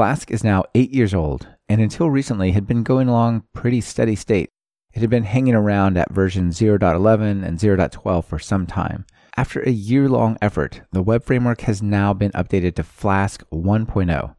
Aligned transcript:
Flask 0.00 0.30
is 0.30 0.42
now 0.42 0.64
eight 0.74 0.94
years 0.94 1.12
old, 1.12 1.46
and 1.68 1.78
until 1.78 2.08
recently 2.08 2.52
had 2.52 2.66
been 2.66 2.82
going 2.82 3.06
along 3.06 3.42
pretty 3.52 3.82
steady 3.82 4.16
state. 4.16 4.48
It 4.94 5.00
had 5.00 5.10
been 5.10 5.24
hanging 5.24 5.52
around 5.52 5.98
at 5.98 6.10
version 6.10 6.48
0.11 6.52 7.44
and 7.44 7.58
0.12 7.58 8.24
for 8.24 8.38
some 8.38 8.66
time. 8.66 9.04
After 9.36 9.60
a 9.60 9.70
year 9.70 10.08
long 10.08 10.38
effort, 10.40 10.80
the 10.90 11.02
web 11.02 11.22
framework 11.22 11.60
has 11.60 11.82
now 11.82 12.14
been 12.14 12.30
updated 12.30 12.76
to 12.76 12.82
Flask 12.82 13.44
1.0. 13.52 14.34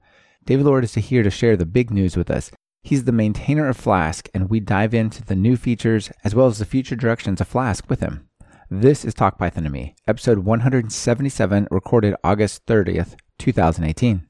David 0.46 0.66
Lord 0.66 0.84
is 0.84 0.96
here 0.96 1.22
to 1.22 1.30
share 1.30 1.56
the 1.56 1.68
big 1.68 1.92
news 1.92 2.18
with 2.18 2.32
us. 2.32 2.50
He's 2.82 3.04
the 3.04 3.12
maintainer 3.12 3.68
of 3.68 3.78
Flask, 3.78 4.30
and 4.34 4.50
we 4.50 4.60
dive 4.60 4.96
into 4.96 5.24
the 5.24 5.36
new 5.36 5.58
features 5.58 6.12
as 6.24 6.34
well 6.34 6.48
as 6.48 6.58
the 6.58 6.66
future 6.66 6.96
directions 6.96 7.40
of 7.40 7.48
Flask 7.48 7.88
with 7.88 8.00
him. 8.00 8.28
This 8.72 9.06
is 9.06 9.14
Talk 9.14 9.38
Python 9.38 9.66
to 9.66 9.70
Me, 9.70 9.94
episode 10.08 10.40
177, 10.40 11.68
recorded 11.70 12.16
August 12.24 12.66
30th, 12.66 13.14
2018. 13.38 14.28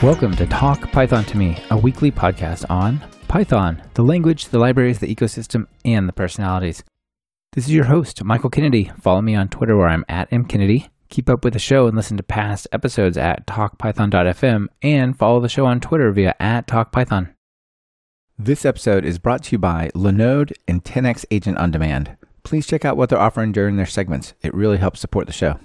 Welcome 0.00 0.36
to 0.36 0.46
Talk 0.46 0.92
Python 0.92 1.24
to 1.24 1.36
Me, 1.36 1.60
a 1.72 1.76
weekly 1.76 2.12
podcast 2.12 2.64
on 2.70 3.02
Python, 3.26 3.82
the 3.94 4.04
language, 4.04 4.46
the 4.46 4.58
libraries, 4.60 5.00
the 5.00 5.12
ecosystem, 5.12 5.66
and 5.84 6.08
the 6.08 6.12
personalities. 6.12 6.84
This 7.54 7.64
is 7.64 7.74
your 7.74 7.86
host, 7.86 8.22
Michael 8.22 8.48
Kennedy. 8.48 8.92
Follow 9.00 9.20
me 9.22 9.34
on 9.34 9.48
Twitter 9.48 9.76
where 9.76 9.88
I'm 9.88 10.04
at 10.08 10.30
mkennedy. 10.30 10.88
Keep 11.08 11.28
up 11.28 11.42
with 11.42 11.52
the 11.52 11.58
show 11.58 11.88
and 11.88 11.96
listen 11.96 12.16
to 12.16 12.22
past 12.22 12.68
episodes 12.70 13.18
at 13.18 13.44
talkpython.fm 13.48 14.68
and 14.82 15.18
follow 15.18 15.40
the 15.40 15.48
show 15.48 15.66
on 15.66 15.80
Twitter 15.80 16.12
via 16.12 16.36
at 16.38 16.68
talkpython. 16.68 17.34
This 18.38 18.64
episode 18.64 19.04
is 19.04 19.18
brought 19.18 19.42
to 19.44 19.52
you 19.52 19.58
by 19.58 19.90
Linode 19.96 20.52
and 20.68 20.84
10x 20.84 21.24
Agent 21.32 21.58
on 21.58 21.72
Demand. 21.72 22.16
Please 22.44 22.68
check 22.68 22.84
out 22.84 22.96
what 22.96 23.08
they're 23.08 23.18
offering 23.18 23.50
during 23.50 23.76
their 23.76 23.84
segments. 23.84 24.34
It 24.42 24.54
really 24.54 24.76
helps 24.76 25.00
support 25.00 25.26
the 25.26 25.32
show. 25.32 25.58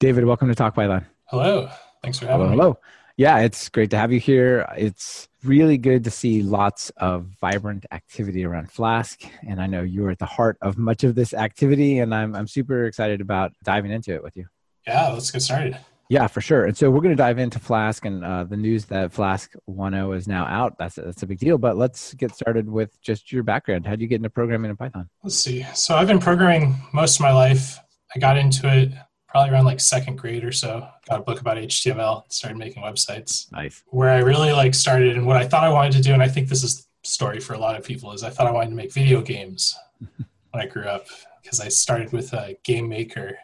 David, 0.00 0.24
welcome 0.24 0.48
to 0.48 0.54
Talk 0.54 0.74
Python. 0.74 1.04
Hello. 1.26 1.68
Thanks 2.02 2.18
for 2.18 2.26
having 2.26 2.46
hello, 2.46 2.50
me. 2.50 2.56
Hello. 2.56 2.78
Yeah, 3.16 3.38
it's 3.38 3.70
great 3.70 3.90
to 3.90 3.98
have 3.98 4.12
you 4.12 4.20
here. 4.20 4.68
It's 4.76 5.28
really 5.42 5.78
good 5.78 6.04
to 6.04 6.10
see 6.10 6.42
lots 6.42 6.90
of 6.98 7.28
vibrant 7.40 7.86
activity 7.90 8.44
around 8.44 8.70
Flask. 8.70 9.22
And 9.46 9.60
I 9.60 9.66
know 9.66 9.82
you're 9.82 10.10
at 10.10 10.18
the 10.18 10.26
heart 10.26 10.58
of 10.60 10.76
much 10.76 11.02
of 11.02 11.14
this 11.14 11.32
activity, 11.32 12.00
and 12.00 12.14
I'm, 12.14 12.34
I'm 12.34 12.46
super 12.46 12.84
excited 12.84 13.22
about 13.22 13.52
diving 13.62 13.90
into 13.90 14.12
it 14.12 14.22
with 14.22 14.36
you. 14.36 14.44
Yeah, 14.86 15.08
let's 15.08 15.30
get 15.30 15.40
started. 15.40 15.78
Yeah, 16.10 16.26
for 16.26 16.42
sure. 16.42 16.66
And 16.66 16.76
so 16.76 16.90
we're 16.90 17.00
going 17.00 17.16
to 17.16 17.16
dive 17.16 17.38
into 17.38 17.58
Flask 17.58 18.04
and 18.04 18.22
uh, 18.22 18.44
the 18.44 18.56
news 18.56 18.84
that 18.86 19.12
Flask 19.12 19.50
1.0 19.68 20.16
is 20.16 20.28
now 20.28 20.44
out. 20.44 20.76
That's 20.78 20.98
a, 20.98 21.02
that's 21.02 21.22
a 21.22 21.26
big 21.26 21.38
deal. 21.38 21.56
But 21.56 21.76
let's 21.76 22.12
get 22.14 22.34
started 22.34 22.68
with 22.68 23.00
just 23.00 23.32
your 23.32 23.42
background. 23.42 23.86
How 23.86 23.92
did 23.92 24.02
you 24.02 24.06
get 24.06 24.16
into 24.16 24.30
programming 24.30 24.70
in 24.70 24.76
Python? 24.76 25.08
Let's 25.24 25.36
see. 25.36 25.66
So 25.74 25.96
I've 25.96 26.06
been 26.06 26.20
programming 26.20 26.76
most 26.92 27.16
of 27.16 27.22
my 27.22 27.32
life. 27.32 27.78
I 28.14 28.20
got 28.20 28.36
into 28.36 28.72
it 28.72 28.92
probably 29.36 29.52
around 29.52 29.66
like 29.66 29.80
second 29.80 30.16
grade 30.16 30.44
or 30.44 30.52
so. 30.52 30.88
Got 31.10 31.20
a 31.20 31.22
book 31.22 31.42
about 31.42 31.58
HTML, 31.58 32.24
started 32.32 32.56
making 32.56 32.82
websites. 32.82 33.52
Nice. 33.52 33.82
Where 33.88 34.08
I 34.08 34.20
really 34.20 34.50
like 34.50 34.74
started 34.74 35.14
and 35.14 35.26
what 35.26 35.36
I 35.36 35.46
thought 35.46 35.62
I 35.62 35.68
wanted 35.68 35.92
to 35.92 36.00
do, 36.00 36.14
and 36.14 36.22
I 36.22 36.28
think 36.28 36.48
this 36.48 36.64
is 36.64 36.76
the 36.76 36.84
story 37.02 37.38
for 37.38 37.52
a 37.52 37.58
lot 37.58 37.76
of 37.76 37.84
people, 37.84 38.12
is 38.12 38.22
I 38.22 38.30
thought 38.30 38.46
I 38.46 38.50
wanted 38.50 38.70
to 38.70 38.76
make 38.76 38.94
video 38.94 39.20
games 39.20 39.78
when 40.00 40.64
I 40.64 40.64
grew 40.64 40.84
up 40.84 41.06
because 41.42 41.60
I 41.60 41.68
started 41.68 42.12
with 42.12 42.32
a 42.32 42.56
game 42.64 42.88
maker 42.88 43.36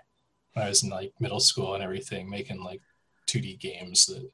when 0.55 0.65
I 0.65 0.71
was 0.71 0.83
in 0.83 0.89
like 0.89 1.13
middle 1.21 1.41
school 1.41 1.75
and 1.75 1.85
everything, 1.85 2.31
making 2.31 2.65
like 2.65 2.81
2D 3.27 3.61
games 3.61 4.07
that 4.07 4.31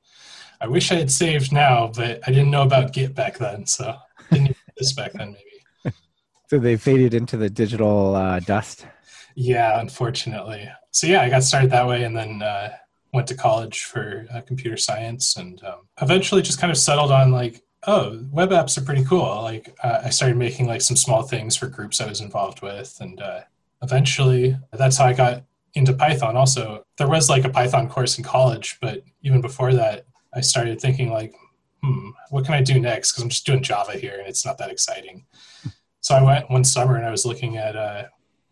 I 0.61 0.69
wish 0.69 0.93
I 0.93 0.95
had 0.95 1.11
saved 1.11 1.53
now, 1.53 1.91
but 1.93 2.21
I 2.25 2.31
didn't 2.31 2.53
know 2.53 2.63
about 2.63 2.93
Git 2.93 3.17
back 3.17 3.39
then, 3.39 3.67
so 3.67 3.97
didn't 4.31 4.57
this 4.77 4.93
back 4.93 5.13
then 5.13 5.33
maybe. 5.33 5.97
So 6.49 6.59
they 6.59 6.77
faded 6.77 7.13
into 7.13 7.37
the 7.37 7.51
digital 7.51 8.15
uh, 8.15 8.41
dust. 8.41 8.87
Yeah, 9.41 9.79
unfortunately. 9.79 10.69
So 10.91 11.07
yeah, 11.07 11.23
I 11.23 11.31
got 11.31 11.45
started 11.45 11.71
that 11.71 11.87
way, 11.87 12.03
and 12.03 12.17
then 12.17 12.43
uh, 12.43 12.71
went 13.13 13.29
to 13.29 13.37
college 13.37 13.85
for 13.85 14.27
uh, 14.35 14.41
computer 14.41 14.77
science, 14.77 15.37
and 15.37 15.63
um, 15.63 15.87
eventually 16.03 16.43
just 16.43 16.59
kind 16.59 16.73
of 16.73 16.77
settled 16.77 17.13
on 17.13 17.31
like, 17.31 17.63
oh, 17.87 18.27
web 18.33 18.51
apps 18.51 18.77
are 18.77 18.85
pretty 18.85 19.05
cool. 19.05 19.43
Like 19.43 19.77
uh, 19.85 20.01
I 20.05 20.11
started 20.11 20.39
making 20.39 20.67
like 20.67 20.81
some 20.81 20.97
small 20.97 21.23
things 21.23 21.55
for 21.55 21.69
groups 21.69 22.01
I 22.01 22.09
was 22.09 22.21
involved 22.21 22.63
with, 22.63 22.97
and 23.01 23.23
uh, 23.23 23.43
eventually 23.81 24.57
that's 24.73 24.97
how 24.97 25.05
I 25.05 25.13
got 25.13 25.45
into 25.75 25.93
Python. 25.93 26.37
Also, 26.37 26.83
there 26.97 27.09
was 27.09 27.29
like 27.29 27.45
a 27.45 27.49
Python 27.51 27.89
course 27.89 28.19
in 28.19 28.25
college, 28.25 28.79
but 28.81 29.05
even 29.23 29.41
before 29.41 29.73
that, 29.73 30.05
I 30.35 30.41
started 30.41 30.81
thinking 30.81 31.13
like, 31.13 31.33
hmm, 31.85 32.09
what 32.31 32.45
can 32.45 32.55
I 32.55 32.63
do 32.63 32.81
next? 32.81 33.13
Because 33.13 33.23
I'm 33.23 33.31
just 33.31 33.47
doing 33.47 33.63
Java 33.63 33.93
here, 33.93 34.17
and 34.19 34.27
it's 34.27 34.45
not 34.45 34.59
that 34.59 34.73
exciting. 34.73 35.27
So 36.01 36.17
I 36.17 36.23
went 36.23 36.51
one 36.51 36.65
summer 36.65 36.97
and 36.97 37.07
I 37.07 37.11
was 37.13 37.25
looking 37.25 37.57
at 37.57 37.77
uh, 37.77 38.05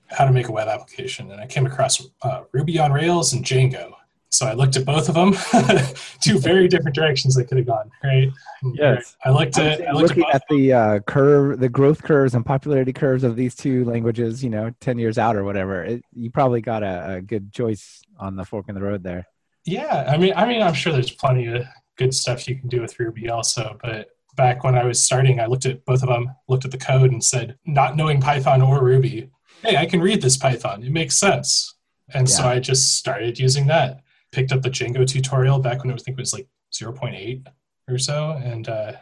how 0.08 0.24
to 0.24 0.32
make 0.32 0.48
a 0.48 0.52
web 0.52 0.68
application, 0.68 1.30
and 1.30 1.40
I 1.40 1.46
came 1.46 1.66
across 1.66 2.06
uh, 2.22 2.42
Ruby 2.52 2.78
on 2.78 2.92
Rails 2.92 3.32
and 3.32 3.44
Django. 3.44 3.92
So 4.30 4.44
I 4.46 4.52
looked 4.52 4.76
at 4.76 4.84
both 4.84 5.08
of 5.08 5.14
them, 5.14 5.34
two 6.20 6.38
very 6.38 6.68
different 6.68 6.94
directions 6.94 7.36
they 7.36 7.44
could 7.44 7.58
have 7.58 7.66
gone. 7.66 7.90
Right? 8.04 8.28
Yes. 8.74 9.16
I 9.24 9.30
looked 9.30 9.56
at 9.56 9.86
I 9.86 9.92
looked 9.92 10.08
looking 10.10 10.24
at, 10.24 10.34
at 10.36 10.42
the 10.50 10.72
uh, 10.72 10.98
curve, 11.00 11.60
the 11.60 11.68
growth 11.68 12.02
curves 12.02 12.34
and 12.34 12.44
popularity 12.44 12.92
curves 12.92 13.24
of 13.24 13.36
these 13.36 13.54
two 13.54 13.84
languages. 13.84 14.42
You 14.42 14.50
know, 14.50 14.72
ten 14.80 14.98
years 14.98 15.16
out 15.16 15.36
or 15.36 15.44
whatever. 15.44 15.84
It, 15.84 16.02
you 16.12 16.30
probably 16.30 16.60
got 16.60 16.82
a, 16.82 17.14
a 17.14 17.20
good 17.22 17.52
choice 17.52 18.02
on 18.18 18.36
the 18.36 18.44
fork 18.44 18.68
in 18.68 18.74
the 18.74 18.82
road 18.82 19.02
there. 19.02 19.26
Yeah, 19.64 20.04
I 20.08 20.16
mean, 20.16 20.32
I 20.36 20.46
mean, 20.46 20.62
I'm 20.62 20.74
sure 20.74 20.92
there's 20.92 21.10
plenty 21.10 21.46
of 21.46 21.64
good 21.96 22.14
stuff 22.14 22.46
you 22.48 22.56
can 22.56 22.68
do 22.68 22.80
with 22.80 22.98
Ruby 23.00 23.28
also, 23.28 23.78
but 23.82 24.08
back 24.36 24.62
when 24.62 24.74
I 24.74 24.84
was 24.84 25.02
starting, 25.02 25.40
I 25.40 25.46
looked 25.46 25.66
at 25.66 25.84
both 25.84 26.02
of 26.02 26.08
them, 26.08 26.30
looked 26.46 26.64
at 26.64 26.70
the 26.70 26.78
code, 26.78 27.10
and 27.10 27.24
said, 27.24 27.58
not 27.66 27.96
knowing 27.96 28.20
Python 28.20 28.62
or 28.62 28.84
Ruby, 28.84 29.30
hey, 29.62 29.76
I 29.76 29.86
can 29.86 30.00
read 30.00 30.22
this 30.22 30.36
Python. 30.36 30.82
It 30.82 30.92
makes 30.92 31.16
sense. 31.16 31.74
And 32.14 32.28
yeah. 32.28 32.34
so 32.34 32.44
I 32.44 32.60
just 32.60 32.96
started 32.96 33.38
using 33.38 33.66
that. 33.66 34.02
Picked 34.32 34.52
up 34.52 34.62
the 34.62 34.70
Django 34.70 35.06
tutorial 35.06 35.58
back 35.58 35.82
when 35.82 35.92
I 35.92 35.96
think 35.96 36.18
it 36.18 36.22
was 36.22 36.32
like 36.32 36.48
0.8 36.72 37.46
or 37.88 37.98
so. 37.98 38.30
And 38.42 38.68
uh, 38.68 38.92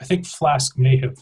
I 0.00 0.04
think 0.04 0.26
Flask 0.26 0.78
may 0.78 0.96
have 0.98 1.16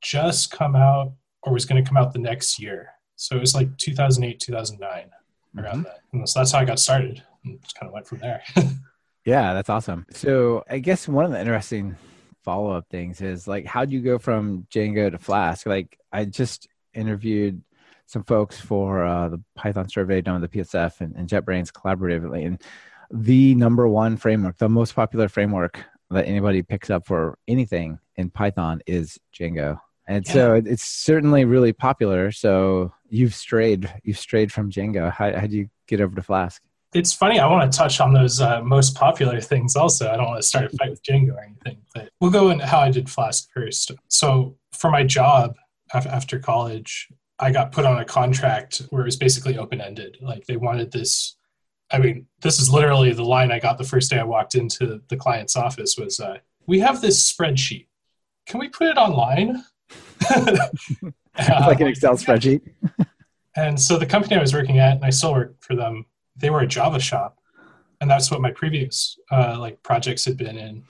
just 0.00 0.50
come 0.50 0.76
out 0.76 1.12
or 1.42 1.52
was 1.52 1.64
going 1.64 1.82
to 1.82 1.88
come 1.88 1.96
out 1.96 2.12
the 2.12 2.18
next 2.18 2.60
year. 2.60 2.90
So 3.16 3.36
it 3.36 3.40
was 3.40 3.54
like 3.54 3.76
2008, 3.78 4.40
2009 4.40 5.10
around 5.56 5.72
mm-hmm. 5.72 5.82
that. 5.82 6.00
And 6.12 6.28
so 6.28 6.40
that's 6.40 6.52
how 6.52 6.60
I 6.60 6.64
got 6.64 6.78
started 6.78 7.22
and 7.44 7.60
just 7.62 7.74
kind 7.78 7.88
of 7.88 7.92
went 7.92 8.06
from 8.06 8.18
there. 8.18 8.42
yeah, 9.24 9.52
that's 9.54 9.70
awesome. 9.70 10.06
So 10.10 10.64
I 10.68 10.78
guess 10.78 11.08
one 11.08 11.24
of 11.24 11.32
the 11.32 11.40
interesting 11.40 11.96
follow 12.44 12.70
up 12.70 12.86
things 12.90 13.20
is 13.20 13.48
like, 13.48 13.66
how 13.66 13.84
do 13.84 13.94
you 13.94 14.00
go 14.00 14.18
from 14.18 14.66
Django 14.70 15.10
to 15.10 15.18
Flask? 15.18 15.66
Like, 15.66 15.98
I 16.12 16.24
just 16.24 16.68
interviewed 16.94 17.62
some 18.08 18.24
folks 18.24 18.58
for 18.58 19.04
uh, 19.04 19.28
the 19.28 19.40
Python 19.54 19.86
survey 19.88 20.22
done 20.22 20.40
with 20.40 20.50
the 20.50 20.58
PSF 20.58 21.02
and, 21.02 21.14
and 21.14 21.28
JetBrains 21.28 21.70
collaboratively. 21.70 22.46
And 22.46 22.60
the 23.10 23.54
number 23.54 23.86
one 23.86 24.16
framework, 24.16 24.56
the 24.56 24.68
most 24.68 24.94
popular 24.94 25.28
framework 25.28 25.84
that 26.10 26.26
anybody 26.26 26.62
picks 26.62 26.88
up 26.88 27.06
for 27.06 27.38
anything 27.46 27.98
in 28.16 28.30
Python 28.30 28.80
is 28.86 29.18
Django. 29.38 29.78
And 30.06 30.26
yeah. 30.26 30.32
so 30.32 30.54
it's 30.54 30.84
certainly 30.84 31.44
really 31.44 31.74
popular. 31.74 32.32
So 32.32 32.94
you've 33.10 33.34
strayed, 33.34 33.92
you've 34.04 34.18
strayed 34.18 34.50
from 34.50 34.70
Django. 34.70 35.12
How, 35.12 35.38
how 35.38 35.46
do 35.46 35.58
you 35.58 35.68
get 35.86 36.00
over 36.00 36.16
to 36.16 36.22
Flask? 36.22 36.62
It's 36.94 37.12
funny. 37.12 37.38
I 37.38 37.46
want 37.46 37.70
to 37.70 37.76
touch 37.76 38.00
on 38.00 38.14
those 38.14 38.40
uh, 38.40 38.62
most 38.62 38.94
popular 38.94 39.42
things 39.42 39.76
also. 39.76 40.10
I 40.10 40.16
don't 40.16 40.28
want 40.28 40.40
to 40.40 40.46
start 40.46 40.64
a 40.64 40.70
fight 40.78 40.88
with 40.88 41.02
Django 41.02 41.34
or 41.34 41.40
anything, 41.40 41.82
but 41.94 42.08
we'll 42.20 42.30
go 42.30 42.48
into 42.48 42.64
how 42.64 42.78
I 42.78 42.90
did 42.90 43.10
Flask 43.10 43.52
first. 43.52 43.90
So 44.08 44.56
for 44.72 44.90
my 44.90 45.04
job 45.04 45.56
after 45.92 46.38
college, 46.38 47.08
I 47.40 47.52
got 47.52 47.72
put 47.72 47.84
on 47.84 47.98
a 47.98 48.04
contract 48.04 48.82
where 48.90 49.02
it 49.02 49.06
was 49.06 49.16
basically 49.16 49.58
open 49.58 49.80
ended. 49.80 50.18
Like 50.20 50.46
they 50.46 50.56
wanted 50.56 50.90
this. 50.90 51.36
I 51.90 51.98
mean, 51.98 52.26
this 52.40 52.60
is 52.60 52.70
literally 52.70 53.12
the 53.12 53.24
line 53.24 53.52
I 53.52 53.60
got 53.60 53.78
the 53.78 53.84
first 53.84 54.10
day 54.10 54.18
I 54.18 54.24
walked 54.24 54.54
into 54.54 55.00
the 55.08 55.16
client's 55.16 55.56
office 55.56 55.96
was, 55.96 56.20
uh, 56.20 56.38
"We 56.66 56.80
have 56.80 57.00
this 57.00 57.32
spreadsheet. 57.32 57.86
Can 58.46 58.60
we 58.60 58.68
put 58.68 58.88
it 58.88 58.98
online?" 58.98 59.64
like 60.36 61.80
an 61.80 61.86
Excel 61.86 62.16
spreadsheet. 62.16 62.60
and 63.56 63.80
so 63.80 63.96
the 63.96 64.06
company 64.06 64.36
I 64.36 64.40
was 64.40 64.52
working 64.52 64.78
at, 64.78 64.96
and 64.96 65.04
I 65.04 65.10
still 65.10 65.32
work 65.32 65.56
for 65.60 65.76
them, 65.76 66.06
they 66.36 66.50
were 66.50 66.60
a 66.60 66.66
Java 66.66 67.00
shop, 67.00 67.38
and 68.00 68.10
that's 68.10 68.30
what 68.30 68.40
my 68.40 68.50
previous 68.50 69.18
uh, 69.30 69.56
like 69.58 69.82
projects 69.82 70.24
had 70.24 70.36
been 70.36 70.58
in. 70.58 70.84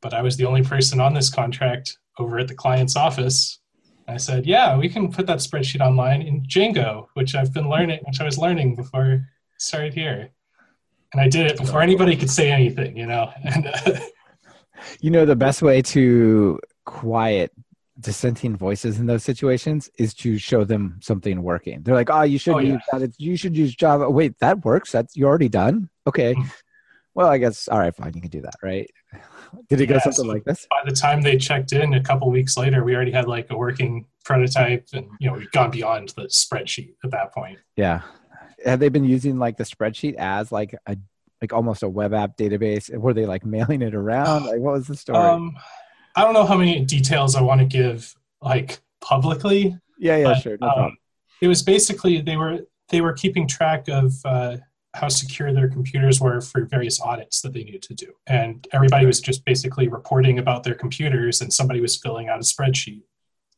But 0.00 0.14
I 0.14 0.22
was 0.22 0.36
the 0.36 0.46
only 0.46 0.62
person 0.62 1.00
on 1.00 1.14
this 1.14 1.30
contract 1.30 1.98
over 2.18 2.38
at 2.38 2.48
the 2.48 2.54
client's 2.54 2.96
office 2.96 3.60
I 4.08 4.16
said, 4.18 4.46
yeah, 4.46 4.76
we 4.76 4.88
can 4.88 5.10
put 5.10 5.26
that 5.26 5.38
spreadsheet 5.38 5.80
online 5.80 6.22
in 6.22 6.42
Django, 6.42 7.06
which 7.14 7.34
I've 7.34 7.52
been 7.52 7.68
learning, 7.68 8.00
which 8.06 8.20
I 8.20 8.24
was 8.24 8.38
learning 8.38 8.76
before 8.76 9.04
I 9.04 9.20
started 9.58 9.94
here. 9.94 10.30
And 11.12 11.20
I 11.20 11.28
did 11.28 11.46
it 11.46 11.58
before 11.58 11.82
anybody 11.82 12.16
could 12.16 12.30
say 12.30 12.50
anything, 12.50 12.96
you 12.96 13.06
know. 13.06 13.30
And, 13.44 13.66
uh, 13.66 14.00
you 15.00 15.10
know, 15.10 15.24
the 15.24 15.36
best 15.36 15.62
way 15.62 15.82
to 15.82 16.60
quiet 16.84 17.52
dissenting 17.98 18.56
voices 18.56 18.98
in 18.98 19.06
those 19.06 19.24
situations 19.24 19.90
is 19.98 20.12
to 20.14 20.38
show 20.38 20.64
them 20.64 20.98
something 21.02 21.42
working. 21.42 21.82
They're 21.82 21.94
like, 21.94 22.10
"Oh, 22.10 22.22
you 22.22 22.38
should 22.38 22.56
oh, 22.56 22.58
use 22.58 22.82
yeah. 22.92 22.98
that. 22.98 23.14
You 23.18 23.36
should 23.36 23.56
use 23.56 23.74
Java." 23.74 24.10
Wait, 24.10 24.38
that 24.40 24.64
works. 24.64 24.92
That's 24.92 25.16
you're 25.16 25.28
already 25.28 25.48
done. 25.48 25.88
Okay. 26.06 26.34
Mm. 26.34 26.52
well, 27.14 27.28
I 27.28 27.38
guess 27.38 27.68
all 27.68 27.78
right, 27.78 27.94
fine. 27.94 28.12
You 28.14 28.20
can 28.20 28.30
do 28.30 28.42
that, 28.42 28.56
right? 28.62 28.90
Did 29.68 29.80
it 29.80 29.86
go 29.86 29.98
something 29.98 30.24
so- 30.24 30.32
like 30.32 30.44
this? 30.44 30.66
By 30.70 30.82
the 30.88 30.94
time 30.94 31.22
they 31.22 31.36
checked 31.36 31.72
in 31.72 31.94
a 31.94 32.02
couple 32.02 32.30
weeks 32.30 32.56
later, 32.56 32.84
we 32.84 32.94
already 32.94 33.12
had 33.12 33.26
like 33.28 33.50
a 33.50 33.56
working 33.56 34.06
prototype, 34.24 34.88
and 34.92 35.06
you 35.20 35.30
know 35.30 35.36
we'd 35.36 35.50
gone 35.52 35.70
beyond 35.70 36.10
the 36.10 36.22
spreadsheet 36.22 36.94
at 37.04 37.10
that 37.12 37.32
point. 37.32 37.58
Yeah. 37.76 38.02
Have 38.64 38.80
they 38.80 38.88
been 38.88 39.04
using 39.04 39.38
like 39.38 39.56
the 39.56 39.64
spreadsheet 39.64 40.14
as 40.16 40.50
like 40.50 40.74
a 40.86 40.96
like 41.40 41.52
almost 41.52 41.82
a 41.82 41.88
web 41.88 42.14
app 42.14 42.36
database? 42.36 42.94
Were 42.96 43.14
they 43.14 43.26
like 43.26 43.44
mailing 43.44 43.82
it 43.82 43.94
around? 43.94 44.46
Like 44.46 44.60
what 44.60 44.74
was 44.74 44.86
the 44.86 44.96
story? 44.96 45.18
Um, 45.18 45.56
I 46.14 46.22
don't 46.22 46.32
know 46.32 46.46
how 46.46 46.56
many 46.56 46.84
details 46.84 47.36
I 47.36 47.42
want 47.42 47.60
to 47.60 47.66
give 47.66 48.14
like 48.40 48.80
publicly. 49.00 49.78
yeah, 49.98 50.16
yeah, 50.16 50.24
but, 50.24 50.42
sure. 50.42 50.56
No 50.60 50.68
um, 50.68 50.96
it 51.40 51.48
was 51.48 51.62
basically 51.62 52.20
they 52.20 52.36
were 52.36 52.60
they 52.88 53.00
were 53.00 53.12
keeping 53.12 53.46
track 53.46 53.88
of 53.88 54.14
uh, 54.24 54.56
how 54.96 55.08
secure 55.08 55.52
their 55.52 55.68
computers 55.68 56.20
were 56.20 56.40
for 56.40 56.64
various 56.64 57.00
audits 57.00 57.42
that 57.42 57.52
they 57.52 57.62
needed 57.62 57.82
to 57.82 57.94
do, 57.94 58.12
and 58.26 58.66
everybody 58.72 59.06
was 59.06 59.20
just 59.20 59.44
basically 59.44 59.88
reporting 59.88 60.38
about 60.38 60.64
their 60.64 60.74
computers, 60.74 61.40
and 61.40 61.52
somebody 61.52 61.80
was 61.80 61.96
filling 61.96 62.28
out 62.28 62.38
a 62.38 62.42
spreadsheet, 62.42 63.02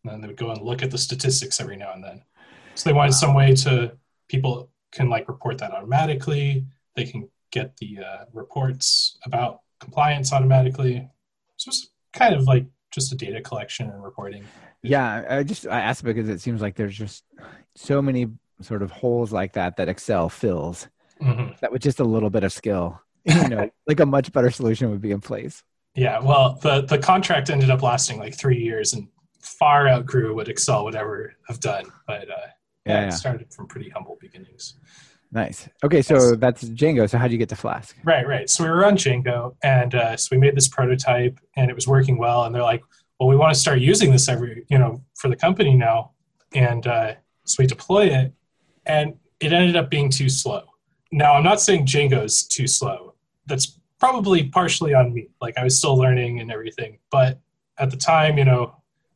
and 0.03 0.13
then 0.13 0.21
they 0.21 0.27
would 0.27 0.37
go 0.37 0.51
and 0.51 0.61
look 0.63 0.83
at 0.83 0.91
the 0.91 0.99
statistics 0.99 1.61
every 1.61 1.77
now 1.77 1.93
and 1.93 2.03
then. 2.03 2.23
So 2.75 2.91
they 2.91 2.95
wanted 2.95 3.13
some 3.13 3.35
way 3.35 3.55
to 3.55 3.97
people 4.29 4.71
can 4.93 5.09
like 5.09 5.29
report 5.29 5.59
that 5.59 5.73
automatically. 5.73 6.67
They 6.97 7.05
can 7.05 7.29
get 7.51 7.77
the 7.77 7.99
uh, 8.01 8.25
reports 8.33 9.19
about 9.25 9.61
compliance 9.81 10.33
automatically. 10.33 11.09
So 11.57 11.71
it's 11.71 11.91
kind 12.13 12.35
of 12.35 12.45
like 12.45 12.67
just 12.91 13.13
a 13.13 13.17
data 13.17 13.41
collection 13.41 13.91
and 13.91 14.03
reporting. 14.03 14.45
Yeah, 14.83 15.25
I 15.29 15.43
just 15.43 15.67
I 15.67 15.81
asked 15.81 16.05
because 16.05 16.29
it 16.29 16.41
seems 16.41 16.61
like 16.61 16.77
there's 16.77 16.97
just 16.97 17.25
so 17.75 18.01
many 18.01 18.29
sort 18.61 18.83
of 18.83 18.91
holes 18.91 19.33
like 19.33 19.53
that 19.55 19.77
that 19.77 19.89
Excel 19.89 20.29
fills. 20.29 20.89
Mhm. 21.21 21.59
That 21.61 21.73
with 21.73 21.83
just 21.83 22.01
a 22.01 22.05
little 22.05 22.31
bit 22.31 22.45
of 22.45 22.53
skill, 22.53 23.01
you 23.25 23.49
know, 23.49 23.71
like 23.87 24.01
a 24.01 24.07
much 24.07 24.33
better 24.33 24.51
solution 24.51 24.91
would 24.91 25.01
be 25.01 25.11
in 25.11 25.21
place. 25.21 25.63
Yeah, 25.95 26.21
well, 26.21 26.59
the 26.63 26.83
the 26.83 26.99
contract 26.99 27.51
ended 27.51 27.71
up 27.71 27.83
lasting 27.83 28.19
like 28.19 28.37
three 28.37 28.59
years 28.59 28.93
and 28.95 29.09
far 29.43 29.89
outgrew 29.89 30.35
what 30.35 30.49
Excel 30.49 30.85
would 30.85 30.95
ever 30.95 31.35
have 31.49 31.61
done. 31.61 31.87
But 32.07 32.31
uh, 32.31 32.35
yeah, 32.87 33.01
Yeah, 33.03 33.07
it 33.09 33.13
started 33.13 33.53
from 33.53 33.67
pretty 33.67 33.89
humble 33.91 34.17
beginnings. 34.21 34.75
Nice. 35.33 35.69
Okay, 35.85 36.01
so 36.03 36.15
Yes. 36.15 36.37
that's 36.39 36.65
Django. 36.65 37.09
So 37.11 37.19
how 37.19 37.25
would 37.25 37.33
you 37.33 37.39
get 37.39 37.49
to 37.51 37.57
Flask? 37.57 37.95
Right, 38.05 38.27
right. 38.27 38.49
So 38.49 38.65
we 38.65 38.71
were 38.71 38.85
on 38.87 38.97
Django, 38.97 39.57
and 39.63 39.95
uh, 39.95 40.17
so 40.17 40.29
we 40.33 40.39
made 40.39 40.57
this 40.57 40.69
prototype, 40.69 41.39
and 41.57 41.71
it 41.71 41.75
was 41.75 41.87
working 41.87 42.17
well. 42.17 42.45
And 42.45 42.55
they're 42.55 42.63
like, 42.63 42.83
"Well, 43.19 43.29
we 43.29 43.37
want 43.37 43.53
to 43.53 43.59
start 43.59 43.81
using 43.81 44.11
this 44.11 44.29
every, 44.29 44.65
you 44.71 44.79
know, 44.79 45.03
for 45.17 45.29
the 45.29 45.37
company 45.37 45.75
now." 45.75 46.13
And 46.55 46.87
uh, 46.87 47.15
so 47.45 47.57
we 47.63 47.67
deploy 47.67 48.07
it, 48.07 48.33
and 48.87 49.15
it 49.41 49.53
ended 49.53 49.77
up 49.77 49.91
being 49.91 50.09
too 50.11 50.29
slow. 50.31 50.63
Now, 51.11 51.35
I'm 51.35 51.45
not 51.45 51.61
saying 51.61 51.87
Django's 51.87 52.43
too 52.43 52.67
slow. 52.67 53.15
That's 53.47 53.79
probably 53.99 54.45
partially 54.49 54.95
on 54.95 55.15
me. 55.15 55.29
Like 55.41 55.57
I 55.59 55.65
was 55.65 55.79
still 55.79 55.97
learning 55.97 56.41
and 56.41 56.51
everything, 56.51 56.99
but 57.11 57.41
at 57.79 57.91
the 57.91 57.97
time, 57.97 58.39
you 58.39 58.45
know, 58.45 58.75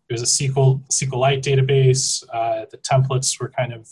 it 0.09 0.12
was 0.12 0.23
a 0.23 0.27
SQL 0.27 0.83
SQLite 0.91 1.43
database. 1.43 2.25
Uh, 2.33 2.67
the 2.71 2.79
templates 2.79 3.41
were 3.41 3.49
kind 3.49 3.73
of 3.73 3.89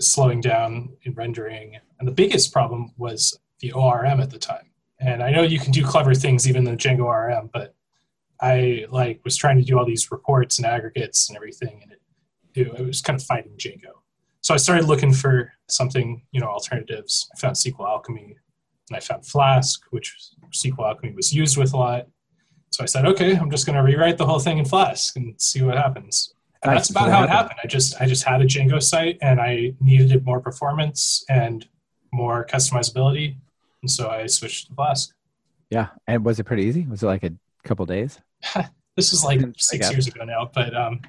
slowing 0.00 0.40
down 0.40 0.90
in 1.02 1.14
rendering, 1.14 1.78
and 1.98 2.08
the 2.08 2.12
biggest 2.12 2.52
problem 2.52 2.92
was 2.96 3.38
the 3.60 3.72
ORM 3.72 4.20
at 4.20 4.30
the 4.30 4.38
time. 4.38 4.70
And 4.98 5.22
I 5.22 5.30
know 5.30 5.42
you 5.42 5.58
can 5.58 5.72
do 5.72 5.84
clever 5.84 6.14
things 6.14 6.48
even 6.48 6.66
in 6.66 6.76
Django 6.76 7.04
ORM, 7.04 7.50
but 7.52 7.74
I 8.40 8.86
like 8.90 9.20
was 9.24 9.36
trying 9.36 9.56
to 9.58 9.64
do 9.64 9.78
all 9.78 9.86
these 9.86 10.10
reports 10.10 10.58
and 10.58 10.66
aggregates 10.66 11.28
and 11.28 11.36
everything, 11.36 11.80
and 11.82 11.92
it, 11.92 12.00
it, 12.54 12.80
it 12.80 12.86
was 12.86 13.00
kind 13.00 13.18
of 13.18 13.24
fighting 13.24 13.52
Django. 13.56 14.01
So 14.42 14.52
I 14.54 14.56
started 14.56 14.86
looking 14.86 15.12
for 15.12 15.52
something, 15.68 16.22
you 16.32 16.40
know, 16.40 16.48
alternatives. 16.48 17.28
I 17.34 17.38
found 17.38 17.56
SQL 17.56 17.88
Alchemy, 17.88 18.36
and 18.90 18.96
I 18.96 19.00
found 19.00 19.24
Flask, 19.24 19.80
which 19.90 20.14
SQL 20.52 20.86
Alchemy 20.88 21.14
was 21.14 21.32
used 21.32 21.56
with 21.56 21.72
a 21.72 21.76
lot. 21.76 22.06
So 22.70 22.82
I 22.82 22.86
said, 22.86 23.06
okay, 23.06 23.36
I'm 23.36 23.50
just 23.50 23.66
going 23.66 23.76
to 23.76 23.82
rewrite 23.82 24.18
the 24.18 24.26
whole 24.26 24.40
thing 24.40 24.58
in 24.58 24.64
Flask 24.64 25.16
and 25.16 25.40
see 25.40 25.62
what 25.62 25.76
happens. 25.76 26.34
And 26.62 26.70
Nice. 26.70 26.88
that's 26.88 26.90
about 26.90 27.10
how 27.10 27.22
it 27.24 27.30
happened. 27.30 27.58
I 27.62 27.66
just 27.66 28.00
I 28.00 28.06
just 28.06 28.24
had 28.24 28.40
a 28.40 28.44
Django 28.44 28.80
site 28.82 29.18
and 29.20 29.40
I 29.40 29.74
needed 29.80 30.24
more 30.24 30.40
performance 30.40 31.24
and 31.28 31.66
more 32.12 32.46
customizability, 32.46 33.36
and 33.82 33.90
so 33.90 34.10
I 34.10 34.26
switched 34.26 34.68
to 34.68 34.74
Flask. 34.74 35.12
Yeah, 35.70 35.88
and 36.06 36.24
was 36.24 36.38
it 36.38 36.44
pretty 36.44 36.64
easy? 36.64 36.86
Was 36.86 37.02
it 37.02 37.06
like 37.06 37.22
a 37.24 37.32
couple 37.64 37.86
days? 37.86 38.20
This 38.94 39.14
is 39.14 39.24
like 39.24 39.40
six 39.56 39.90
years 39.90 40.06
ago 40.06 40.22
now, 40.24 40.50
but 40.52 40.76
um, 40.76 41.00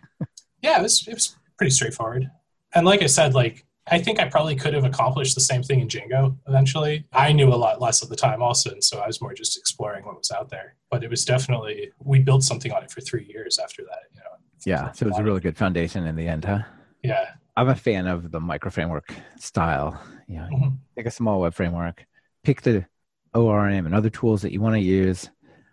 yeah, 0.62 0.80
it 0.80 0.84
was 0.84 1.06
it 1.06 1.14
was 1.14 1.36
pretty 1.58 1.72
straightforward. 1.72 2.32
And 2.76 2.86
like 2.86 3.02
I 3.02 3.08
said, 3.08 3.34
like 3.34 3.66
I 3.88 4.00
think 4.00 4.20
I 4.20 4.30
probably 4.30 4.56
could 4.56 4.74
have 4.74 4.86
accomplished 4.86 5.36
the 5.36 5.42
same 5.42 5.62
thing 5.62 5.82
in 5.82 5.88
Django 5.90 6.38
eventually. 6.48 7.06
I 7.12 7.34
knew 7.34 7.50
a 7.50 7.56
lot 7.56 7.82
less 7.82 8.02
at 8.02 8.10
the 8.10 8.16
time 8.16 8.42
also, 8.42 8.72
and 8.72 8.84
so 8.84 9.00
I 9.00 9.08
was 9.08 9.22
more 9.22 9.34
just 9.34 9.58
exploring 9.58 10.06
what 10.06 10.18
was 10.18 10.32
out 10.32 10.50
there. 10.50 10.76
But 10.90 11.04
it 11.04 11.10
was 11.10 11.26
definitely 11.26 11.92
we 12.00 12.20
built 12.20 12.44
something 12.44 12.72
on 12.72 12.84
it 12.84 12.92
for 12.92 13.02
three 13.02 13.26
years 13.26 13.60
after 13.60 13.84
that. 13.84 14.00
You 14.14 14.20
know. 14.20 14.24
Yeah, 14.66 14.92
so 14.94 15.06
it 15.06 15.10
was 15.10 15.20
a 15.20 15.24
really 15.24 15.42
good 15.42 15.58
foundation 15.58 16.08
in 16.08 16.16
the 16.16 16.28
end, 16.28 16.46
huh? 16.46 16.60
Yeah. 17.04 17.32
I'm 17.58 17.68
a 17.70 17.76
fan 17.76 18.08
of 18.08 18.32
the 18.32 18.40
micro 18.40 18.72
framework 18.72 19.14
style. 19.38 20.02
You 20.28 20.38
know, 20.38 20.48
Mhm. 20.52 20.78
take 20.96 21.06
a 21.06 21.12
small 21.12 21.42
web 21.42 21.54
framework, 21.54 22.06
pick 22.44 22.62
the 22.62 22.86
ORM 23.36 23.86
and 23.86 23.94
other 23.94 24.10
tools 24.10 24.42
that 24.44 24.54
you 24.54 24.62
want 24.62 24.76
to 24.76 24.80
use 24.80 25.30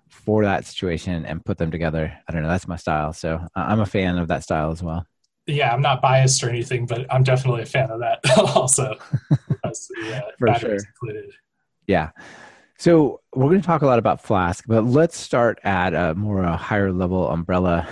for 0.09 0.43
that 0.45 0.65
situation 0.67 1.25
and 1.25 1.45
put 1.45 1.57
them 1.57 1.71
together. 1.71 2.13
I 2.29 2.33
don't 2.33 2.43
know. 2.43 2.49
That's 2.49 2.67
my 2.67 2.77
style. 2.77 3.13
So 3.13 3.37
uh, 3.37 3.49
I'm 3.55 3.81
a 3.81 3.87
fan 3.87 4.19
of 4.19 4.27
that 4.29 4.43
style 4.43 4.73
as 4.73 4.83
well. 4.83 5.07
Yeah, 5.47 5.73
I'm 5.73 5.83
not 5.83 6.01
biased 6.01 6.43
or 6.45 6.49
anything, 6.49 6.87
but 6.87 7.07
I'm 7.13 7.23
definitely 7.23 7.63
a 7.63 7.67
fan 7.67 7.91
of 7.91 8.01
that 8.01 8.21
also. 8.55 8.97
The 9.63 10.15
uh, 10.15 10.21
For 10.39 10.55
sure. 10.55 10.75
included. 10.75 11.31
Yeah. 11.87 12.11
So 12.79 13.21
we're 13.35 13.49
going 13.49 13.61
to 13.61 13.67
talk 13.67 13.83
a 13.83 13.87
lot 13.87 13.99
about 13.99 14.23
Flask, 14.23 14.65
but 14.67 14.85
let's 14.85 15.17
start 15.17 15.59
at 15.65 15.93
a 15.93 16.15
more 16.15 16.43
a 16.43 16.57
higher 16.57 16.93
level 16.93 17.29
umbrella 17.29 17.87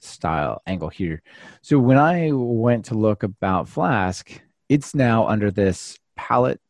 style 0.00 0.62
angle 0.66 0.88
here. 0.88 1.22
So 1.62 1.78
when 1.78 1.98
I 1.98 2.30
went 2.32 2.86
to 2.86 2.94
look 2.94 3.22
about 3.22 3.68
Flask, 3.68 4.30
it's 4.68 4.94
now 4.94 5.26
under 5.26 5.50
this 5.50 5.98
Pallets 6.16 6.60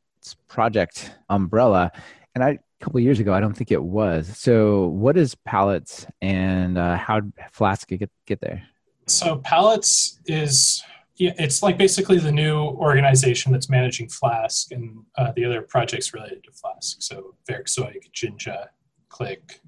project 0.48 1.12
umbrella, 1.30 1.92
and 2.34 2.42
I 2.42 2.50
a 2.50 2.84
couple 2.84 2.98
of 2.98 3.04
years 3.04 3.20
ago 3.20 3.32
I 3.32 3.40
don't 3.40 3.54
think 3.54 3.70
it 3.70 3.82
was. 3.82 4.36
So 4.36 4.88
what 4.88 5.16
is 5.16 5.34
Pallets, 5.34 6.06
and 6.20 6.76
uh, 6.76 6.96
how 6.96 7.20
did 7.20 7.32
Flask 7.52 7.88
get 7.88 8.10
get 8.26 8.40
there? 8.40 8.62
So 9.06 9.36
Pallets 9.38 10.18
is 10.26 10.82
yeah, 11.16 11.32
it's 11.38 11.62
like 11.62 11.78
basically 11.78 12.18
the 12.18 12.32
new 12.32 12.58
organization 12.58 13.50
that's 13.50 13.70
managing 13.70 14.08
Flask 14.08 14.70
and 14.70 15.02
uh, 15.16 15.32
the 15.34 15.44
other 15.44 15.62
projects 15.62 16.12
related 16.12 16.44
to 16.44 16.52
Flask. 16.52 16.98
So 17.00 17.34
Werkzeug, 17.48 18.12
Jinja, 18.12 18.70
Click, 19.08 19.60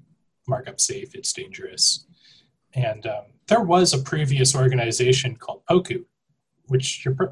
Markup 0.47 0.79
Safe, 0.79 1.15
It's 1.15 1.33
Dangerous. 1.33 2.05
And 2.75 3.07
um, 3.07 3.23
there 3.47 3.61
was 3.61 3.93
a 3.93 3.97
previous 3.97 4.55
organization 4.55 5.35
called 5.35 5.63
Pocoo, 5.67 6.05
which 6.67 7.03
you're 7.03 7.15
pr- 7.15 7.25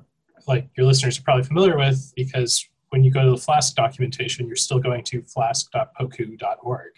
like 0.47 0.67
your 0.75 0.87
listeners 0.87 1.19
are 1.19 1.23
probably 1.23 1.43
familiar 1.43 1.77
with 1.77 2.11
because 2.15 2.67
when 2.89 3.03
you 3.03 3.11
go 3.11 3.23
to 3.23 3.31
the 3.31 3.37
Flask 3.37 3.75
documentation, 3.75 4.47
you're 4.47 4.55
still 4.55 4.79
going 4.79 5.03
to 5.03 5.21
flask.pocoo.org. 5.21 6.91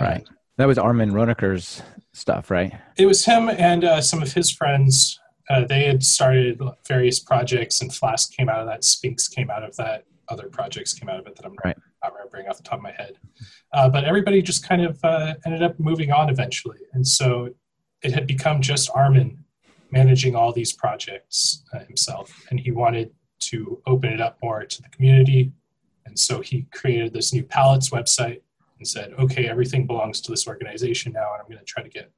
Right. 0.00 0.26
That 0.58 0.66
was 0.66 0.76
Armin 0.76 1.12
Ronacher's 1.12 1.82
stuff, 2.12 2.50
right? 2.50 2.72
it 2.96 3.06
was 3.06 3.24
him 3.24 3.48
and 3.48 3.84
uh, 3.84 4.00
some 4.02 4.22
of 4.22 4.32
his 4.32 4.50
friends. 4.50 5.18
Uh, 5.48 5.64
they 5.64 5.84
had 5.84 6.02
started 6.04 6.60
various 6.86 7.20
projects, 7.20 7.80
and 7.80 7.94
Flask 7.94 8.32
came 8.34 8.48
out 8.50 8.58
of 8.60 8.66
that. 8.66 8.84
Sphinx 8.84 9.28
came 9.28 9.50
out 9.50 9.62
of 9.62 9.74
that. 9.76 10.04
Other 10.28 10.48
projects 10.48 10.92
came 10.92 11.08
out 11.08 11.18
of 11.20 11.26
it 11.26 11.36
that 11.36 11.46
I'm 11.46 11.54
Right. 11.64 11.76
not 12.02 12.12
remembering 12.12 12.48
off 12.48 12.58
the 12.58 12.64
top 12.64 12.80
of 12.80 12.82
my 12.82 12.92
head. 12.92 13.14
Uh, 13.72 13.88
but 13.88 14.04
everybody 14.04 14.42
just 14.42 14.68
kind 14.68 14.82
of 14.82 14.98
uh, 15.04 15.34
ended 15.46 15.62
up 15.62 15.78
moving 15.80 16.10
on 16.12 16.28
eventually, 16.28 16.80
and 16.92 17.06
so 17.06 17.54
it 18.02 18.12
had 18.12 18.26
become 18.26 18.60
just 18.60 18.90
Armin 18.94 19.42
managing 19.90 20.34
all 20.34 20.52
these 20.52 20.72
projects 20.72 21.62
uh, 21.72 21.78
himself, 21.84 22.30
and 22.50 22.60
he 22.60 22.72
wanted 22.72 23.10
to 23.40 23.80
open 23.86 24.12
it 24.12 24.20
up 24.20 24.36
more 24.42 24.64
to 24.64 24.82
the 24.82 24.88
community, 24.90 25.52
and 26.04 26.18
so 26.18 26.40
he 26.40 26.66
created 26.74 27.12
this 27.14 27.32
new 27.32 27.44
Pallets 27.44 27.88
website 27.90 28.40
and 28.78 28.86
said, 28.86 29.12
"Okay, 29.18 29.46
everything 29.48 29.86
belongs 29.86 30.20
to 30.22 30.30
this 30.30 30.46
organization 30.46 31.12
now, 31.12 31.32
and 31.32 31.42
I'm 31.42 31.48
going 31.48 31.58
to 31.58 31.64
try 31.64 31.82
to 31.82 31.88
get." 31.88 32.12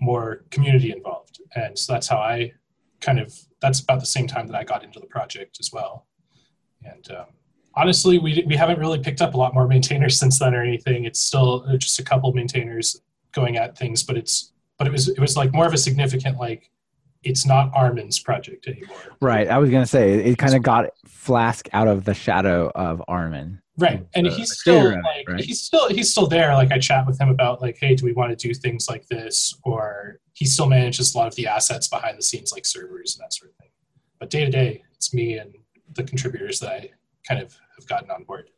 more 0.00 0.44
community 0.50 0.92
involved. 0.92 1.40
And 1.54 1.78
so 1.78 1.92
that's 1.92 2.08
how 2.08 2.18
I 2.18 2.52
kind 3.00 3.18
of, 3.18 3.34
that's 3.60 3.80
about 3.80 4.00
the 4.00 4.06
same 4.06 4.26
time 4.26 4.46
that 4.48 4.56
I 4.56 4.64
got 4.64 4.84
into 4.84 5.00
the 5.00 5.06
project 5.06 5.58
as 5.60 5.72
well. 5.72 6.06
And 6.84 7.10
um, 7.10 7.26
honestly, 7.74 8.18
we, 8.18 8.44
we 8.46 8.56
haven't 8.56 8.78
really 8.78 8.98
picked 8.98 9.22
up 9.22 9.34
a 9.34 9.36
lot 9.36 9.54
more 9.54 9.66
maintainers 9.66 10.18
since 10.20 10.38
then 10.38 10.54
or 10.54 10.62
anything. 10.62 11.04
It's 11.04 11.20
still 11.20 11.66
just 11.78 11.98
a 11.98 12.04
couple 12.04 12.32
maintainers 12.32 13.00
going 13.32 13.56
at 13.56 13.76
things, 13.76 14.02
but 14.02 14.16
it's, 14.16 14.52
but 14.78 14.86
it 14.86 14.92
was, 14.92 15.08
it 15.08 15.20
was 15.20 15.36
like 15.36 15.52
more 15.52 15.66
of 15.66 15.72
a 15.72 15.78
significant, 15.78 16.38
like, 16.38 16.70
it's 17.22 17.44
not 17.44 17.72
Armin's 17.74 18.20
project 18.20 18.68
anymore. 18.68 18.96
Right. 19.20 19.48
I 19.48 19.58
was 19.58 19.68
going 19.70 19.82
to 19.82 19.88
say 19.88 20.12
it 20.12 20.38
kind 20.38 20.54
of 20.54 20.62
got 20.62 20.90
Flask 21.06 21.68
out 21.72 21.88
of 21.88 22.04
the 22.04 22.14
shadow 22.14 22.70
of 22.72 23.02
Armin. 23.08 23.60
Right. 23.78 24.06
And 24.14 24.26
the- 24.26 24.30
he's 24.30 24.58
still 24.58 24.86
it, 24.90 25.02
like 25.02 25.28
right? 25.28 25.40
he's 25.44 25.62
still 25.62 25.88
he's 25.88 26.10
still 26.10 26.26
there. 26.26 26.54
Like 26.54 26.72
I 26.72 26.78
chat 26.78 27.06
with 27.06 27.20
him 27.20 27.28
about 27.28 27.60
like, 27.60 27.76
hey, 27.80 27.94
do 27.94 28.04
we 28.04 28.12
want 28.12 28.36
to 28.36 28.48
do 28.48 28.54
things 28.54 28.88
like 28.88 29.06
this? 29.08 29.54
Or 29.64 30.20
he 30.32 30.46
still 30.46 30.66
manages 30.66 31.14
a 31.14 31.18
lot 31.18 31.26
of 31.28 31.34
the 31.34 31.46
assets 31.46 31.88
behind 31.88 32.16
the 32.18 32.22
scenes 32.22 32.52
like 32.52 32.64
servers 32.66 33.16
and 33.16 33.24
that 33.24 33.32
sort 33.34 33.50
of 33.50 33.56
thing. 33.56 33.68
But 34.18 34.30
day 34.30 34.44
to 34.44 34.50
day, 34.50 34.82
it's 34.94 35.12
me 35.12 35.38
and 35.38 35.54
the 35.94 36.04
contributors 36.04 36.58
that 36.60 36.70
I 36.72 36.90
kind 37.28 37.42
of 37.42 37.54
have 37.76 37.86
gotten 37.86 38.10
on 38.10 38.24
board. 38.24 38.50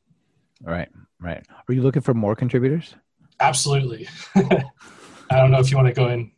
Right. 0.63 0.89
Right. 1.21 1.45
Are 1.69 1.75
you 1.75 1.83
looking 1.83 2.03
for 2.03 2.15
more 2.15 2.37
contributors? 2.37 2.95
Absolutely. 3.41 4.09
I 4.37 5.37
don't 5.37 5.51
know 5.51 5.59
if 5.59 5.71
you 5.71 5.77
want 5.77 5.89
to 5.89 5.95
go 5.95 6.09
in 6.09 6.31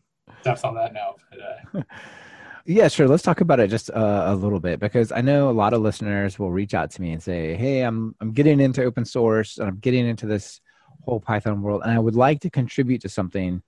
depth 0.43 0.65
on 0.65 0.75
that 0.75 0.93
now, 0.95 1.17
but. 1.31 1.81
Uh, 1.81 1.83
yeah, 2.67 2.89
sure. 2.89 3.09
Let's 3.09 3.23
talk 3.23 3.41
about 3.41 3.61
it 3.61 3.69
just 3.69 3.91
uh, 3.91 4.25
a 4.27 4.35
little 4.35 4.61
bit 4.61 4.81
because 4.81 5.13
I 5.13 5.21
know 5.21 5.51
a 5.51 5.53
lot 5.53 5.73
of 5.73 5.83
listeners 5.83 6.39
will 6.39 6.51
reach 6.51 6.75
out 6.75 6.91
to 6.93 7.03
me 7.03 7.13
and 7.13 7.23
say, 7.23 7.55
"Hey, 7.55 7.83
I'm 7.83 8.15
I'm 8.21 8.33
getting 8.33 8.61
into 8.61 8.85
open 8.85 9.05
source 9.05 9.59
and 9.59 9.69
I'm 9.69 9.79
getting 9.79 10.07
into 10.07 10.27
this 10.27 10.61
whole 11.05 11.21
Python 11.21 11.63
world, 11.63 11.83
and 11.85 11.93
I 11.93 11.99
would 11.99 12.15
like 12.15 12.41
to 12.41 12.51
contribute 12.51 13.01
to 13.03 13.09
something, 13.09 13.63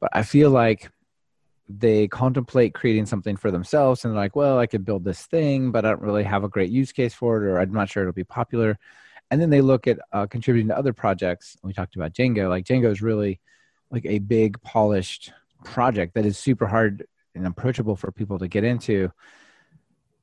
but 0.00 0.10
I 0.12 0.22
feel 0.22 0.50
like 0.50 0.90
they 1.68 2.08
contemplate 2.08 2.74
creating 2.74 3.06
something 3.06 3.36
for 3.36 3.50
themselves 3.50 4.04
and 4.04 4.12
they're 4.12 4.20
like, 4.20 4.34
well, 4.34 4.58
I 4.58 4.66
could 4.66 4.84
build 4.84 5.04
this 5.04 5.26
thing, 5.26 5.70
but 5.70 5.84
I 5.84 5.90
don't 5.90 6.02
really 6.02 6.24
have 6.24 6.42
a 6.42 6.48
great 6.48 6.70
use 6.70 6.90
case 6.90 7.14
for 7.14 7.36
it, 7.36 7.48
or 7.48 7.60
I'm 7.60 7.72
not 7.72 7.88
sure 7.88 8.02
it'll 8.02 8.12
be 8.12 8.24
popular. 8.24 8.76
And 9.30 9.40
then 9.40 9.50
they 9.50 9.60
look 9.60 9.86
at 9.86 10.00
uh, 10.12 10.26
contributing 10.26 10.68
to 10.68 10.76
other 10.76 10.92
projects. 10.92 11.56
We 11.62 11.72
talked 11.72 11.94
about 11.94 12.12
Django. 12.12 12.48
Like 12.48 12.64
Django 12.64 12.90
is 12.90 13.02
really 13.02 13.40
like 13.92 14.04
a 14.04 14.18
big 14.18 14.60
polished 14.62 15.32
project 15.64 16.14
that 16.14 16.26
is 16.26 16.36
super 16.36 16.66
hard 16.66 17.06
and 17.34 17.46
approachable 17.46 17.96
for 17.96 18.10
people 18.12 18.38
to 18.38 18.48
get 18.48 18.64
into. 18.64 19.10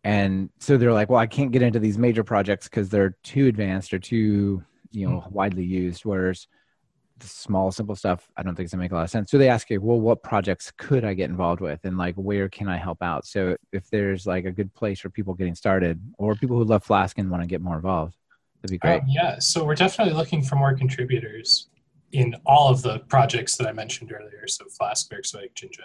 And 0.04 0.50
so 0.60 0.78
they're 0.78 0.94
like, 0.94 1.10
well, 1.10 1.20
I 1.20 1.28
can't 1.28 1.52
get 1.52 1.62
into 1.62 1.80
these 1.80 1.98
major 1.98 2.24
projects 2.24 2.68
because 2.68 2.90
they're 2.90 3.18
too 3.24 3.48
advanced 3.48 3.94
or 3.94 4.00
too, 4.00 4.64
you 4.92 5.10
know, 5.10 5.24
widely 5.30 5.66
used. 5.66 6.06
Whereas 6.06 6.48
the 7.20 7.28
small, 7.28 7.72
simple 7.72 7.96
stuff, 7.96 8.30
I 8.38 8.44
don't 8.44 8.56
think 8.56 8.66
it's 8.66 8.74
gonna 8.74 8.84
make 8.84 8.92
a 8.92 8.96
lot 8.96 9.04
of 9.04 9.10
sense. 9.10 9.32
So 9.32 9.38
they 9.38 9.50
ask 9.50 9.70
you, 9.70 9.82
well, 9.82 10.00
what 10.00 10.24
projects 10.24 10.72
could 10.78 11.04
I 11.04 11.14
get 11.14 11.30
involved 11.30 11.62
with, 11.62 11.84
and 11.84 11.98
like 11.98 12.16
where 12.16 12.48
can 12.48 12.68
I 12.68 12.78
help 12.78 13.02
out? 13.02 13.26
So 13.26 13.58
if 13.72 13.90
there's 13.90 14.28
like 14.28 14.46
a 14.46 14.52
good 14.52 14.74
place 14.74 15.00
for 15.00 15.10
people 15.10 15.34
getting 15.34 15.56
started, 15.56 16.00
or 16.18 16.36
people 16.36 16.58
who 16.58 16.64
love 16.64 16.84
Flask 16.84 17.18
and 17.18 17.30
want 17.30 17.44
to 17.44 17.48
get 17.48 17.62
more 17.62 17.76
involved, 17.76 18.16
that'd 18.62 18.72
be 18.72 18.78
great. 18.78 19.02
Um, 19.02 19.08
yeah, 19.08 19.40
so 19.40 19.66
we're 19.66 19.76
definitely 19.76 20.14
looking 20.14 20.44
for 20.44 20.56
more 20.56 20.76
contributors 20.76 21.70
in 22.12 22.36
all 22.46 22.70
of 22.70 22.82
the 22.82 23.00
projects 23.00 23.58
that 23.58 23.68
I 23.68 23.74
mentioned 23.74 24.14
earlier. 24.14 24.48
So 24.48 24.66
Flask, 24.66 25.12
Werkzeug, 25.12 25.54
Jinja, 25.56 25.84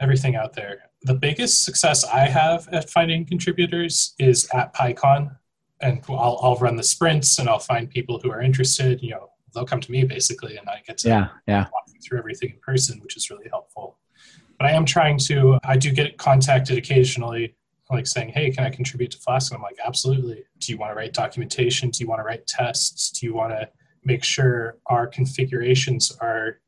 everything 0.00 0.36
out 0.36 0.54
there. 0.54 0.90
The 1.02 1.14
biggest 1.14 1.64
success 1.64 2.04
I 2.04 2.26
have 2.26 2.68
at 2.72 2.90
finding 2.90 3.24
contributors 3.24 4.14
is 4.18 4.48
at 4.52 4.74
PyCon, 4.74 5.36
and 5.80 6.02
I'll, 6.08 6.38
I'll 6.42 6.56
run 6.56 6.76
the 6.76 6.82
sprints 6.82 7.38
and 7.38 7.48
I'll 7.48 7.58
find 7.58 7.88
people 7.88 8.20
who 8.22 8.30
are 8.30 8.40
interested. 8.40 9.02
You 9.02 9.10
know, 9.10 9.30
they'll 9.54 9.66
come 9.66 9.80
to 9.80 9.90
me 9.90 10.04
basically, 10.04 10.56
and 10.56 10.68
I 10.68 10.82
get 10.86 10.98
to 10.98 11.08
yeah, 11.08 11.28
yeah. 11.46 11.66
walk 11.72 11.86
through 12.06 12.18
everything 12.18 12.50
in 12.50 12.58
person, 12.60 13.00
which 13.00 13.16
is 13.16 13.30
really 13.30 13.48
helpful. 13.48 13.98
But 14.58 14.66
I 14.66 14.72
am 14.72 14.84
trying 14.84 15.18
to. 15.26 15.58
I 15.64 15.76
do 15.76 15.90
get 15.92 16.16
contacted 16.16 16.78
occasionally, 16.78 17.54
like 17.90 18.06
saying, 18.06 18.30
"Hey, 18.30 18.50
can 18.50 18.64
I 18.64 18.70
contribute 18.70 19.10
to 19.12 19.18
Flask?" 19.18 19.52
And 19.52 19.58
I'm 19.58 19.62
like, 19.62 19.78
"Absolutely." 19.84 20.44
Do 20.58 20.72
you 20.72 20.78
want 20.78 20.92
to 20.92 20.96
write 20.96 21.12
documentation? 21.12 21.90
Do 21.90 22.02
you 22.02 22.08
want 22.08 22.20
to 22.20 22.24
write 22.24 22.46
tests? 22.46 23.10
Do 23.10 23.26
you 23.26 23.34
want 23.34 23.52
to 23.52 23.68
make 24.04 24.24
sure 24.24 24.78
our 24.86 25.06
configurations 25.06 26.16
are 26.20 26.60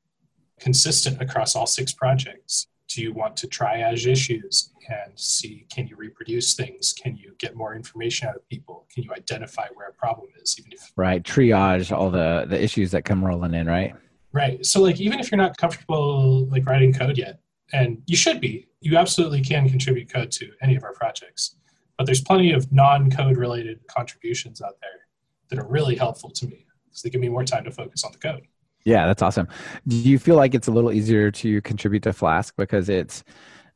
consistent 0.61 1.23
across 1.23 1.54
all 1.56 1.66
six 1.66 1.92
projects? 1.92 2.66
Do 2.88 3.02
you 3.02 3.12
want 3.12 3.37
to 3.38 3.47
triage 3.47 4.07
issues 4.07 4.73
and 4.88 5.12
see 5.14 5.66
can 5.71 5.87
you 5.87 5.97
reproduce 5.97 6.54
things? 6.54 6.95
Can 6.95 7.16
you 7.16 7.35
get 7.38 7.54
more 7.54 7.75
information 7.75 8.28
out 8.28 8.37
of 8.37 8.49
people? 8.49 8.87
Can 8.92 9.04
you 9.04 9.12
identify 9.12 9.66
where 9.75 9.88
a 9.88 9.92
problem 9.92 10.28
is? 10.42 10.57
Even 10.59 10.73
if 10.73 10.92
right, 10.97 11.23
triage 11.23 11.97
all 11.97 12.11
the 12.11 12.47
the 12.49 12.62
issues 12.62 12.90
that 12.92 13.04
come 13.04 13.25
rolling 13.25 13.54
in, 13.54 13.66
right? 13.66 13.95
Right. 14.33 14.64
So 14.64 14.80
like 14.83 15.00
even 15.00 15.21
if 15.21 15.30
you're 15.30 15.38
not 15.38 15.57
comfortable 15.57 16.47
like 16.47 16.66
writing 16.66 16.92
code 16.92 17.18
yet, 17.18 17.40
and 17.73 18.02
you 18.07 18.16
should 18.16 18.40
be, 18.40 18.66
you 18.80 18.97
absolutely 18.97 19.42
can 19.42 19.68
contribute 19.68 20.11
code 20.11 20.30
to 20.33 20.50
any 20.62 20.76
of 20.76 20.85
our 20.85 20.95
projects. 20.95 21.57
But 21.97 22.07
there's 22.07 22.23
plenty 22.23 22.52
of 22.52 22.73
non-code 22.73 23.37
related 23.37 23.80
contributions 23.88 24.62
out 24.62 24.76
there 24.80 25.09
that 25.50 25.59
are 25.59 25.66
really 25.66 25.97
helpful 25.97 26.30
to 26.30 26.47
me 26.47 26.64
because 26.87 27.02
they 27.02 27.11
give 27.11 27.21
me 27.21 27.28
more 27.28 27.45
time 27.45 27.64
to 27.64 27.71
focus 27.71 28.04
on 28.04 28.12
the 28.12 28.18
code. 28.18 28.47
Yeah, 28.88 29.07
that's 29.07 29.21
awesome. 29.21 29.49
Do 29.87 29.97
you 29.97 30.18
feel 30.18 30.37
like 30.37 30.54
it's 30.54 30.66
a 30.66 30.71
little 30.71 30.90
easier 30.90 31.30
to 31.30 31.61
contribute 31.61 32.02
to 32.04 32.14
Flask 32.14 32.54
because 32.57 32.88
it's 32.88 33.23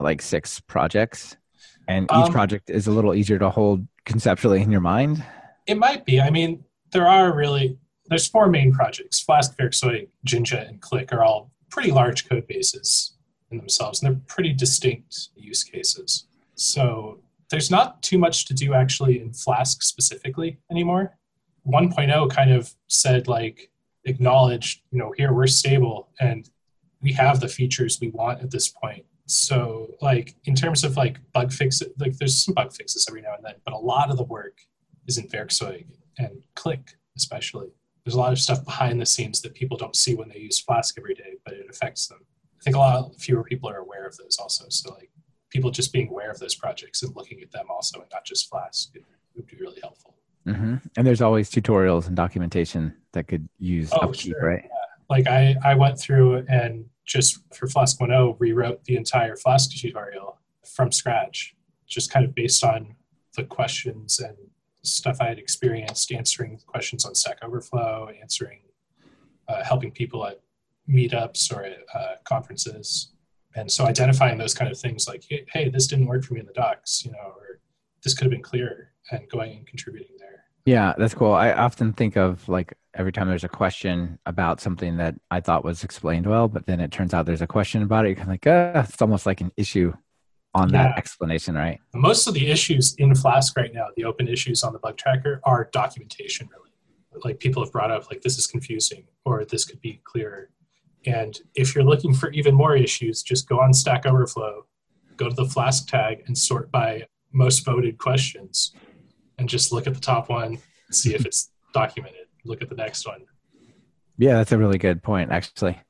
like 0.00 0.22
six 0.22 0.58
projects 0.58 1.36
and 1.86 2.04
each 2.04 2.28
um, 2.28 2.32
project 2.32 2.70
is 2.70 2.86
a 2.86 2.90
little 2.90 3.14
easier 3.14 3.38
to 3.38 3.50
hold 3.50 3.86
conceptually 4.06 4.62
in 4.62 4.72
your 4.72 4.80
mind? 4.80 5.22
It 5.66 5.76
might 5.76 6.06
be. 6.06 6.18
I 6.18 6.30
mean, 6.30 6.64
there 6.92 7.06
are 7.06 7.36
really 7.36 7.76
there's 8.06 8.26
four 8.26 8.48
main 8.48 8.72
projects. 8.72 9.20
Flask, 9.20 9.54
Werkzeug, 9.58 10.08
Jinja, 10.24 10.66
and 10.66 10.80
Click 10.80 11.12
are 11.12 11.22
all 11.22 11.50
pretty 11.68 11.90
large 11.90 12.26
code 12.26 12.46
bases 12.46 13.12
in 13.50 13.58
themselves, 13.58 14.02
and 14.02 14.10
they're 14.10 14.22
pretty 14.28 14.54
distinct 14.54 15.28
use 15.36 15.62
cases. 15.62 16.24
So 16.54 17.20
there's 17.50 17.70
not 17.70 18.02
too 18.02 18.16
much 18.16 18.46
to 18.46 18.54
do 18.54 18.72
actually 18.72 19.20
in 19.20 19.34
Flask 19.34 19.82
specifically 19.82 20.58
anymore. 20.70 21.18
1.0 21.66 22.30
kind 22.30 22.50
of 22.50 22.74
said 22.88 23.28
like 23.28 23.71
acknowledged, 24.04 24.82
you 24.90 24.98
know, 24.98 25.12
here 25.16 25.32
we're 25.32 25.46
stable 25.46 26.08
and 26.20 26.48
we 27.00 27.12
have 27.12 27.40
the 27.40 27.48
features 27.48 27.98
we 28.00 28.10
want 28.10 28.40
at 28.40 28.50
this 28.50 28.68
point. 28.68 29.04
So, 29.26 29.94
like 30.00 30.34
in 30.44 30.54
terms 30.54 30.84
of 30.84 30.96
like 30.96 31.18
bug 31.32 31.52
fixes, 31.52 31.88
like 31.98 32.16
there's 32.18 32.44
some 32.44 32.54
bug 32.54 32.72
fixes 32.72 33.06
every 33.08 33.22
now 33.22 33.34
and 33.36 33.44
then, 33.44 33.54
but 33.64 33.74
a 33.74 33.78
lot 33.78 34.10
of 34.10 34.16
the 34.16 34.24
work 34.24 34.58
is 35.06 35.18
in 35.18 35.28
Werkzeug 35.28 35.86
and 36.18 36.42
Click, 36.54 36.96
especially. 37.16 37.68
There's 38.04 38.14
a 38.14 38.18
lot 38.18 38.32
of 38.32 38.38
stuff 38.40 38.64
behind 38.64 39.00
the 39.00 39.06
scenes 39.06 39.40
that 39.42 39.54
people 39.54 39.76
don't 39.76 39.94
see 39.94 40.14
when 40.14 40.28
they 40.28 40.38
use 40.38 40.58
Flask 40.58 40.96
every 40.98 41.14
day, 41.14 41.36
but 41.44 41.54
it 41.54 41.66
affects 41.70 42.08
them. 42.08 42.18
I 42.60 42.64
think 42.64 42.76
a 42.76 42.80
lot 42.80 43.14
fewer 43.18 43.44
people 43.44 43.70
are 43.70 43.78
aware 43.78 44.06
of 44.06 44.16
those 44.16 44.38
also. 44.38 44.64
So, 44.68 44.92
like 44.94 45.10
people 45.50 45.70
just 45.70 45.92
being 45.92 46.08
aware 46.08 46.30
of 46.30 46.38
those 46.38 46.54
projects 46.54 47.02
and 47.02 47.14
looking 47.14 47.40
at 47.42 47.52
them 47.52 47.66
also, 47.70 48.00
and 48.00 48.10
not 48.12 48.24
just 48.24 48.48
Flask, 48.48 48.94
it 48.94 49.04
would 49.36 49.46
be 49.46 49.56
really 49.60 49.80
helpful. 49.80 50.16
Mm-hmm. 50.46 50.76
And 50.96 51.06
there's 51.06 51.22
always 51.22 51.50
tutorials 51.50 52.08
and 52.08 52.16
documentation 52.16 52.94
that 53.12 53.28
could 53.28 53.48
use 53.58 53.90
oh, 53.92 54.08
upkeep, 54.08 54.34
sure. 54.38 54.48
right? 54.48 54.62
Yeah. 54.64 54.70
Like 55.08 55.26
I, 55.26 55.56
I 55.64 55.74
went 55.74 55.98
through 55.98 56.44
and 56.48 56.86
just 57.04 57.40
for 57.54 57.66
Flask 57.66 57.98
1.0 57.98 58.36
rewrote 58.38 58.84
the 58.84 58.96
entire 58.96 59.36
Flask 59.36 59.70
tutorial 59.70 60.38
from 60.64 60.92
scratch, 60.92 61.54
just 61.86 62.10
kind 62.10 62.24
of 62.24 62.34
based 62.34 62.64
on 62.64 62.94
the 63.36 63.44
questions 63.44 64.20
and 64.20 64.36
stuff 64.82 65.18
I 65.20 65.28
had 65.28 65.38
experienced 65.38 66.12
answering 66.12 66.60
questions 66.66 67.04
on 67.04 67.14
Stack 67.14 67.38
Overflow, 67.42 68.10
answering, 68.20 68.60
uh, 69.48 69.62
helping 69.64 69.90
people 69.90 70.26
at 70.26 70.40
meetups 70.88 71.54
or 71.54 71.64
at 71.64 71.78
uh, 71.94 72.14
conferences. 72.24 73.12
And 73.54 73.70
so 73.70 73.84
identifying 73.84 74.38
those 74.38 74.54
kind 74.54 74.70
of 74.70 74.78
things 74.78 75.06
like, 75.06 75.24
hey, 75.28 75.68
this 75.68 75.86
didn't 75.86 76.06
work 76.06 76.24
for 76.24 76.34
me 76.34 76.40
in 76.40 76.46
the 76.46 76.52
docs, 76.52 77.04
you 77.04 77.12
know, 77.12 77.34
or 77.36 77.60
this 78.02 78.14
could 78.14 78.24
have 78.24 78.30
been 78.30 78.42
clearer 78.42 78.92
and 79.10 79.28
going 79.28 79.56
and 79.58 79.66
contributing. 79.66 80.16
Yeah, 80.64 80.94
that's 80.96 81.14
cool. 81.14 81.32
I 81.32 81.52
often 81.52 81.92
think 81.92 82.16
of 82.16 82.48
like 82.48 82.74
every 82.94 83.12
time 83.12 83.28
there's 83.28 83.44
a 83.44 83.48
question 83.48 84.18
about 84.26 84.60
something 84.60 84.98
that 84.98 85.14
I 85.30 85.40
thought 85.40 85.64
was 85.64 85.82
explained 85.82 86.26
well, 86.26 86.48
but 86.48 86.66
then 86.66 86.80
it 86.80 86.92
turns 86.92 87.14
out 87.14 87.26
there's 87.26 87.42
a 87.42 87.46
question 87.46 87.82
about 87.82 88.04
it. 88.04 88.08
You're 88.08 88.16
kind 88.16 88.28
of 88.28 88.34
like, 88.34 88.46
uh, 88.46 88.84
it's 88.88 89.02
almost 89.02 89.26
like 89.26 89.40
an 89.40 89.50
issue 89.56 89.92
on 90.54 90.68
yeah. 90.68 90.88
that 90.88 90.98
explanation, 90.98 91.54
right? 91.54 91.80
Most 91.94 92.28
of 92.28 92.34
the 92.34 92.50
issues 92.50 92.94
in 92.96 93.14
Flask 93.14 93.56
right 93.56 93.72
now, 93.72 93.86
the 93.96 94.04
open 94.04 94.28
issues 94.28 94.62
on 94.62 94.72
the 94.72 94.78
bug 94.78 94.96
tracker, 94.96 95.40
are 95.44 95.68
documentation 95.72 96.48
really. 96.52 96.70
Like 97.24 97.40
people 97.40 97.62
have 97.62 97.72
brought 97.72 97.90
up, 97.90 98.10
like 98.10 98.22
this 98.22 98.38
is 98.38 98.46
confusing, 98.46 99.04
or 99.24 99.44
this 99.44 99.64
could 99.64 99.80
be 99.80 100.00
clearer. 100.04 100.50
And 101.06 101.38
if 101.54 101.74
you're 101.74 101.84
looking 101.84 102.14
for 102.14 102.30
even 102.30 102.54
more 102.54 102.76
issues, 102.76 103.22
just 103.22 103.48
go 103.48 103.60
on 103.60 103.72
Stack 103.74 104.06
Overflow, 104.06 104.66
go 105.16 105.28
to 105.28 105.34
the 105.34 105.44
Flask 105.44 105.88
tag, 105.88 106.22
and 106.26 106.36
sort 106.36 106.70
by 106.70 107.06
most 107.32 107.64
voted 107.64 107.98
questions 107.98 108.72
and 109.42 109.48
just 109.48 109.72
look 109.72 109.88
at 109.88 109.94
the 109.94 110.00
top 110.00 110.28
one, 110.28 110.58
see 110.92 111.16
if 111.16 111.26
it's 111.26 111.50
documented. 111.74 112.26
Look 112.44 112.62
at 112.62 112.68
the 112.68 112.76
next 112.76 113.04
one. 113.06 113.22
Yeah, 114.16 114.34
that's 114.34 114.52
a 114.52 114.58
really 114.58 114.78
good 114.78 115.02
point, 115.02 115.32
actually. 115.32 115.80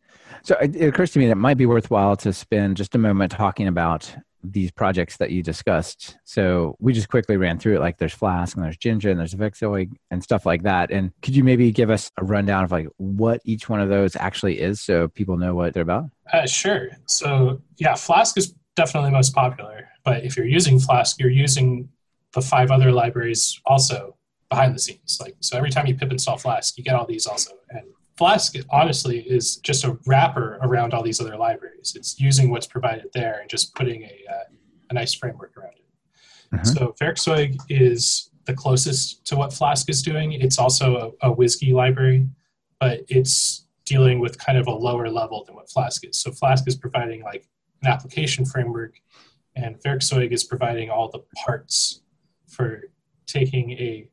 So 0.43 0.57
it, 0.57 0.75
it 0.75 0.87
occurs 0.89 1.11
to 1.13 1.19
me 1.19 1.27
that 1.27 1.33
it 1.33 1.37
might 1.37 1.59
be 1.59 1.67
worthwhile 1.67 2.17
to 2.17 2.33
spend 2.33 2.79
just 2.79 2.95
a 2.95 2.99
moment 2.99 3.31
talking 3.31 3.69
about 3.69 4.17
these 4.43 4.71
projects 4.71 5.19
that 5.19 5.31
you 5.31 5.43
discussed. 5.43 6.17
So 6.25 6.77
we 6.81 6.95
just 6.95 7.11
quickly 7.11 7.37
ran 7.37 7.59
through 7.59 7.77
it. 7.77 7.81
Like 7.81 7.99
there's 7.99 8.15
Flask 8.15 8.57
and 8.57 8.65
there's 8.65 8.79
Jinja 8.79 9.11
and 9.11 9.21
there's 9.21 9.35
Werkzeug 9.35 9.93
and 10.11 10.23
stuff 10.23 10.47
like 10.47 10.63
that. 10.63 10.91
And 10.91 11.13
could 11.21 11.37
you 11.37 11.45
maybe 11.45 11.71
give 11.73 11.91
us 11.91 12.11
a 12.17 12.25
rundown 12.25 12.65
of 12.65 12.73
like 12.73 12.89
what 12.97 13.43
each 13.45 13.69
one 13.69 13.81
of 13.81 13.91
those 13.91 14.17
actually 14.17 14.61
is, 14.61 14.81
so 14.81 15.09
people 15.09 15.37
know 15.37 15.55
what 15.55 15.75
they're 15.75 15.83
about? 15.83 16.07
Uh, 16.33 16.47
sure. 16.47 16.89
So 17.07 17.61
yeah, 17.77 17.95
Flask 17.97 18.39
is 18.39 18.55
definitely 18.75 19.11
most 19.11 19.35
popular. 19.35 19.91
But 20.05 20.25
if 20.25 20.39
you're 20.39 20.47
using 20.47 20.81
Flask, 20.81 21.21
you're 21.21 21.31
using 21.31 21.91
the 22.33 22.41
five 22.41 22.71
other 22.71 22.93
libraries 22.93 23.61
also 23.67 24.17
behind 24.49 24.75
the 24.75 24.79
scenes. 24.79 25.19
Like 25.21 25.37
so, 25.41 25.57
every 25.57 25.71
time 25.71 25.87
you 25.87 25.95
pip 25.95 26.11
install 26.11 26.39
Flask, 26.39 26.77
you 26.77 26.85
get 26.85 26.95
all 26.95 27.07
these 27.07 27.27
also. 27.27 27.53
And 27.71 27.85
Flask 28.17 28.55
honestly 28.71 29.21
is 29.21 29.57
just 29.57 29.85
a 29.85 29.99
wrapper 30.07 30.59
around 30.63 30.95
all 30.95 31.03
these 31.03 31.21
other 31.21 31.37
libraries. 31.37 31.95
It's 31.97 32.21
using 32.21 32.51
what's 32.51 32.67
provided 32.67 33.07
there 33.15 33.39
and 33.41 33.49
just 33.49 33.75
putting 33.75 34.03
a, 34.03 34.21
uh, 34.31 34.45
a 34.91 34.95
nice 34.95 35.15
framework 35.15 35.57
around 35.57 35.75
it. 35.75 36.57
Mm-hmm. 36.57 36.65
So 36.65 36.95
Werkzeug 37.01 37.59
is 37.69 38.31
the 38.45 38.55
closest 38.55 39.25
to 39.27 39.37
what 39.37 39.53
Flask 39.53 39.89
is 39.89 40.03
doing. 40.03 40.33
It's 40.33 40.59
also 40.59 41.15
a, 41.23 41.29
a 41.29 41.35
WSGI 41.35 41.73
library, 41.73 42.29
but 42.81 43.01
it's 43.09 43.67
dealing 43.85 44.21
with 44.21 44.39
kind 44.39 44.59
of 44.59 44.67
a 44.67 44.73
lower 44.73 45.09
level 45.09 45.45
than 45.45 45.55
what 45.55 45.71
Flask 45.71 46.07
is. 46.07 46.17
So 46.17 46.31
Flask 46.31 46.67
is 46.69 46.77
providing 46.77 47.23
like 47.23 47.47
an 47.83 47.89
application 47.89 48.45
framework, 48.45 49.01
and 49.57 49.77
Werkzeug 49.83 50.33
is 50.33 50.45
providing 50.45 50.91
all 50.91 51.09
the 51.11 51.21
parts 51.45 52.03
for 52.53 52.85
taking 53.27 53.73
a 53.73 54.09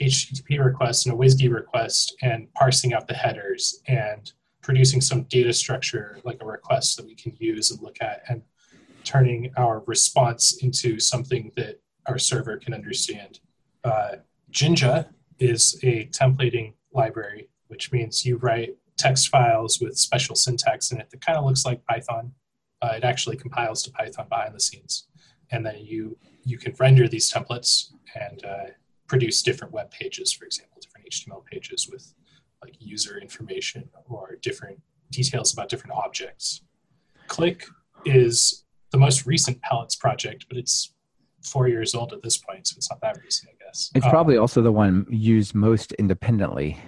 HTTP 0.00 0.64
request 0.64 1.06
and 1.06 1.14
a 1.14 1.18
WSGI 1.18 1.52
request 1.52 2.16
and 2.22 2.52
parsing 2.54 2.92
out 2.92 3.08
the 3.08 3.14
headers 3.14 3.82
and 3.88 4.32
producing 4.62 5.00
some 5.00 5.24
data 5.24 5.52
structure 5.52 6.18
like 6.24 6.38
a 6.40 6.46
request 6.46 6.96
that 6.96 7.06
we 7.06 7.14
can 7.14 7.34
use 7.38 7.70
and 7.70 7.80
look 7.82 7.96
at 8.00 8.22
and 8.28 8.42
turning 9.04 9.50
our 9.56 9.82
response 9.86 10.62
into 10.62 11.00
something 11.00 11.50
that 11.56 11.80
our 12.06 12.18
server 12.18 12.56
can 12.58 12.74
understand. 12.74 13.40
Uh, 13.82 14.16
Jinja 14.50 15.08
is 15.38 15.78
a 15.82 16.06
templating 16.06 16.74
library, 16.92 17.48
which 17.68 17.92
means 17.92 18.24
you 18.24 18.36
write 18.36 18.76
text 18.96 19.28
files 19.28 19.80
with 19.80 19.96
special 19.96 20.34
syntax 20.34 20.90
in 20.90 21.00
it 21.00 21.10
that 21.10 21.24
kind 21.24 21.38
of 21.38 21.44
looks 21.44 21.64
like 21.64 21.84
Python. 21.86 22.32
Uh, 22.82 22.94
it 22.96 23.04
actually 23.04 23.36
compiles 23.36 23.82
to 23.82 23.90
Python 23.90 24.26
behind 24.28 24.54
the 24.54 24.60
scenes, 24.60 25.06
and 25.50 25.64
then 25.64 25.78
you 25.78 26.16
you 26.48 26.58
can 26.58 26.74
render 26.78 27.06
these 27.06 27.30
templates 27.30 27.92
and 28.14 28.44
uh, 28.44 28.64
produce 29.06 29.42
different 29.42 29.72
web 29.72 29.90
pages, 29.90 30.32
for 30.32 30.46
example, 30.46 30.80
different 30.80 31.06
HTML 31.10 31.44
pages 31.44 31.88
with 31.92 32.14
like 32.62 32.74
user 32.80 33.18
information 33.18 33.88
or 34.08 34.38
different 34.40 34.80
details 35.10 35.52
about 35.52 35.68
different 35.68 35.94
objects. 35.96 36.62
Click 37.26 37.66
is 38.06 38.64
the 38.90 38.98
most 38.98 39.26
recent 39.26 39.60
Pallets 39.60 39.94
project, 39.94 40.46
but 40.48 40.56
it's 40.56 40.94
four 41.44 41.68
years 41.68 41.94
old 41.94 42.12
at 42.12 42.22
this 42.22 42.38
point, 42.38 42.66
so 42.66 42.74
it's 42.76 42.90
not 42.90 43.00
that 43.02 43.18
recent, 43.22 43.50
I 43.50 43.64
guess. 43.64 43.90
It's 43.94 44.06
Uh, 44.06 44.10
probably 44.10 44.38
also 44.38 44.62
the 44.62 44.72
one 44.72 45.06
used 45.10 45.54
most 45.54 45.92
independently. 45.92 46.78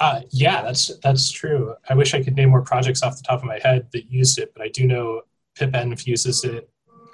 Uh, 0.00 0.22
yeah, 0.30 0.62
that's 0.62 0.90
that's 1.02 1.30
true. 1.30 1.74
I 1.90 1.94
wish 1.94 2.14
I 2.14 2.22
could 2.22 2.34
name 2.34 2.48
more 2.48 2.62
projects 2.62 3.02
off 3.02 3.18
the 3.18 3.22
top 3.22 3.40
of 3.40 3.44
my 3.44 3.58
head 3.62 3.88
that 3.92 4.10
used 4.10 4.38
it, 4.38 4.52
but 4.54 4.62
I 4.62 4.68
do 4.68 4.86
know 4.86 5.22
pipenv 5.58 6.06
uses 6.06 6.42
it, 6.42 6.70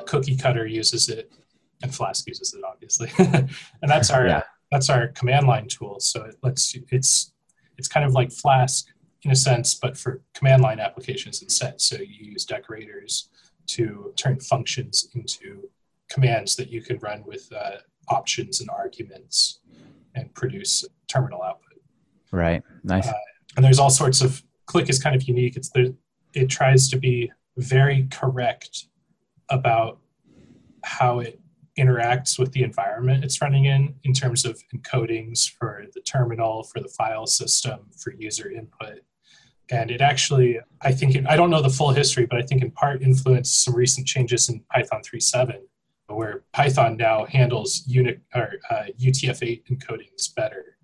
Cookie 0.07 0.37
Cutter 0.37 0.67
uses 0.67 1.09
it, 1.09 1.33
and 1.83 1.95
Flask 1.95 2.27
uses 2.27 2.55
it, 2.55 2.63
obviously. 2.65 3.11
and 3.19 3.51
that's 3.83 4.11
our 4.11 4.27
Yeah. 4.27 4.43
that's 4.71 4.89
our 4.91 5.09
command 5.09 5.47
line 5.47 5.69
tool. 5.69 6.01
So 6.01 6.23
it 6.25 6.37
lets 6.43 6.75
you, 6.75 6.85
it's 6.91 7.33
it's 7.79 7.89
kind 7.89 8.07
of 8.07 8.13
like 8.13 8.33
Flask 8.33 8.87
in 9.23 9.31
a 9.31 9.37
sense, 9.37 9.75
but 9.75 9.97
for 9.97 10.23
command 10.35 10.63
line 10.63 10.81
applications 10.81 11.43
instead. 11.43 11.81
So 11.81 11.97
you 11.97 12.31
use 12.33 12.45
decorators 12.45 13.29
to 13.69 14.13
turn 14.17 14.39
functions 14.41 15.09
into 15.15 15.69
commands 16.09 16.55
that 16.57 16.71
you 16.71 16.81
can 16.81 16.99
run 16.99 17.25
with 17.27 17.51
uh, 17.53 17.79
options 18.09 18.61
and 18.61 18.71
arguments 18.71 19.61
and 20.15 20.33
produce 20.35 20.85
terminal 21.09 21.43
output 21.43 21.63
Right. 22.33 22.63
Nice. 22.85 23.09
Uh, 23.09 23.13
and 23.57 23.65
there's 23.65 23.79
all 23.79 23.91
sorts 23.91 24.21
of 24.21 24.43
click 24.67 24.89
is 24.89 25.03
kind 25.03 25.15
of 25.17 25.23
unique 25.25 25.57
it's 25.57 25.71
the 25.71 25.95
it 26.35 26.49
tries 26.49 26.89
to 26.91 26.97
be 26.99 27.31
very 27.57 28.07
correct 28.11 28.87
about 29.49 29.99
how 30.85 31.21
it 31.21 31.41
interacts 31.79 32.39
with 32.39 32.53
the 32.53 32.63
environment 32.63 33.25
it's 33.25 33.41
running 33.41 33.67
in 33.67 33.95
in 34.05 34.13
terms 34.13 34.45
of 34.45 34.61
encodings 34.75 35.51
for 35.51 35.85
the 35.95 36.01
terminal 36.01 36.63
for 36.63 36.81
the 36.81 36.89
file 36.89 37.27
system 37.27 37.81
for 37.97 38.13
user 38.15 38.51
input 38.51 39.01
and 39.71 39.91
it 39.91 40.01
actually 40.01 40.59
i 40.83 40.93
think 40.93 41.15
it, 41.15 41.27
i 41.29 41.37
don't 41.37 41.51
know 41.51 41.63
the 41.63 41.69
full 41.69 41.91
history 41.91 42.27
but 42.27 42.39
i 42.39 42.43
think 42.43 42.63
in 42.63 42.71
part 42.71 43.03
influenced 43.03 43.63
some 43.65 43.75
recent 43.75 44.07
changes 44.07 44.49
in 44.49 44.61
python 44.73 45.01
3.7 45.03 45.61
where 46.09 46.45
python 46.53 46.97
now 46.97 47.27
handles 47.27 47.83
unit 47.87 48.21
or 48.35 48.55
uh, 48.71 48.85
utf-8 49.01 49.63
encodings 49.71 50.35
better 50.35 50.77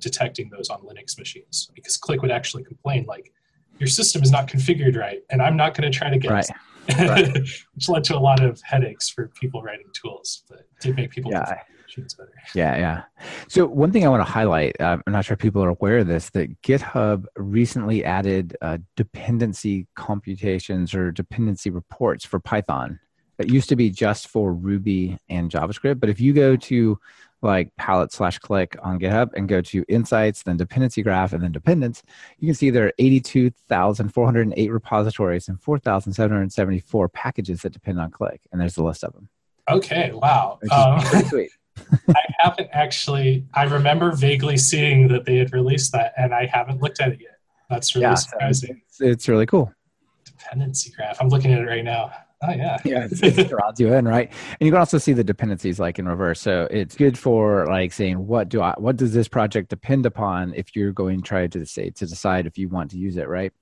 detecting 0.00 0.50
those 0.50 0.68
on 0.68 0.80
Linux 0.82 1.18
machines 1.18 1.70
because 1.74 1.96
Click 1.96 2.22
would 2.22 2.30
actually 2.30 2.64
complain 2.64 3.04
like 3.06 3.32
your 3.78 3.88
system 3.88 4.22
is 4.22 4.30
not 4.30 4.46
configured 4.48 4.96
right, 4.96 5.22
and 5.30 5.42
I'm 5.42 5.56
not 5.56 5.74
going 5.74 5.90
to 5.90 5.96
try 5.96 6.10
to 6.10 6.18
get 6.18 6.30
Right. 6.30 6.48
It, 6.88 7.48
which 7.74 7.88
led 7.88 8.04
to 8.04 8.16
a 8.16 8.20
lot 8.20 8.42
of 8.42 8.60
headaches 8.62 9.08
for 9.08 9.28
people 9.28 9.62
writing 9.62 9.86
tools, 9.92 10.44
but 10.48 10.68
did 10.80 10.96
make 10.96 11.10
people 11.10 11.30
Yeah. 11.32 11.60
machines 11.84 12.14
better. 12.14 12.32
Yeah, 12.54 12.76
yeah. 12.76 13.02
So 13.48 13.66
one 13.66 13.92
thing 13.92 14.04
I 14.04 14.08
want 14.08 14.20
to 14.26 14.30
highlight, 14.30 14.80
uh, 14.80 14.98
I'm 15.06 15.12
not 15.12 15.24
sure 15.24 15.34
if 15.34 15.40
people 15.40 15.62
are 15.62 15.68
aware 15.70 15.98
of 15.98 16.06
this, 16.06 16.30
that 16.30 16.60
GitHub 16.62 17.24
recently 17.36 18.04
added 18.04 18.56
uh, 18.60 18.78
dependency 18.96 19.86
computations 19.94 20.94
or 20.94 21.10
dependency 21.12 21.70
reports 21.70 22.24
for 22.24 22.38
Python. 22.40 23.00
It 23.38 23.50
used 23.50 23.68
to 23.68 23.76
be 23.76 23.90
just 23.90 24.28
for 24.28 24.52
Ruby 24.52 25.18
and 25.28 25.50
JavaScript, 25.50 26.00
but 26.00 26.08
if 26.08 26.20
you 26.20 26.32
go 26.32 26.56
to 26.56 26.98
like 27.46 27.74
palette 27.76 28.12
slash 28.12 28.38
click 28.38 28.76
on 28.82 28.98
GitHub 28.98 29.32
and 29.34 29.48
go 29.48 29.62
to 29.62 29.84
insights, 29.88 30.42
then 30.42 30.56
dependency 30.56 31.02
graph, 31.02 31.32
and 31.32 31.42
then 31.42 31.52
dependence, 31.52 32.02
you 32.38 32.48
can 32.48 32.54
see 32.54 32.70
there 32.70 32.86
are 32.86 32.92
82,408 32.98 34.70
repositories 34.70 35.48
and 35.48 35.60
4,774 35.62 37.08
packages 37.08 37.62
that 37.62 37.72
depend 37.72 38.00
on 38.00 38.10
click. 38.10 38.42
And 38.52 38.60
there's 38.60 38.76
a 38.76 38.82
list 38.82 39.04
of 39.04 39.12
them. 39.14 39.28
Okay, 39.70 40.12
wow. 40.12 40.58
Um, 40.70 41.00
pretty 41.00 41.28
sweet. 41.28 41.50
I 42.08 42.22
haven't 42.38 42.70
actually. 42.72 43.44
I 43.54 43.64
remember 43.64 44.12
vaguely 44.12 44.56
seeing 44.56 45.08
that 45.08 45.26
they 45.26 45.36
had 45.36 45.52
released 45.52 45.92
that, 45.92 46.14
and 46.16 46.34
I 46.34 46.46
haven't 46.46 46.80
looked 46.80 47.00
at 47.00 47.12
it 47.12 47.20
yet. 47.20 47.38
That's 47.68 47.94
really 47.94 48.06
Yeah, 48.06 48.14
surprising. 48.14 48.80
It's, 48.88 49.00
it's 49.00 49.28
really 49.28 49.46
cool. 49.46 49.72
Dependency 50.24 50.90
graph. 50.96 51.20
I'm 51.20 51.28
looking 51.28 51.52
at 51.52 51.60
it 51.60 51.66
right 51.66 51.84
now. 51.84 52.12
Oh 52.42 52.50
yeah. 52.50 52.78
yeah, 52.84 53.08
it's, 53.10 53.22
it 53.22 53.48
draws 53.48 53.80
you 53.80 53.92
in, 53.94 54.06
right? 54.06 54.30
And 54.60 54.66
you 54.66 54.70
can 54.70 54.78
also 54.78 54.98
see 54.98 55.12
the 55.12 55.24
dependencies 55.24 55.78
like 55.80 55.98
in 55.98 56.06
reverse. 56.06 56.40
So 56.40 56.68
it's 56.70 56.94
good 56.94 57.18
for 57.18 57.66
like 57.66 57.92
saying 57.92 58.26
what 58.26 58.48
do 58.48 58.60
I 58.60 58.74
what 58.76 58.96
does 58.96 59.14
this 59.14 59.28
project 59.28 59.70
depend 59.70 60.06
upon 60.06 60.54
if 60.54 60.76
you're 60.76 60.92
going 60.92 61.22
to 61.22 61.22
try 61.22 61.46
to 61.46 61.64
say 61.64 61.90
to 61.90 62.06
decide 62.06 62.46
if 62.46 62.58
you 62.58 62.68
want 62.68 62.90
to 62.90 62.98
use 62.98 63.16
it, 63.16 63.28
right? 63.28 63.52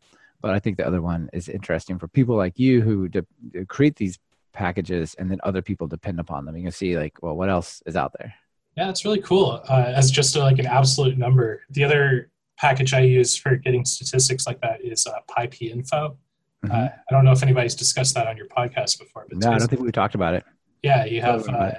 But 0.40 0.52
I 0.52 0.58
think 0.58 0.76
the 0.76 0.86
other 0.86 1.00
one 1.00 1.30
is 1.32 1.48
interesting 1.48 1.98
for 1.98 2.08
people 2.08 2.36
like 2.36 2.58
you 2.58 2.82
who 2.82 3.08
de- 3.08 3.24
create 3.66 3.96
these 3.96 4.18
packages 4.52 5.14
and 5.14 5.30
then 5.30 5.40
other 5.42 5.62
people 5.62 5.86
depend 5.86 6.20
upon 6.20 6.44
them. 6.44 6.56
You 6.56 6.64
can 6.64 6.72
see 6.72 6.98
like, 6.98 7.22
well, 7.22 7.34
what 7.34 7.48
else 7.48 7.82
is 7.86 7.96
out 7.96 8.12
there? 8.18 8.34
Yeah, 8.76 8.90
it's 8.90 9.04
really 9.04 9.20
cool. 9.22 9.62
Uh, 9.68 9.92
as 9.94 10.10
just 10.10 10.36
a, 10.36 10.40
like 10.40 10.58
an 10.58 10.66
absolute 10.66 11.16
number. 11.16 11.62
The 11.70 11.84
other 11.84 12.30
package 12.58 12.92
I 12.92 13.00
use 13.00 13.36
for 13.36 13.56
getting 13.56 13.84
statistics 13.84 14.46
like 14.46 14.60
that 14.62 14.82
is 14.82 15.06
uh, 15.06 15.12
PyPinfo. 15.30 16.16
Mhm. 16.68 16.70
Uh, 16.72 16.88
I 17.08 17.12
don't 17.12 17.24
know 17.24 17.32
if 17.32 17.42
anybody's 17.42 17.74
discussed 17.74 18.14
that 18.14 18.26
on 18.26 18.36
your 18.36 18.46
podcast 18.48 18.98
before, 18.98 19.26
but 19.28 19.38
no, 19.38 19.52
I 19.52 19.58
don't 19.58 19.68
think 19.68 19.82
we 19.82 19.92
talked 19.92 20.14
about 20.14 20.34
it. 20.34 20.44
yeah, 20.82 21.04
you 21.04 21.20
have 21.22 21.48
uh, 21.48 21.72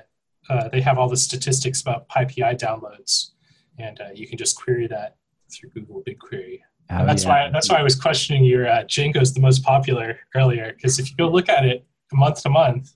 uh, 0.49 0.69
they 0.69 0.81
have 0.81 0.97
all 0.97 1.09
the 1.09 1.17
statistics 1.17 1.81
about 1.81 2.07
PyPI 2.09 2.57
downloads, 2.59 3.31
and 3.79 3.99
uh, 4.01 4.09
you 4.13 4.27
can 4.27 4.37
just 4.37 4.55
query 4.55 4.87
that 4.87 5.15
through 5.51 5.69
Google 5.71 6.03
BigQuery. 6.07 6.59
Oh, 6.91 6.97
And 6.97 7.09
that's 7.09 7.23
yeah. 7.23 7.45
why 7.45 7.49
that's 7.51 7.69
why 7.69 7.77
I 7.77 7.83
was 7.83 7.95
questioning 7.95 8.43
your 8.43 8.67
uh, 8.67 8.83
Django's 8.83 9.33
the 9.33 9.39
most 9.39 9.63
popular 9.63 10.19
earlier 10.35 10.73
because 10.75 10.99
if 10.99 11.09
you 11.09 11.15
go 11.17 11.27
look 11.29 11.49
at 11.49 11.65
it 11.65 11.85
month 12.13 12.43
to 12.43 12.49
month, 12.49 12.91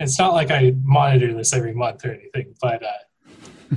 it's 0.00 0.18
not 0.18 0.32
like 0.32 0.50
I 0.50 0.74
monitor 0.82 1.34
this 1.34 1.52
every 1.52 1.74
month 1.74 2.04
or 2.06 2.12
anything, 2.12 2.54
but 2.62 2.82
uh, 2.82 3.76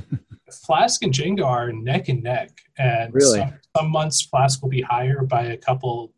Flask 0.66 1.02
and 1.04 1.12
Django 1.12 1.44
are 1.46 1.72
neck 1.72 2.08
and 2.08 2.22
neck, 2.22 2.50
and 2.78 3.12
Really? 3.14 3.38
some, 3.38 3.54
some 3.76 3.90
months 3.90 4.22
Flask 4.22 4.62
will 4.62 4.68
be 4.70 4.80
higher 4.82 5.22
by 5.22 5.42
a 5.44 5.56
couple 5.56 6.12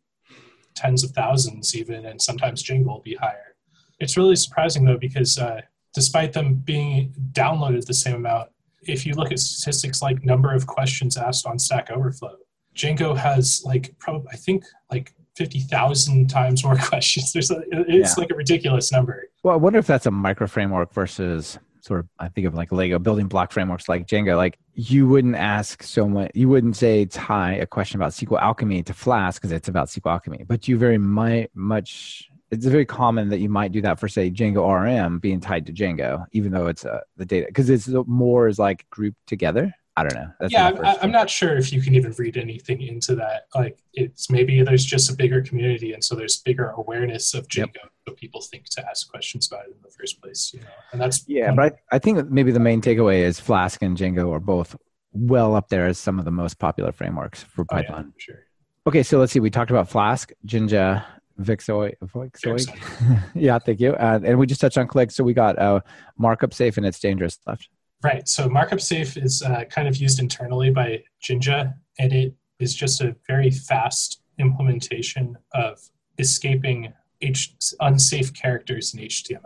tens 0.75 1.03
of 1.03 1.11
thousands 1.11 1.75
even, 1.75 2.05
and 2.05 2.21
sometimes 2.21 2.63
Django 2.63 2.85
will 2.85 3.01
be 3.01 3.15
higher. 3.15 3.55
It's 3.99 4.17
really 4.17 4.35
surprising 4.35 4.85
though 4.85 4.97
because 4.97 5.37
uh, 5.37 5.61
despite 5.93 6.33
them 6.33 6.55
being 6.55 7.13
downloaded 7.31 7.85
the 7.85 7.93
same 7.93 8.15
amount, 8.15 8.49
if 8.81 9.05
you 9.05 9.13
look 9.13 9.31
at 9.31 9.39
statistics 9.39 10.01
like 10.01 10.23
number 10.25 10.53
of 10.53 10.67
questions 10.67 11.15
asked 11.17 11.45
on 11.45 11.57
Stack 11.59 11.89
Overflow, 11.91 12.35
Django 12.75 13.15
has 13.15 13.61
like 13.65 13.95
probably 13.99 14.27
I 14.33 14.35
think 14.35 14.65
like 14.91 15.13
fifty 15.35 15.59
thousand 15.61 16.29
times 16.29 16.63
more 16.63 16.75
questions. 16.81 17.31
There's 17.33 17.51
a, 17.51 17.63
it's 17.71 18.17
Yeah. 18.17 18.21
like 18.21 18.31
a 18.31 18.35
ridiculous 18.35 18.91
number. 18.91 19.25
Well, 19.43 19.53
I 19.53 19.57
wonder 19.57 19.79
if 19.79 19.87
that's 19.87 20.05
a 20.05 20.11
micro 20.11 20.47
framework 20.47 20.93
versus 20.93 21.57
sort 21.83 21.99
of 21.99 22.07
I 22.17 22.29
think 22.29 22.47
of 22.47 22.55
like 22.55 22.71
Lego 22.71 22.97
building 22.97 23.27
block 23.27 23.51
frameworks 23.51 23.89
like 23.89 24.07
Django. 24.07 24.37
Like 24.37 24.57
you 24.73 25.07
wouldn't 25.07 25.35
ask 25.35 25.83
so 25.83 26.07
much, 26.07 26.31
you 26.33 26.47
wouldn't 26.47 26.77
say 26.77 27.05
tie 27.05 27.53
a 27.53 27.65
question 27.65 27.99
about 27.99 28.13
SQL 28.13 28.41
Alchemy 28.41 28.83
to 28.83 28.93
Flask 28.93 29.41
because 29.41 29.51
it's 29.51 29.67
about 29.67 29.89
SQL 29.89 30.11
Alchemy, 30.11 30.45
but 30.47 30.67
you 30.67 30.77
very 30.77 30.97
mi- 30.97 31.47
much. 31.53 32.29
It's 32.51 32.65
very 32.67 32.85
common 32.85 33.29
that 33.29 33.39
you 33.39 33.49
might 33.49 33.71
do 33.71 33.81
that 33.81 33.99
for 33.99 34.07
say 34.07 34.29
Django 34.29 34.61
ORM 34.61 35.17
being 35.19 35.39
tied 35.39 35.65
to 35.65 35.73
Django, 35.73 36.25
even 36.33 36.51
though 36.51 36.67
it's 36.67 36.85
uh, 36.85 37.01
the 37.17 37.25
data 37.25 37.47
because 37.47 37.69
it's 37.69 37.89
more 38.05 38.47
is 38.47 38.59
like 38.59 38.85
grouped 38.89 39.25
together. 39.27 39.73
I 39.95 40.01
don't 40.03 40.15
know. 40.15 40.31
That's 40.39 40.51
yeah, 40.51 40.71
I'm, 40.83 40.95
I'm 41.03 41.11
not 41.11 41.29
sure 41.29 41.55
if 41.55 41.71
you 41.71 41.79
can 41.81 41.93
even 41.93 42.13
read 42.17 42.35
anything 42.35 42.81
into 42.81 43.13
that. 43.15 43.43
Like 43.53 43.77
it's 43.93 44.29
maybe 44.29 44.63
there's 44.63 44.83
just 44.83 45.11
a 45.11 45.15
bigger 45.15 45.41
community, 45.43 45.93
and 45.93 46.03
so 46.03 46.15
there's 46.15 46.37
bigger 46.37 46.69
awareness 46.71 47.35
of 47.35 47.47
Django, 47.47 47.75
Yep. 47.75 47.91
so 48.07 48.13
people 48.15 48.41
think 48.41 48.65
to 48.69 48.89
ask 48.89 49.07
questions 49.09 49.47
about 49.51 49.65
it 49.65 49.75
in 49.75 49.81
the 49.83 49.91
first 49.91 50.19
place. 50.21 50.51
You 50.53 50.61
know, 50.61 50.67
and 50.93 50.99
that's 51.01 51.23
Yeah, 51.27 51.51
but 51.51 51.73
I, 51.91 51.95
I 51.95 51.99
think 51.99 52.27
maybe 52.31 52.51
the 52.51 52.59
main 52.59 52.81
takeaway 52.81 53.19
is 53.21 53.39
Flask 53.39 53.83
and 53.83 53.95
Django 53.95 54.31
are 54.33 54.39
both 54.39 54.75
well 55.11 55.55
up 55.55 55.69
there 55.69 55.85
as 55.85 55.99
some 55.99 56.17
of 56.17 56.25
the 56.25 56.31
most 56.31 56.57
popular 56.57 56.91
frameworks 56.91 57.43
for 57.43 57.63
Oh, 57.69 57.77
yeah, 57.77 57.83
Python. 57.83 58.13
for 58.15 58.19
sure. 58.19 58.39
Okay, 58.87 59.03
so 59.03 59.19
let's 59.19 59.31
see. 59.31 59.39
We 59.39 59.51
talked 59.51 59.69
about 59.69 59.87
Flask, 59.89 60.31
Jinja, 60.43 61.05
Vixoid. 61.39 61.93
Vixoid. 62.03 63.21
yeah, 63.35 63.59
thank 63.59 63.79
you. 63.79 63.93
Uh, 63.93 64.19
and 64.23 64.39
we 64.39 64.47
just 64.47 64.59
touched 64.59 64.77
on 64.79 64.87
Click. 64.87 65.11
So 65.11 65.23
we 65.23 65.33
got 65.35 65.57
uh, 65.59 65.81
markup 66.17 66.51
safe 66.53 66.77
and 66.77 66.85
it's 66.85 66.99
dangerous 66.99 67.37
left. 67.45 67.69
Right. 68.03 68.27
So 68.27 68.49
markup 68.49 68.81
safe 68.81 69.15
is 69.15 69.41
uh, 69.41 69.63
kind 69.69 69.87
of 69.87 69.95
used 69.95 70.19
internally 70.19 70.69
by 70.71 71.03
Jinja, 71.21 71.73
and 71.99 72.11
it 72.11 72.35
is 72.59 72.75
just 72.75 73.01
a 73.01 73.15
very 73.27 73.49
fast 73.49 74.21
implementation 74.39 75.37
of 75.53 75.79
escaping 76.19 76.93
H- 77.21 77.55
unsafe 77.79 78.33
characters 78.33 78.93
in 78.93 78.99
HTML. 78.99 79.39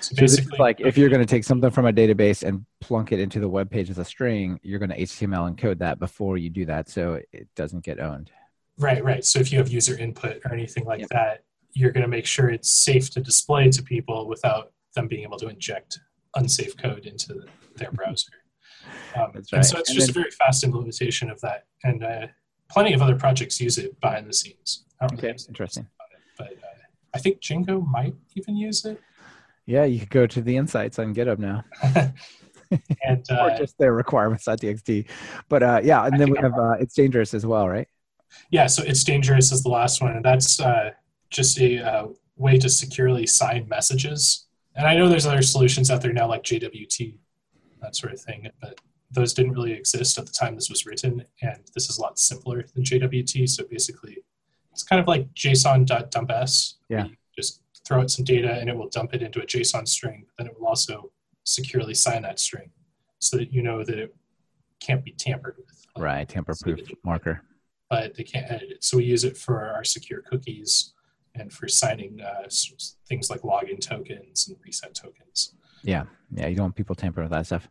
So 0.00 0.14
So 0.14 0.16
basically, 0.16 0.58
like 0.58 0.80
if 0.80 0.96
you're 0.96 1.10
going 1.10 1.20
to 1.20 1.26
take 1.26 1.44
something 1.44 1.70
from 1.70 1.84
a 1.84 1.92
database 1.92 2.42
and 2.42 2.64
plunk 2.80 3.12
it 3.12 3.20
into 3.20 3.38
the 3.38 3.48
web 3.48 3.70
page 3.70 3.90
as 3.90 3.98
a 3.98 4.04
string, 4.04 4.58
you're 4.62 4.78
going 4.78 4.88
to 4.90 4.98
HTML 4.98 5.54
encode 5.54 5.78
that 5.78 5.98
before 5.98 6.38
you 6.38 6.48
do 6.48 6.64
that, 6.66 6.88
so 6.88 7.20
it 7.32 7.48
doesn't 7.54 7.84
get 7.84 8.00
owned. 8.00 8.30
Right, 8.78 9.04
right. 9.04 9.24
So 9.24 9.38
if 9.38 9.52
you 9.52 9.58
have 9.58 9.68
user 9.68 9.96
input 9.98 10.40
or 10.46 10.54
anything 10.54 10.84
like 10.86 11.00
Yep. 11.00 11.08
that, 11.10 11.44
you're 11.74 11.92
going 11.92 12.02
to 12.02 12.08
make 12.08 12.24
sure 12.24 12.48
it's 12.48 12.70
safe 12.70 13.10
to 13.10 13.20
display 13.20 13.70
to 13.70 13.82
people 13.82 14.26
without 14.26 14.72
them 14.94 15.08
being 15.08 15.22
able 15.22 15.38
to 15.38 15.48
inject 15.48 16.00
unsafe 16.36 16.76
code 16.76 17.06
into 17.06 17.44
their 17.76 17.90
browser. 17.92 18.32
Um, 19.16 19.30
That's 19.34 19.52
And 19.52 19.64
so 19.64 19.78
it's 19.78 19.90
And 19.90 19.98
just 19.98 20.08
then- 20.14 20.22
a 20.22 20.24
very 20.24 20.30
fast 20.32 20.64
implementation 20.64 21.30
of 21.30 21.40
that. 21.40 21.66
And 21.84 22.02
uh, 22.04 22.26
plenty 22.70 22.92
of 22.94 23.02
other 23.02 23.16
projects 23.16 23.60
use 23.60 23.78
it 23.78 24.00
behind 24.00 24.28
the 24.28 24.32
scenes. 24.32 24.84
Okay, 25.02 25.14
really 25.16 25.32
use 25.32 25.44
it, 25.44 25.48
interesting. 25.48 25.86
but 26.38 26.48
uh, 26.48 26.78
I 27.14 27.18
think 27.18 27.40
Django 27.40 27.86
might 27.86 28.14
even 28.36 28.56
use 28.56 28.84
it. 28.84 29.00
Yeah, 29.66 29.84
you 29.84 30.00
could 30.00 30.10
go 30.10 30.26
to 30.26 30.40
the 30.42 30.56
insights 30.56 30.98
on 30.98 31.14
GitHub 31.14 31.38
now, 31.38 31.64
And 33.04 33.24
or 33.30 33.50
uh, 33.50 33.58
just 33.58 33.76
their 33.78 33.92
requirements.txt. 33.92 35.08
But 35.48 35.62
uh, 35.62 35.80
yeah, 35.84 36.04
and 36.04 36.14
I 36.14 36.18
then 36.18 36.30
we 36.30 36.38
have 36.38 36.54
uh, 36.58 36.72
it's 36.80 36.94
dangerous 36.94 37.34
as 37.34 37.44
well, 37.44 37.68
right? 37.68 37.86
yeah, 38.50 38.66
so 38.66 38.82
it's 38.82 39.04
dangerous 39.04 39.52
is 39.52 39.62
the 39.62 39.68
last 39.68 40.00
one, 40.02 40.12
and 40.16 40.24
that's 40.24 40.58
uh, 40.58 40.90
just 41.30 41.60
a 41.60 41.78
uh, 41.78 42.06
way 42.36 42.58
to 42.58 42.68
securely 42.68 43.26
sign 43.26 43.68
messages. 43.68 44.46
And 44.74 44.86
I 44.86 44.94
know 44.96 45.08
there's 45.08 45.26
other 45.26 45.42
solutions 45.42 45.90
out 45.90 46.00
there 46.02 46.12
now, 46.12 46.28
like 46.28 46.42
JWT, 46.42 47.14
that 47.80 47.94
sort 47.96 48.12
of 48.12 48.20
thing, 48.20 48.48
but 48.60 48.80
those 49.10 49.34
didn't 49.34 49.52
really 49.52 49.72
exist 49.72 50.16
at 50.16 50.24
the 50.26 50.32
time 50.32 50.54
this 50.54 50.70
was 50.70 50.86
written, 50.86 51.24
and 51.42 51.58
this 51.74 51.90
is 51.90 51.98
a 51.98 52.00
lot 52.00 52.18
simpler 52.18 52.64
than 52.74 52.82
JWT. 52.82 53.48
So 53.48 53.64
basically, 53.70 54.18
it's 54.72 54.82
kind 54.82 55.00
of 55.00 55.06
like 55.06 55.32
JSON.dumps. 55.34 56.76
Yeah. 56.88 57.08
Just 57.36 57.60
throw 57.86 58.00
out 58.00 58.10
some 58.10 58.24
data, 58.24 58.52
and 58.58 58.70
it 58.70 58.76
will 58.76 58.88
dump 58.88 59.12
it 59.14 59.22
into 59.22 59.40
a 59.42 59.46
JSON 59.46 59.86
string. 59.86 60.24
But 60.26 60.44
then 60.44 60.46
it 60.52 60.58
will 60.58 60.68
also 60.68 61.12
securely 61.44 61.92
sign 61.94 62.22
that 62.22 62.38
string, 62.38 62.70
so 63.18 63.36
that 63.36 63.52
you 63.52 63.62
know 63.62 63.84
that 63.84 63.98
it 63.98 64.14
can't 64.80 65.04
be 65.04 65.12
tampered 65.12 65.56
with. 65.58 65.84
Like, 65.94 66.02
Right, 66.04 66.28
tamper-proof 66.28 66.80
marker. 67.04 67.42
but 67.90 68.14
they 68.14 68.22
can't 68.22 68.50
edit 68.50 68.70
it. 68.70 68.84
So 68.84 68.96
we 68.96 69.04
use 69.04 69.24
it 69.24 69.36
for 69.36 69.68
our 69.68 69.84
secure 69.84 70.22
cookies 70.22 70.94
and 71.34 71.52
for 71.52 71.68
signing 71.68 72.20
uh, 72.20 72.48
things 73.08 73.30
like 73.30 73.42
login 73.42 73.80
tokens 73.80 74.48
and 74.48 74.56
reset 74.64 74.94
tokens. 74.94 75.54
Yeah, 75.82 76.04
yeah, 76.34 76.48
you 76.48 76.56
don't 76.56 76.64
want 76.64 76.76
people 76.76 76.94
tampering 76.94 77.26
with 77.28 77.32
that 77.32 77.46
stuff. 77.46 77.68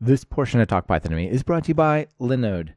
This 0.00 0.24
portion 0.24 0.60
of 0.60 0.68
Talk 0.68 0.86
Python 0.88 1.10
to 1.10 1.16
me 1.16 1.28
is 1.28 1.42
brought 1.42 1.64
to 1.64 1.68
you 1.68 1.74
by 1.74 2.08
Linode. 2.20 2.70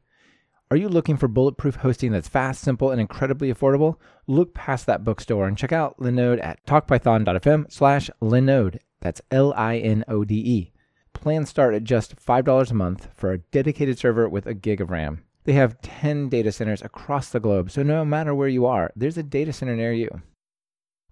Are 0.70 0.76
you 0.76 0.88
looking 0.88 1.16
for 1.16 1.28
bulletproof 1.28 1.76
hosting 1.76 2.10
that's 2.10 2.28
fast, 2.28 2.60
simple, 2.60 2.90
and 2.90 3.00
incredibly 3.00 3.52
affordable? 3.52 3.96
Look 4.26 4.52
past 4.52 4.86
that 4.86 5.04
bookstore 5.04 5.46
and 5.46 5.56
check 5.56 5.72
out 5.72 5.96
Linode 5.98 6.42
at 6.44 6.64
talkpython.fm 6.66 7.70
slash 7.70 8.10
Linode. 8.20 8.78
That's 9.00 9.20
L-I-N-O-D-E. 9.30 10.72
Plans 11.12 11.48
start 11.48 11.74
at 11.74 11.84
just 11.84 12.16
$5 12.16 12.70
a 12.70 12.74
month 12.74 13.08
for 13.14 13.32
a 13.32 13.38
dedicated 13.38 13.98
server 13.98 14.28
with 14.28 14.46
a 14.46 14.54
gig 14.54 14.80
of 14.80 14.90
RAM. 14.90 15.22
They 15.46 15.52
have 15.52 15.80
10 15.80 16.28
data 16.28 16.50
centers 16.50 16.82
across 16.82 17.30
the 17.30 17.38
globe, 17.38 17.70
so 17.70 17.84
no 17.84 18.04
matter 18.04 18.34
where 18.34 18.48
you 18.48 18.66
are, 18.66 18.90
there's 18.96 19.16
a 19.16 19.22
data 19.22 19.52
center 19.52 19.76
near 19.76 19.92
you. 19.92 20.10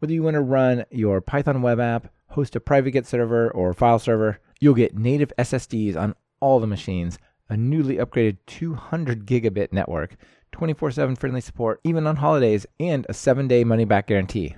Whether 0.00 0.12
you 0.12 0.24
want 0.24 0.34
to 0.34 0.40
run 0.40 0.84
your 0.90 1.20
Python 1.20 1.62
web 1.62 1.78
app, 1.78 2.12
host 2.30 2.56
a 2.56 2.60
private 2.60 2.90
Git 2.90 3.06
server 3.06 3.48
or 3.52 3.72
file 3.72 4.00
server, 4.00 4.40
you'll 4.58 4.74
get 4.74 4.98
native 4.98 5.32
SSDs 5.38 5.94
on 5.94 6.16
all 6.40 6.58
the 6.58 6.66
machines, 6.66 7.16
a 7.48 7.56
newly 7.56 7.98
upgraded 7.98 8.38
200 8.48 9.24
gigabit 9.24 9.72
network, 9.72 10.16
24 10.50 10.90
7 10.90 11.14
friendly 11.14 11.40
support, 11.40 11.78
even 11.84 12.04
on 12.04 12.16
holidays, 12.16 12.66
and 12.80 13.06
a 13.08 13.14
7 13.14 13.46
day 13.46 13.62
money 13.62 13.84
back 13.84 14.08
guarantee. 14.08 14.56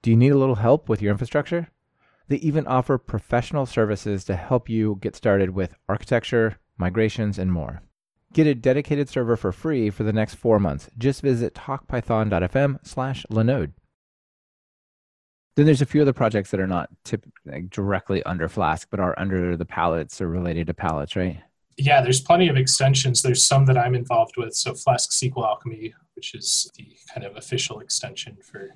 Do 0.00 0.10
you 0.10 0.16
need 0.16 0.32
a 0.32 0.38
little 0.38 0.54
help 0.54 0.88
with 0.88 1.02
your 1.02 1.12
infrastructure? 1.12 1.68
They 2.28 2.36
even 2.36 2.66
offer 2.66 2.96
professional 2.96 3.66
services 3.66 4.24
to 4.24 4.36
help 4.36 4.70
you 4.70 4.96
get 5.02 5.14
started 5.14 5.50
with 5.50 5.74
architecture, 5.86 6.56
migrations, 6.78 7.38
and 7.38 7.52
more. 7.52 7.82
Get 8.32 8.46
a 8.46 8.54
dedicated 8.54 9.08
server 9.08 9.36
for 9.36 9.52
free 9.52 9.90
for 9.90 10.04
the 10.04 10.12
next 10.12 10.36
four 10.36 10.58
months. 10.58 10.88
Just 10.96 11.20
visit 11.20 11.54
talkpython.fm 11.54 12.78
slash 12.82 13.26
Linode. 13.30 13.72
Then 15.54 15.66
there's 15.66 15.82
a 15.82 15.86
few 15.86 16.00
other 16.00 16.14
projects 16.14 16.50
that 16.50 16.60
are 16.60 16.66
not 16.66 16.88
tip, 17.04 17.26
like 17.44 17.68
directly 17.68 18.22
under 18.22 18.48
Flask, 18.48 18.88
but 18.90 19.00
are 19.00 19.14
under 19.18 19.54
the 19.54 19.66
Pallets 19.66 20.20
or 20.22 20.28
related 20.28 20.68
to 20.68 20.74
Pallets, 20.74 21.14
right? 21.14 21.42
Yeah, 21.76 22.00
there's 22.00 22.22
plenty 22.22 22.48
of 22.48 22.56
extensions. 22.56 23.20
There's 23.20 23.46
some 23.46 23.66
that 23.66 23.76
I'm 23.76 23.94
involved 23.94 24.36
with. 24.38 24.54
So 24.54 24.74
Flask 24.74 25.10
SQL 25.10 25.46
Alchemy, 25.46 25.92
which 26.14 26.34
is 26.34 26.70
the 26.76 26.96
kind 27.12 27.26
of 27.26 27.36
official 27.36 27.80
extension 27.80 28.38
for 28.42 28.70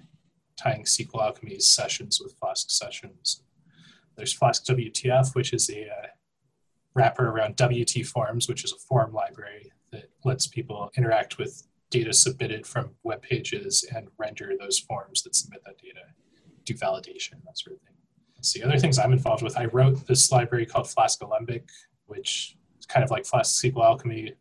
tying 0.58 0.84
SQL 0.84 1.22
Alchemy's 1.22 1.66
sessions 1.66 2.20
with 2.22 2.34
Flask 2.38 2.70
sessions. 2.70 3.42
There's 4.16 4.34
Flask 4.34 4.64
WTF, 4.66 5.34
which 5.34 5.54
is 5.54 5.70
a 5.70 5.82
uh, 5.82 6.06
wrapper 6.96 7.28
around 7.28 7.60
WT 7.60 8.06
Forms, 8.06 8.48
which 8.48 8.64
is 8.64 8.72
a 8.72 8.76
form 8.76 9.12
library 9.12 9.70
that 9.92 10.10
lets 10.24 10.46
people 10.46 10.90
interact 10.96 11.38
with 11.38 11.62
data 11.90 12.12
submitted 12.12 12.66
from 12.66 12.90
web 13.04 13.22
pages 13.22 13.84
and 13.94 14.08
render 14.18 14.52
those 14.58 14.78
forms 14.78 15.22
that 15.22 15.36
submit 15.36 15.62
that 15.64 15.78
data, 15.78 16.00
do 16.64 16.74
validation, 16.74 17.34
that 17.44 17.56
sort 17.58 17.76
of 17.76 17.82
thing. 17.82 17.94
So 18.40 18.58
the 18.58 18.66
other 18.66 18.78
things 18.78 18.98
I'm 18.98 19.12
involved 19.12 19.42
with, 19.42 19.56
I 19.56 19.66
wrote 19.66 20.06
this 20.06 20.32
library 20.32 20.66
called 20.66 20.88
Flask 20.88 21.22
Alembic, 21.22 21.68
which 22.06 22.56
is 22.78 22.86
kind 22.86 23.04
of 23.04 23.10
like 23.10 23.24
Flask 23.24 23.62
SQL 23.62 23.84
Alchemy. 23.84 24.34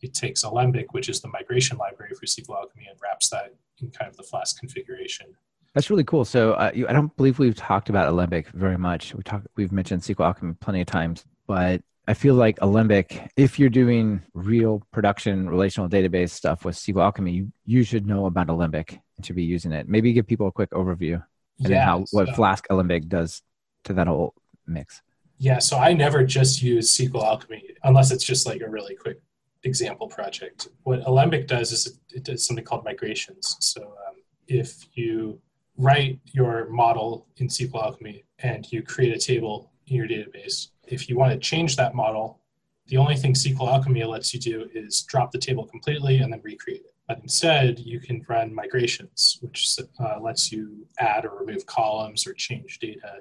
It 0.00 0.14
takes 0.14 0.42
Alembic, 0.42 0.92
which 0.94 1.08
is 1.08 1.20
the 1.20 1.28
migration 1.28 1.76
library 1.78 2.12
for 2.14 2.26
SQL 2.26 2.56
Alchemy, 2.56 2.86
and 2.88 2.98
wraps 3.02 3.28
that 3.30 3.54
in 3.80 3.90
kind 3.90 4.10
of 4.10 4.16
the 4.16 4.22
Flask 4.22 4.58
configuration. 4.58 5.26
That's 5.74 5.90
really 5.90 6.04
cool. 6.04 6.24
So 6.24 6.52
uh, 6.54 6.70
you, 6.74 6.88
I 6.88 6.92
don't 6.92 7.16
believe 7.16 7.38
we've 7.38 7.54
talked 7.54 7.88
about 7.88 8.08
Alembic 8.08 8.48
very 8.48 8.76
much. 8.76 9.14
We 9.14 9.22
talk, 9.22 9.42
we've 9.56 9.72
mentioned 9.72 10.02
SQL 10.02 10.26
Alchemy 10.26 10.54
plenty 10.60 10.80
of 10.80 10.86
times, 10.86 11.24
but 11.46 11.82
I 12.08 12.14
feel 12.14 12.34
like 12.34 12.58
Alembic, 12.60 13.30
if 13.36 13.58
you're 13.58 13.70
doing 13.70 14.22
real 14.34 14.82
production 14.90 15.48
relational 15.48 15.88
database 15.88 16.30
stuff 16.30 16.64
with 16.64 16.74
SQL 16.74 17.02
Alchemy, 17.02 17.32
you, 17.32 17.52
you 17.64 17.84
should 17.84 18.06
know 18.06 18.26
about 18.26 18.48
Alembic 18.48 19.00
and 19.16 19.24
should 19.24 19.36
be 19.36 19.44
using 19.44 19.70
it. 19.70 19.88
Maybe 19.88 20.12
give 20.12 20.26
people 20.26 20.48
a 20.48 20.52
quick 20.52 20.70
overview 20.70 21.22
and 21.58 21.72
then 21.72 21.80
how 21.80 22.04
what 22.10 22.26
so- 22.28 22.34
Flask 22.34 22.66
Alembic 22.70 23.08
does 23.08 23.42
to 23.84 23.92
that 23.94 24.08
whole 24.08 24.34
mix. 24.66 25.00
Yeah, 25.38 25.58
so 25.58 25.76
I 25.78 25.92
never 25.92 26.24
just 26.24 26.62
use 26.62 26.96
SQL 26.96 27.24
Alchemy 27.24 27.64
unless 27.82 28.12
it's 28.12 28.24
just 28.24 28.46
like 28.46 28.60
a 28.60 28.68
really 28.68 28.94
quick 28.94 29.20
example 29.64 30.08
project. 30.08 30.68
What 30.84 31.04
Alembic 31.06 31.46
does 31.48 31.72
is 31.72 31.86
it, 31.86 31.94
it 32.16 32.24
does 32.24 32.46
something 32.46 32.64
called 32.64 32.84
migrations. 32.84 33.56
So 33.60 33.82
um, 33.82 34.16
if 34.46 34.86
you 34.94 35.40
write 35.76 36.20
your 36.26 36.68
model 36.68 37.26
in 37.38 37.48
SQL 37.48 37.82
Alchemy 37.82 38.24
and 38.40 38.70
you 38.70 38.82
create 38.82 39.14
a 39.16 39.18
table 39.18 39.72
in 39.86 39.96
your 39.96 40.06
database, 40.06 40.68
if 40.86 41.08
you 41.08 41.16
want 41.16 41.32
to 41.32 41.38
change 41.38 41.76
that 41.76 41.94
model, 41.94 42.40
the 42.86 42.96
only 42.96 43.16
thing 43.16 43.34
SQL 43.34 43.68
Alchemy 43.68 44.04
lets 44.04 44.34
you 44.34 44.40
do 44.40 44.68
is 44.74 45.02
drop 45.02 45.30
the 45.30 45.38
table 45.38 45.64
completely 45.64 46.18
and 46.18 46.32
then 46.32 46.40
recreate 46.42 46.82
it. 46.84 46.94
But 47.06 47.20
instead, 47.20 47.78
you 47.78 48.00
can 48.00 48.24
run 48.28 48.54
migrations, 48.54 49.38
which 49.40 49.78
uh, 50.00 50.20
lets 50.20 50.52
you 50.52 50.86
add 50.98 51.24
or 51.24 51.38
remove 51.38 51.66
columns 51.66 52.26
or 52.26 52.32
change 52.34 52.78
data 52.78 53.20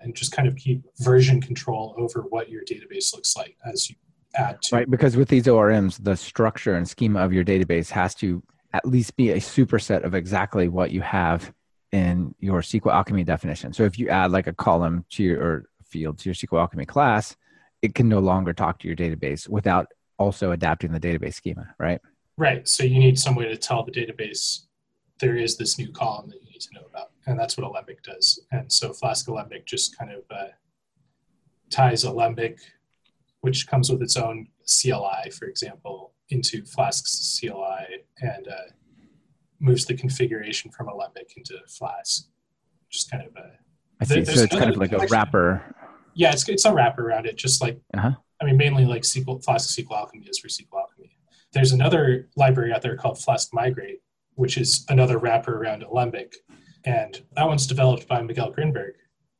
and 0.00 0.14
just 0.14 0.32
kind 0.32 0.48
of 0.48 0.56
keep 0.56 0.82
version 0.98 1.40
control 1.40 1.94
over 1.98 2.22
what 2.30 2.48
your 2.48 2.62
database 2.64 3.12
looks 3.12 3.36
like 3.36 3.56
as 3.70 3.90
you 3.90 3.96
add 4.34 4.60
to 4.62 4.76
Right, 4.76 4.90
because 4.90 5.16
with 5.16 5.28
these 5.28 5.44
ORMs, 5.44 6.02
the 6.02 6.16
structure 6.16 6.74
and 6.74 6.88
schema 6.88 7.20
of 7.20 7.32
your 7.32 7.44
database 7.44 7.90
has 7.90 8.14
to 8.16 8.42
at 8.72 8.86
least 8.86 9.16
be 9.16 9.30
a 9.30 9.36
superset 9.36 10.04
of 10.04 10.14
exactly 10.14 10.68
what 10.68 10.90
you 10.90 11.00
have 11.00 11.52
in 11.92 12.34
your 12.38 12.60
SQL 12.60 12.92
Alchemy 12.92 13.24
definition. 13.24 13.72
So 13.72 13.82
if 13.82 13.98
you 13.98 14.08
add 14.08 14.30
like 14.30 14.46
a 14.46 14.52
column 14.52 15.04
to 15.10 15.22
your 15.22 15.42
or 15.42 15.69
field 15.90 16.18
to 16.18 16.28
your 16.28 16.34
SQL 16.34 16.60
Alchemy 16.60 16.86
class, 16.86 17.36
it 17.82 17.94
can 17.94 18.08
no 18.08 18.18
longer 18.20 18.52
talk 18.52 18.78
to 18.80 18.86
your 18.88 18.96
database 18.96 19.48
without 19.48 19.86
also 20.18 20.52
adapting 20.52 20.92
the 20.92 21.00
database 21.00 21.34
schema, 21.34 21.74
right? 21.78 22.00
Right. 22.36 22.66
So 22.68 22.84
you 22.84 22.98
need 22.98 23.18
some 23.18 23.34
way 23.34 23.46
to 23.48 23.56
tell 23.56 23.84
the 23.84 23.92
database 23.92 24.60
there 25.18 25.36
is 25.36 25.56
this 25.56 25.78
new 25.78 25.90
column 25.92 26.28
that 26.30 26.42
you 26.42 26.50
need 26.50 26.60
to 26.60 26.74
know 26.74 26.86
about. 26.88 27.10
And 27.26 27.38
that's 27.38 27.56
what 27.56 27.66
Alembic 27.66 28.02
does. 28.02 28.40
And 28.52 28.70
so 28.72 28.92
Flask 28.92 29.28
Alembic 29.28 29.66
just 29.66 29.96
kind 29.96 30.10
of 30.12 30.22
uh, 30.30 30.48
ties 31.70 32.04
Alembic, 32.04 32.58
which 33.40 33.66
comes 33.66 33.90
with 33.90 34.02
its 34.02 34.16
own 34.16 34.48
CLI, 34.66 35.30
for 35.30 35.46
example, 35.46 36.14
into 36.30 36.64
Flask's 36.64 37.38
CLI 37.40 38.04
and 38.22 38.48
uh, 38.48 38.54
moves 39.58 39.84
the 39.84 39.94
configuration 39.94 40.70
from 40.70 40.88
Alembic 40.88 41.32
into 41.36 41.54
Flask. 41.68 42.26
Just 42.88 43.10
kind 43.10 43.26
of 43.26 43.36
a 43.36 43.52
I 44.00 44.04
see. 44.04 44.20
There- 44.20 44.34
So 44.34 44.42
it's 44.44 44.56
kind 44.56 44.70
of 44.70 44.76
like 44.78 44.92
a 44.92 45.06
wrapper. 45.08 45.62
Yeah, 46.14 46.32
it's 46.32 46.48
it's 46.48 46.64
a 46.64 46.72
wrapper 46.72 47.06
around 47.06 47.26
it, 47.26 47.36
just 47.36 47.60
like 47.62 47.78
Uh-huh. 47.94 48.12
I 48.40 48.44
mean, 48.44 48.56
mainly 48.56 48.84
like 48.84 49.02
SQL 49.02 49.42
Flask 49.44 49.78
SQL 49.78 49.96
Alchemy 49.98 50.26
is 50.26 50.38
for 50.38 50.48
SQL 50.48 50.80
Alchemy. 50.80 51.10
There's 51.52 51.72
another 51.72 52.28
library 52.36 52.72
out 52.72 52.82
there 52.82 52.96
called 52.96 53.18
Flask 53.18 53.52
Migrate, 53.52 54.00
which 54.34 54.56
is 54.56 54.86
another 54.88 55.18
wrapper 55.18 55.56
around 55.56 55.82
Alembic, 55.82 56.34
and 56.84 57.20
that 57.36 57.46
one's 57.46 57.66
developed 57.66 58.08
by 58.08 58.22
Miguel 58.22 58.52
Grinberg. 58.52 58.92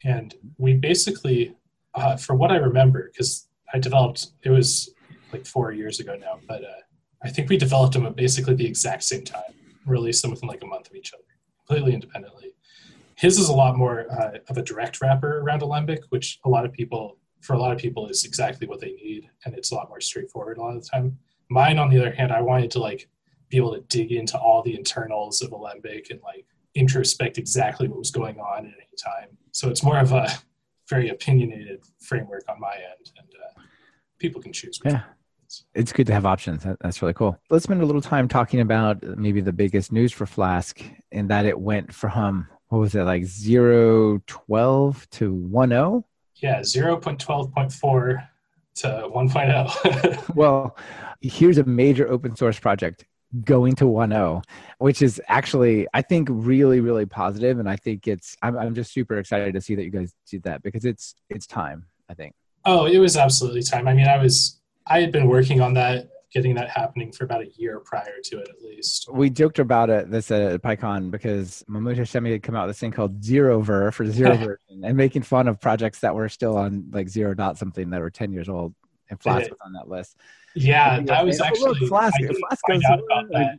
And 0.05 0.35
we 0.59 0.75
basically, 0.75 1.55
uh, 1.95 2.17
from 2.17 2.39
what 2.39 2.51
I 2.51 2.57
remember, 2.57 3.11
because 3.13 3.49
I 3.73 3.79
developed 3.79 4.29
it 4.43 4.51
was 4.51 4.93
like 5.33 5.47
four 5.47 5.73
years 5.73 6.01
ago 6.01 6.17
now, 6.21 6.41
but 6.49 6.65
uh, 6.65 6.81
I 7.23 7.31
think 7.31 7.49
we 7.49 7.57
developed 7.57 7.95
them 7.95 8.07
at 8.07 8.17
basically 8.17 8.55
the 8.55 8.67
exact 8.67 9.05
same 9.05 9.25
time, 9.25 9.55
released 9.87 10.23
them 10.23 10.31
within 10.31 10.49
like 10.49 10.63
a 10.63 10.67
month 10.67 10.89
of 10.89 10.95
each 10.95 11.13
other, 11.13 11.25
completely 11.67 11.95
independently. 11.95 12.53
His 13.21 13.39
is 13.39 13.51
a 13.51 13.55
lot 13.55 13.77
more 13.77 14.11
uh, 14.11 14.39
of 14.49 14.57
a 14.57 14.63
direct 14.63 15.03
wrapper 15.03 15.41
around 15.41 15.61
Alembic, 15.61 16.05
which 16.09 16.39
a 16.47 16.49
lot 16.49 16.65
of 16.65 16.73
people, 16.73 17.19
for 17.43 17.53
a 17.53 17.59
lot 17.59 17.71
of 17.71 17.77
people, 17.77 18.09
is 18.09 18.25
exactly 18.25 18.67
what 18.67 18.81
they 18.81 18.93
need, 18.93 19.29
and 19.45 19.55
it's 19.55 19.73
a 19.73 19.75
lot 19.75 19.91
more 19.91 20.01
straightforward 20.01 20.57
a 20.57 20.63
lot 20.63 20.75
of 20.75 20.83
the 20.83 20.89
time. 20.89 21.19
Mine, 21.51 21.79
on 21.79 21.91
the 21.91 22.01
other 22.01 22.13
hand, 22.13 22.33
I 22.33 22.41
wanted 22.41 22.71
to 22.71 22.79
like 22.79 23.11
be 23.51 23.59
able 23.59 23.75
to 23.75 23.83
dig 23.83 24.11
into 24.11 24.39
all 24.39 24.63
the 24.63 24.75
internals 24.75 25.43
of 25.43 25.53
Alembic 25.53 26.09
and 26.09 26.19
like 26.23 26.47
introspect 26.75 27.37
exactly 27.37 27.89
what 27.89 27.99
was 27.99 28.11
going 28.11 28.39
on 28.39 28.61
at 28.61 28.73
any 28.73 28.97
time. 28.97 29.37
So 29.53 29.69
it's 29.69 29.83
more 29.83 29.99
of 29.99 30.13
a 30.13 30.27
very 30.89 31.11
opinionated 31.11 31.83
framework 32.01 32.45
on 32.49 32.59
my 32.59 32.73
end, 32.73 33.13
and 33.19 33.29
uh, 33.45 33.61
people 34.19 34.41
can 34.41 34.55
choose. 34.55 34.81
Yeah. 34.83 35.03
It's 35.75 35.93
good 35.93 36.07
to 36.07 36.15
have 36.15 36.25
options. 36.25 36.65
That's 36.81 37.03
really 37.03 37.13
cool. 37.13 37.37
Let's 37.51 37.65
spend 37.65 37.83
a 37.83 37.85
little 37.85 38.01
time 38.01 38.29
talking 38.29 38.61
about 38.61 39.03
maybe 39.03 39.43
the 39.43 39.53
biggest 39.53 39.93
news 39.93 40.11
for 40.11 40.25
Flask, 40.25 40.81
and 41.13 41.29
that 41.29 41.45
it 41.45 41.61
went 41.61 41.93
from 41.93 42.47
what 42.71 42.79
was 42.79 42.95
it 42.95 43.03
like 43.03 43.25
0 43.25 44.23
12 44.27 45.11
to 45.11 45.35
1 45.35 45.69
0? 45.69 46.05
Yeah, 46.37 46.61
0.12.4 46.61 48.29
to 48.77 48.87
1.0. 48.87 50.35
well, 50.35 50.79
here's 51.21 51.59
a 51.59 51.65
major 51.65 52.09
open 52.09 52.35
source 52.35 52.59
project 52.59 53.05
going 53.45 53.77
to 53.77 53.85
1.0 53.85 54.43
which 54.79 55.03
is 55.03 55.23
actually 55.29 55.87
i 55.95 56.03
think 56.03 56.27
really 56.33 56.81
really 56.81 57.07
positive 57.07 57.61
and 57.61 57.71
i 57.71 57.77
think 57.77 58.09
it's 58.09 58.37
I'm, 58.43 58.59
I'm 58.59 58.75
just 58.75 58.93
super 58.93 59.19
excited 59.19 59.55
to 59.55 59.61
see 59.61 59.77
that 59.77 59.85
you 59.85 59.91
guys 59.91 60.13
did 60.29 60.43
that 60.43 60.65
because 60.65 60.85
it's 60.85 61.15
it's 61.29 61.47
time 61.47 61.87
i 62.09 62.15
think 62.15 62.35
oh 62.65 62.87
it 62.87 62.99
was 62.99 63.17
absolutely 63.17 63.63
time 63.63 63.87
i 63.87 63.95
mean 63.95 64.09
i 64.09 64.17
was 64.17 64.61
i 64.89 65.01
had 65.01 65.13
been 65.13 65.29
working 65.29 65.61
on 65.61 65.75
that 65.75 66.09
getting 66.33 66.55
that 66.55 66.71
happening 66.71 67.13
for 67.13 67.25
about 67.25 67.43
a 67.43 67.51
year 67.57 67.81
prior 67.81 68.21
to 68.25 68.39
it 68.39 68.49
at 68.49 68.63
least. 68.63 69.09
We 69.13 69.31
joked 69.31 69.59
about 69.59 69.91
it 69.91 70.11
this 70.11 70.31
at 70.31 70.63
pycon 70.63 71.11
because 71.11 71.65
mahmoud 71.67 71.97
hashemi 71.97 72.33
had 72.33 72.43
come 72.43 72.55
out 72.55 72.67
with 72.67 72.77
this 72.77 72.81
thing 72.81 72.93
called 72.93 73.25
zero 73.25 73.61
ver 73.61 73.91
for 73.91 74.07
zero 74.07 74.37
version 74.37 74.85
and 74.85 74.97
making 74.97 75.23
fun 75.23 75.49
of 75.49 75.61
projects 75.61 76.01
that 76.01 76.15
were 76.15 76.29
still 76.29 76.57
on 76.57 76.91
like 76.93 77.09
zero 77.09 77.35
dot 77.35 77.59
something 77.59 77.91
that 77.91 78.01
were 78.01 78.11
10 78.11 78.33
years 78.33 78.49
old 78.49 78.75
and 79.11 79.21
flask 79.21 79.51
was 79.51 79.59
on 79.65 79.73
that 79.73 79.89
list. 79.89 80.17
Yeah, 80.55 81.01
that 81.01 81.25
was 81.25 81.41
actually 81.41 81.87
Flask, 81.87 82.15
I 82.17 82.23
didn't 82.23 82.39
Flask 82.39 82.67
find 82.67 82.83
out 82.85 83.01
about 83.01 83.29
that 83.31 83.59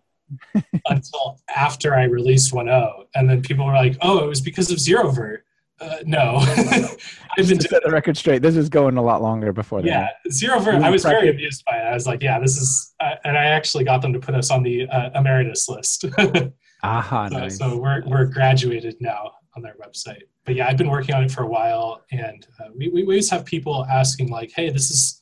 until 0.87 1.39
after 1.53 1.95
I 1.95 2.03
released 2.05 2.53
1.0, 2.53 3.05
and 3.15 3.29
then 3.29 3.41
people 3.41 3.65
were 3.65 3.73
like, 3.73 3.97
"Oh, 4.01 4.23
it 4.23 4.27
was 4.27 4.41
because 4.41 4.71
of 4.71 4.77
ZeroVer." 4.77 5.39
Uh, 5.81 5.97
no, 6.05 6.35
I've 7.37 7.47
been 7.47 7.57
to 7.57 7.67
set 7.67 7.83
the 7.83 7.89
record 7.91 8.15
straight. 8.15 8.43
This 8.43 8.55
is 8.55 8.69
going 8.69 8.97
a 8.97 9.01
lot 9.01 9.21
longer 9.21 9.51
before 9.51 9.81
that. 9.81 9.87
Yeah, 9.87 10.07
ZeroVer. 10.29 10.81
I 10.83 10.91
was 10.91 11.03
very 11.03 11.29
amused 11.29 11.63
by 11.65 11.77
it. 11.77 11.81
I 11.81 11.93
was 11.93 12.05
like, 12.05 12.21
"Yeah, 12.21 12.39
this 12.39 12.57
is," 12.57 12.93
uh, 12.99 13.15
and 13.23 13.35
I 13.35 13.45
actually 13.45 13.83
got 13.83 14.01
them 14.01 14.13
to 14.13 14.19
put 14.19 14.35
us 14.35 14.51
on 14.51 14.61
the 14.61 14.87
uh, 14.87 15.09
emeritus 15.15 15.67
list. 15.67 16.05
Aha, 16.83 17.29
so, 17.29 17.37
nice. 17.37 17.57
so 17.57 17.77
we're 17.77 18.03
we're 18.05 18.25
graduated 18.25 18.95
now 18.99 19.31
on 19.55 19.63
their 19.63 19.75
website. 19.81 20.21
But 20.45 20.53
yeah, 20.53 20.67
I've 20.67 20.77
been 20.77 20.89
working 20.89 21.15
on 21.15 21.23
it 21.23 21.31
for 21.31 21.43
a 21.43 21.47
while, 21.47 22.03
and 22.11 22.45
uh, 22.59 22.69
we 22.75 22.89
we 22.89 23.01
always 23.01 23.29
have 23.31 23.43
people 23.43 23.85
asking 23.85 24.29
like, 24.29 24.51
"Hey, 24.55 24.69
this 24.69 24.91
is." 24.91 25.17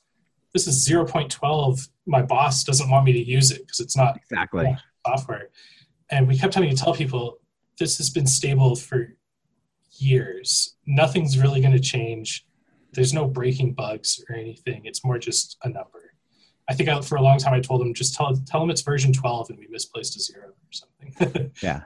this 0.52 0.66
is 0.66 0.90
0.12 0.90 1.90
my 2.08 2.24
boss 2.24 2.64
doesn't 2.64 2.90
want 2.90 3.06
me 3.06 3.14
to 3.14 3.24
use 3.24 3.52
it 3.52 3.60
because 3.60 3.80
it's 3.80 3.96
not 3.96 4.18
exactly 4.18 4.76
software 5.06 5.50
and 6.10 6.28
we 6.28 6.36
kept 6.36 6.56
having 6.56 6.72
to 6.72 6.76
tell 6.76 6.92
people 6.92 7.38
this 7.78 7.98
has 7.98 8.10
been 8.10 8.26
stable 8.26 8.76
for 8.76 9.16
years 10.02 10.76
nothing's 10.86 11.38
really 11.38 11.62
going 11.62 11.74
to 11.74 11.80
change. 11.80 12.46
There's 12.94 13.14
no 13.14 13.28
breaking 13.28 13.74
bugs 13.74 14.24
or 14.30 14.36
anything. 14.36 14.82
It's 14.86 15.04
more 15.04 15.20
just 15.20 15.58
a 15.64 15.70
number. 15.70 16.14
I 16.68 16.74
think 16.74 16.90
I, 16.90 17.02
for 17.02 17.16
a 17.16 17.22
long 17.22 17.40
time 17.40 17.54
i 17.54 17.60
told 17.60 17.82
them 17.82 17.94
just 17.96 18.14
tell, 18.14 18.36
tell 18.46 18.60
them 18.60 18.70
it's 18.70 18.82
version 18.82 19.12
12 19.12 19.50
and 19.50 19.60
we 19.60 19.68
misplaced 19.70 20.16
a 20.16 20.20
zero 20.20 20.50
or 20.50 20.72
something. 20.72 21.52
Yeah. 21.64 21.82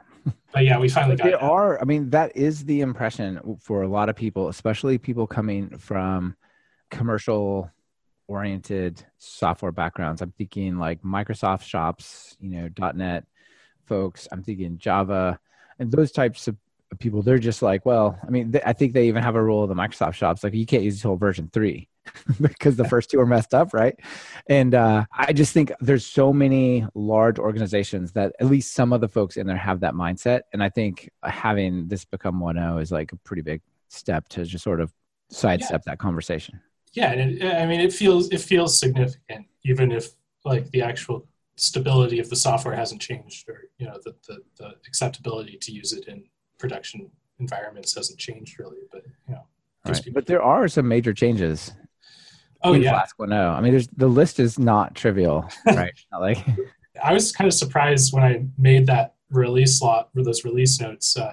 But 0.54 0.64
yeah 0.64 0.78
we 0.78 0.88
finally 0.88 1.18
got 1.18 1.26
they 1.26 1.34
are 1.34 1.82
i 1.82 1.84
mean 1.84 2.10
that 2.12 2.38
is 2.38 2.64
the 2.64 2.80
impression 2.80 3.58
for 3.60 3.82
a 3.82 3.88
lot 3.90 4.08
of 4.08 4.16
people 4.16 4.48
especially 4.48 4.98
people 4.98 5.28
coming 5.28 5.78
from 5.78 6.38
commercial 6.92 7.70
oriented 8.28 9.04
software 9.18 9.72
backgrounds. 9.72 10.22
I'm 10.22 10.32
thinking 10.32 10.78
like 10.78 11.02
Microsoft 11.02 11.64
shops, 11.64 12.38
you 12.40 12.50
know, 12.50 12.92
.NET 12.94 13.26
folks. 13.86 14.28
I'm 14.32 14.44
thinking 14.44 14.78
Java, 14.78 15.40
and 15.80 15.92
those 15.92 16.12
types 16.12 16.48
of 16.48 16.56
people. 16.96 17.22
They're 17.22 17.40
just 17.40 17.62
like, 17.62 17.86
well, 17.86 18.18
I 18.26 18.30
mean, 18.30 18.60
I 18.66 18.74
think 18.74 18.94
they 18.94 19.08
even 19.08 19.24
have 19.24 19.36
a 19.36 19.44
rule 19.44 19.64
of 19.64 19.70
the 19.70 19.76
Microsoft 19.76 20.14
shops 20.14 20.44
like 20.44 20.54
you 20.54 20.66
can't 20.66 20.84
use 20.84 20.96
until 20.96 21.16
version 21.16 21.50
three 21.54 21.88
because 22.42 22.76
the 22.76 22.88
first 22.88 23.10
two 23.10 23.20
are 23.20 23.26
messed 23.26 23.54
up, 23.54 23.74
right? 23.74 24.00
And 24.48 24.76
uh, 24.76 25.06
I 25.12 25.34
just 25.34 25.54
think 25.54 25.72
there's 25.80 26.06
so 26.06 26.34
many 26.34 26.86
large 26.94 27.40
organizations 27.40 28.12
that 28.14 28.36
at 28.40 28.48
least 28.48 28.74
some 28.74 28.94
of 28.94 29.02
the 29.02 29.08
folks 29.10 29.38
in 29.38 29.48
there 29.48 29.58
have 29.58 29.82
that 29.82 29.94
mindset, 29.94 30.42
and 30.52 30.64
I 30.64 30.70
think 30.70 31.10
having 31.24 31.88
this 31.88 32.06
become 32.06 32.40
1.0 32.40 32.82
is 32.82 32.92
like 32.92 33.12
a 33.12 33.18
pretty 33.18 33.42
big 33.42 33.62
step 33.90 34.28
to 34.30 34.46
just 34.46 34.64
sort 34.64 34.82
of 34.82 34.92
sidestep 35.30 35.82
yeah. 35.86 35.92
that 35.92 36.00
conversation 36.00 36.60
yeah, 36.94 37.12
and 37.12 37.42
it, 37.42 37.54
I 37.54 37.66
mean, 37.66 37.82
it 37.82 37.92
feels 37.92 38.30
it 38.30 38.40
feels 38.40 38.78
significant, 38.78 39.48
even 39.66 39.92
if 39.92 40.12
like 40.46 40.70
the 40.70 40.84
actual 40.84 41.28
stability 41.56 42.20
of 42.20 42.30
the 42.30 42.36
software 42.36 42.76
hasn't 42.76 43.02
changed, 43.02 43.50
or 43.50 43.64
you 43.78 43.88
know, 43.88 44.00
the 44.04 44.16
the, 44.28 44.40
the 44.58 44.76
acceptability 44.88 45.58
to 45.58 45.72
use 45.72 45.92
it 45.92 46.08
in 46.08 46.24
production 46.60 47.10
environments 47.40 47.96
hasn't 47.96 48.20
changed 48.20 48.60
really. 48.60 48.78
But 48.92 49.04
you 49.28 49.36
know, 49.36 49.46
right. 49.86 50.08
but 50.14 50.26
there 50.26 50.42
are 50.42 50.68
some 50.68 50.88
major 50.88 51.14
changes. 51.14 51.74
Oh 52.64 52.74
yeah, 52.74 52.92
Flask 52.92 53.18
1.0. 53.18 53.34
I 53.34 53.62
mean, 53.62 53.72
there's 53.72 53.88
the 53.90 54.08
list 54.08 54.40
is 54.40 54.58
not 54.58 54.96
trivial, 54.96 55.50
right? 55.66 55.94
not 56.12 56.22
like 56.22 56.38
I 57.04 57.14
was 57.14 57.32
kind 57.32 57.48
of 57.48 57.54
surprised 57.54 58.14
when 58.14 58.24
I 58.24 58.46
made 58.58 58.88
that 58.88 59.16
release 59.30 59.82
lot 59.82 60.10
or 60.16 60.24
those 60.24 60.46
release 60.46 60.80
notes, 60.80 61.18
uh, 61.18 61.32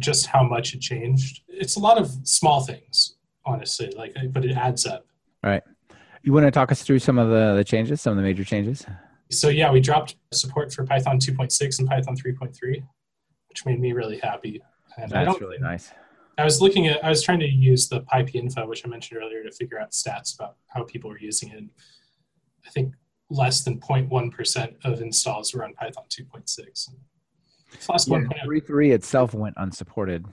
just 0.00 0.26
how 0.26 0.42
much 0.42 0.74
it 0.74 0.80
changed. 0.80 1.42
It's 1.48 1.76
a 1.76 1.80
lot 1.80 1.98
of 1.98 2.10
small 2.24 2.60
things 2.62 3.16
honestly. 3.44 3.92
Like, 3.96 4.14
but 4.30 4.44
it 4.44 4.56
adds 4.56 4.86
up. 4.86 5.06
Right. 5.42 5.62
You 6.22 6.32
want 6.32 6.46
to 6.46 6.50
talk 6.50 6.70
us 6.70 6.82
through 6.82 7.00
some 7.00 7.18
of 7.18 7.28
the, 7.30 7.54
the 7.56 7.64
changes, 7.64 8.00
some 8.00 8.12
of 8.12 8.16
the 8.16 8.22
major 8.22 8.44
changes? 8.44 8.86
So 9.30 9.48
yeah, 9.48 9.70
we 9.72 9.80
dropped 9.80 10.16
support 10.32 10.72
for 10.72 10.84
Python 10.84 11.18
2.6 11.18 11.78
and 11.78 11.88
Python 11.88 12.16
3.3, 12.16 12.82
which 13.52 13.66
made 13.66 13.80
me 13.80 13.92
really 13.92 14.18
happy. 14.18 14.62
And 14.96 15.10
That's 15.10 15.40
really 15.40 15.58
nice. 15.58 15.92
I 16.38 16.44
was 16.44 16.62
looking 16.62 16.86
at, 16.86 17.04
I 17.04 17.10
was 17.10 17.22
trying 17.22 17.40
to 17.40 17.46
use 17.46 17.88
the 17.88 18.00
PyPinfo, 18.00 18.66
which 18.66 18.86
I 18.86 18.88
mentioned 18.88 19.20
earlier, 19.22 19.44
to 19.44 19.52
figure 19.52 19.78
out 19.78 19.90
stats 19.90 20.34
about 20.34 20.56
how 20.68 20.84
people 20.84 21.10
were 21.10 21.18
using 21.18 21.50
it. 21.50 21.64
I 22.66 22.70
think 22.70 22.94
less 23.28 23.62
than 23.62 23.78
0.1% 23.80 24.74
of 24.84 25.00
installs 25.02 25.52
were 25.52 25.64
on 25.64 25.74
Python 25.74 26.04
2.6. 26.08 26.88
Flask 27.78 28.08
yeah, 28.08 28.18
1.3 28.18 28.92
itself 28.92 29.34
went 29.34 29.54
unsupported 29.58 30.26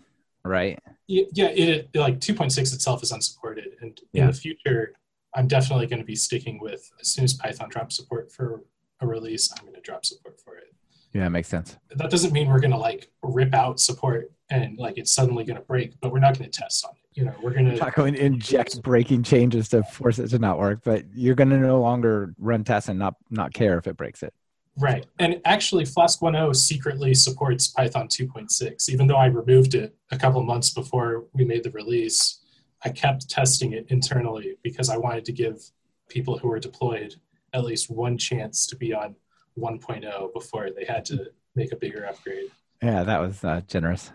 right? 0.46 0.80
Yeah, 1.08 1.26
it 1.48 1.90
like 1.96 2.20
2.6 2.20 2.74
itself 2.74 3.04
is 3.04 3.12
unsupported, 3.12 3.76
and 3.82 4.00
yeah. 4.14 4.22
in 4.22 4.28
the 4.28 4.34
future, 4.34 4.94
I'm 5.36 5.48
definitely 5.48 5.88
going 5.88 6.00
to 6.00 6.06
be 6.06 6.16
sticking 6.16 6.60
with 6.60 6.90
as 7.00 7.10
soon 7.10 7.26
as 7.26 7.34
Python 7.34 7.70
drops 7.70 7.96
support 7.96 8.32
for 8.32 8.64
a 9.02 9.08
release, 9.08 9.52
I'm 9.52 9.64
going 9.64 9.76
to 9.76 9.82
drop 9.82 10.06
support 10.06 10.40
for 10.42 10.56
it. 10.56 10.76
Yeah, 11.14 11.26
it 11.26 11.32
makes 11.32 11.48
sense. 11.48 11.78
That 11.96 12.10
doesn't 12.10 12.34
mean 12.34 12.50
we're 12.50 12.60
going 12.60 12.72
to 12.72 12.78
like 12.78 13.10
rip 13.24 13.54
out 13.54 13.80
support 13.80 14.32
and 14.50 14.78
like 14.78 14.98
it's 14.98 15.12
suddenly 15.12 15.44
going 15.44 15.58
to 15.58 15.64
break, 15.64 16.00
but 16.02 16.12
we're 16.12 16.20
not 16.20 16.38
going 16.38 16.50
to 16.50 16.60
test 16.60 16.86
on 16.86 16.92
it. 16.92 17.20
You 17.20 17.26
know, 17.26 17.34
we're 17.42 17.52
going 17.52 17.66
to 17.66 17.76
not 17.76 17.96
going 17.96 18.14
to 18.14 18.24
inject 18.24 18.82
breaking 18.82 19.24
changes 19.24 19.70
to 19.70 19.84
force 19.84 20.20
it 20.20 20.30
to 20.30 20.40
not 20.40 20.60
work, 20.60 20.82
but 20.84 21.06
you're 21.14 21.36
going 21.36 21.50
to 21.50 21.58
no 21.58 21.82
longer 21.82 22.34
run 22.38 22.64
tests 22.64 22.90
and 22.90 23.00
not 23.00 23.16
not 23.30 23.54
care 23.54 23.78
if 23.78 23.88
it 23.88 23.98
breaks 23.98 24.24
it. 24.24 24.34
Right. 24.78 25.06
And 25.18 25.42
actually, 25.44 25.84
Flask 25.84 26.22
1.0 26.22 26.56
secretly 26.56 27.14
supports 27.14 27.68
Python 27.68 28.08
2.6. 28.08 28.90
Even 28.90 29.08
though 29.08 29.18
I 29.18 29.26
removed 29.26 29.76
it 29.76 29.96
a 30.12 30.18
couple 30.18 30.42
months 30.44 30.70
before 30.70 31.26
we 31.34 31.44
made 31.44 31.64
the 31.64 31.72
release, 31.72 32.40
I 32.86 32.90
kept 32.90 33.30
testing 33.30 33.74
it 33.74 33.88
internally 33.90 34.56
because 34.64 34.90
I 34.90 34.96
wanted 34.96 35.26
to 35.26 35.34
give 35.34 35.60
people 36.08 36.38
who 36.38 36.48
were 36.48 36.60
deployed 36.60 37.16
at 37.54 37.66
least 37.66 37.90
one 37.90 38.18
chance 38.18 38.66
to 38.68 38.78
be 38.78 38.94
on 38.94 39.16
1.0 39.58 40.34
before 40.34 40.70
they 40.72 40.86
had 40.86 41.06
to 41.06 41.32
make 41.56 41.72
a 41.72 41.76
bigger 41.76 42.06
upgrade. 42.06 42.52
Yeah, 42.82 43.04
that 43.04 43.20
was 43.20 43.44
uh, 43.44 43.62
generous. 43.68 44.12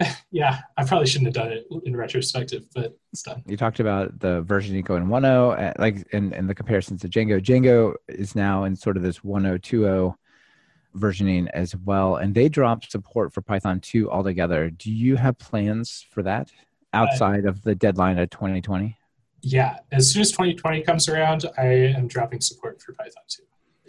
yeah, 0.30 0.60
I 0.76 0.84
probably 0.84 1.06
shouldn't 1.06 1.34
have 1.34 1.44
done 1.44 1.52
it 1.52 1.66
in 1.84 1.96
retrospective, 1.96 2.66
but 2.74 2.96
it's 3.12 3.22
done. 3.22 3.42
You 3.46 3.56
talked 3.56 3.80
about 3.80 4.18
the 4.20 4.42
version 4.42 4.74
you 4.74 4.82
go 4.82 4.96
in 4.96 5.06
1.0, 5.06 5.58
uh, 5.58 5.72
like 5.78 6.06
in, 6.12 6.32
in 6.32 6.46
the 6.46 6.54
comparison 6.54 6.98
to 6.98 7.08
Django. 7.08 7.40
Django 7.40 7.94
is 8.08 8.34
now 8.34 8.64
in 8.64 8.76
sort 8.76 8.96
of 8.96 9.02
this 9.02 9.20
1.0, 9.20 9.58
2.0 9.60 10.14
versioning 10.96 11.48
as 11.52 11.74
well, 11.76 12.16
and 12.16 12.34
they 12.34 12.48
dropped 12.48 12.90
support 12.90 13.32
for 13.32 13.40
Python 13.40 13.80
2 13.80 14.10
altogether. 14.10 14.70
Do 14.70 14.92
you 14.92 15.16
have 15.16 15.38
plans 15.38 16.06
for 16.10 16.22
that 16.22 16.50
outside 16.92 17.44
uh, 17.44 17.50
of 17.50 17.62
the 17.62 17.74
deadline 17.74 18.18
of 18.18 18.30
2020? 18.30 18.96
Yeah, 19.42 19.78
as 19.92 20.12
soon 20.12 20.22
as 20.22 20.30
2020 20.32 20.82
comes 20.82 21.08
around, 21.08 21.46
I 21.56 21.66
am 21.66 22.08
dropping 22.08 22.40
support 22.40 22.82
for 22.82 22.92
Python 22.92 23.22
2 23.28 23.42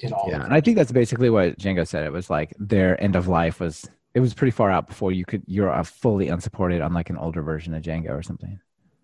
in 0.04 0.14
all. 0.14 0.28
Yeah, 0.30 0.44
and 0.44 0.54
I 0.54 0.62
think 0.62 0.78
that's 0.78 0.92
basically 0.92 1.30
what 1.30 1.58
Django 1.58 1.88
said. 1.88 2.06
It 2.06 2.12
was 2.12 2.30
like 2.30 2.54
their 2.58 3.02
end 3.02 3.16
of 3.16 3.28
life 3.28 3.60
was 3.60 3.90
it 4.14 4.20
was 4.20 4.34
pretty 4.34 4.52
far 4.52 4.72
out 4.72 4.88
before 4.88 5.12
you 5.12 5.26
could 5.26 5.44
you're 5.46 5.70
a 5.70 5.84
fully 5.84 6.30
unsupported 6.30 6.82
on 6.82 6.94
like 6.94 7.10
an 7.10 7.18
older 7.18 7.42
version 7.42 7.74
of 7.74 7.84
Django 7.84 8.12
or 8.12 8.24
something. 8.24 8.60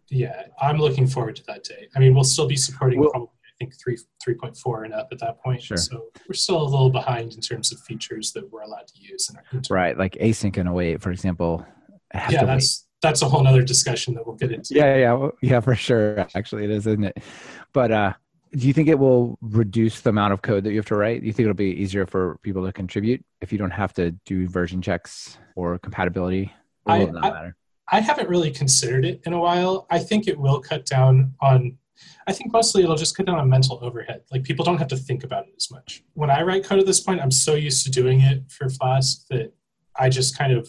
Yeah, 0.10 0.44
I'm 0.62 0.78
looking 0.78 1.08
forward 1.08 1.36
to 1.38 1.44
that 1.48 1.64
day. 1.64 1.88
I 1.96 2.00
mean, 2.00 2.14
we'll 2.14 2.24
still 2.24 2.48
be 2.48 2.56
supporting 2.56 3.00
well, 3.00 3.10
probably 3.10 3.30
I 3.46 3.52
think 3.60 3.74
three 3.82 3.98
three 4.24 4.34
point 4.34 4.58
four 4.58 4.84
and 4.84 4.94
up 4.94 5.10
at 5.12 5.20
that 5.20 5.42
point. 5.42 5.62
Sure. 5.62 5.78
So 5.78 6.06
we're 6.28 6.34
still 6.34 6.62
a 6.62 6.68
little 6.68 6.90
behind 6.90 7.34
in 7.34 7.42
terms 7.42 7.72
of 7.72 7.80
features 7.80 8.34
that 8.34 8.52
we're 8.52 8.62
allowed 8.62 8.88
to 8.88 9.00
use 9.00 9.30
in 9.30 9.38
our 9.38 9.62
right, 9.70 9.98
like 9.98 10.14
async 10.14 10.58
and 10.58 10.68
await, 10.68 11.02
for 11.02 11.12
example. 11.12 11.66
Yeah, 12.14 12.46
that's 12.46 12.86
wait. 12.86 13.08
that's 13.08 13.22
a 13.22 13.30
whole 13.30 13.46
other 13.48 13.62
discussion 13.62 14.14
that 14.16 14.26
we'll 14.26 14.36
get 14.36 14.52
into. 14.52 14.74
Yeah, 14.74 14.96
yeah, 14.96 15.18
yeah, 15.18 15.30
yeah, 15.42 15.60
for 15.60 15.76
sure. 15.76 16.28
Actually, 16.36 16.66
it 16.66 16.72
is, 16.72 16.88
isn't 16.88 17.04
it? 17.04 17.18
But 17.74 17.92
uh, 17.92 18.14
do 18.56 18.68
you 18.68 18.74
think 18.74 18.88
it 18.88 18.98
will 18.98 19.38
reduce 19.42 20.02
the 20.02 20.10
amount 20.10 20.34
of 20.34 20.42
code 20.42 20.64
that 20.64 20.72
you 20.72 20.78
have 20.78 20.86
to 20.88 20.96
write? 20.96 21.22
Do 21.22 21.28
you 21.28 21.34
think 21.34 21.46
it'll 21.46 21.56
be 21.56 21.72
easier 21.82 22.06
for 22.06 22.38
people 22.42 22.66
to 22.66 22.72
contribute 22.72 23.24
if 23.42 23.52
you 23.52 23.58
don't 23.58 23.72
have 23.72 23.94
to 23.94 24.12
do 24.26 24.48
version 24.48 24.82
checks 24.82 25.38
or 25.56 25.78
compatibility? 25.80 26.54
Or 26.86 26.94
I, 26.94 27.00
will 27.00 27.08
it 27.10 27.12
not 27.14 27.24
I- 27.26 27.30
matter? 27.32 27.56
I 27.92 28.00
haven't 28.00 28.30
really 28.30 28.50
considered 28.50 29.06
it 29.06 29.22
in 29.26 29.34
a 29.34 29.40
while. 29.40 29.86
I 29.92 30.00
think 30.00 30.28
it 30.28 30.40
will 30.40 30.60
cut 30.60 30.88
down 30.88 31.36
on, 31.40 31.78
I 32.28 32.34
think 32.34 32.52
mostly 32.52 32.82
it'll 32.82 32.96
just 32.96 33.16
cut 33.16 33.28
down 33.28 33.38
on 33.38 33.48
mental 33.48 33.78
overhead. 33.84 34.22
Like 34.32 34.44
people 34.44 34.66
don't 34.66 34.78
have 34.80 34.88
to 34.88 34.98
think 34.98 35.24
about 35.24 35.46
it 35.48 35.54
as 35.56 35.70
much. 35.70 36.04
When 36.16 36.32
I 36.32 36.42
write 36.42 36.64
code 36.64 36.80
at 36.80 36.88
this 36.88 37.00
point, 37.00 37.22
I'm 37.22 37.30
so 37.30 37.54
used 37.54 37.84
to 37.86 37.92
doing 37.92 38.22
it 38.22 38.52
for 38.52 38.70
Flask 38.70 39.28
that 39.30 39.54
I 39.96 40.10
just 40.10 40.36
kind 40.36 40.52
of 40.52 40.68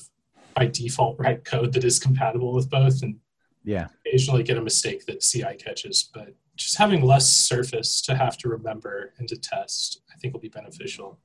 by 0.54 0.66
default 0.66 1.18
write 1.18 1.44
code 1.44 1.72
that 1.72 1.84
is 1.84 1.98
compatible 1.98 2.52
with 2.52 2.68
both 2.68 3.02
and 3.02 3.16
Yeah. 3.64 3.88
occasionally 4.06 4.42
get 4.42 4.58
a 4.58 4.62
mistake 4.62 5.06
that 5.06 5.22
CI 5.22 5.56
catches. 5.56 6.10
But 6.12 6.34
just 6.56 6.78
having 6.78 7.02
less 7.02 7.30
surface 7.30 8.00
to 8.02 8.16
have 8.16 8.36
to 8.38 8.48
remember 8.48 9.12
and 9.18 9.28
to 9.28 9.36
test, 9.36 10.00
I 10.12 10.18
think 10.18 10.32
will 10.32 10.40
be 10.40 10.48
beneficial. 10.48 11.18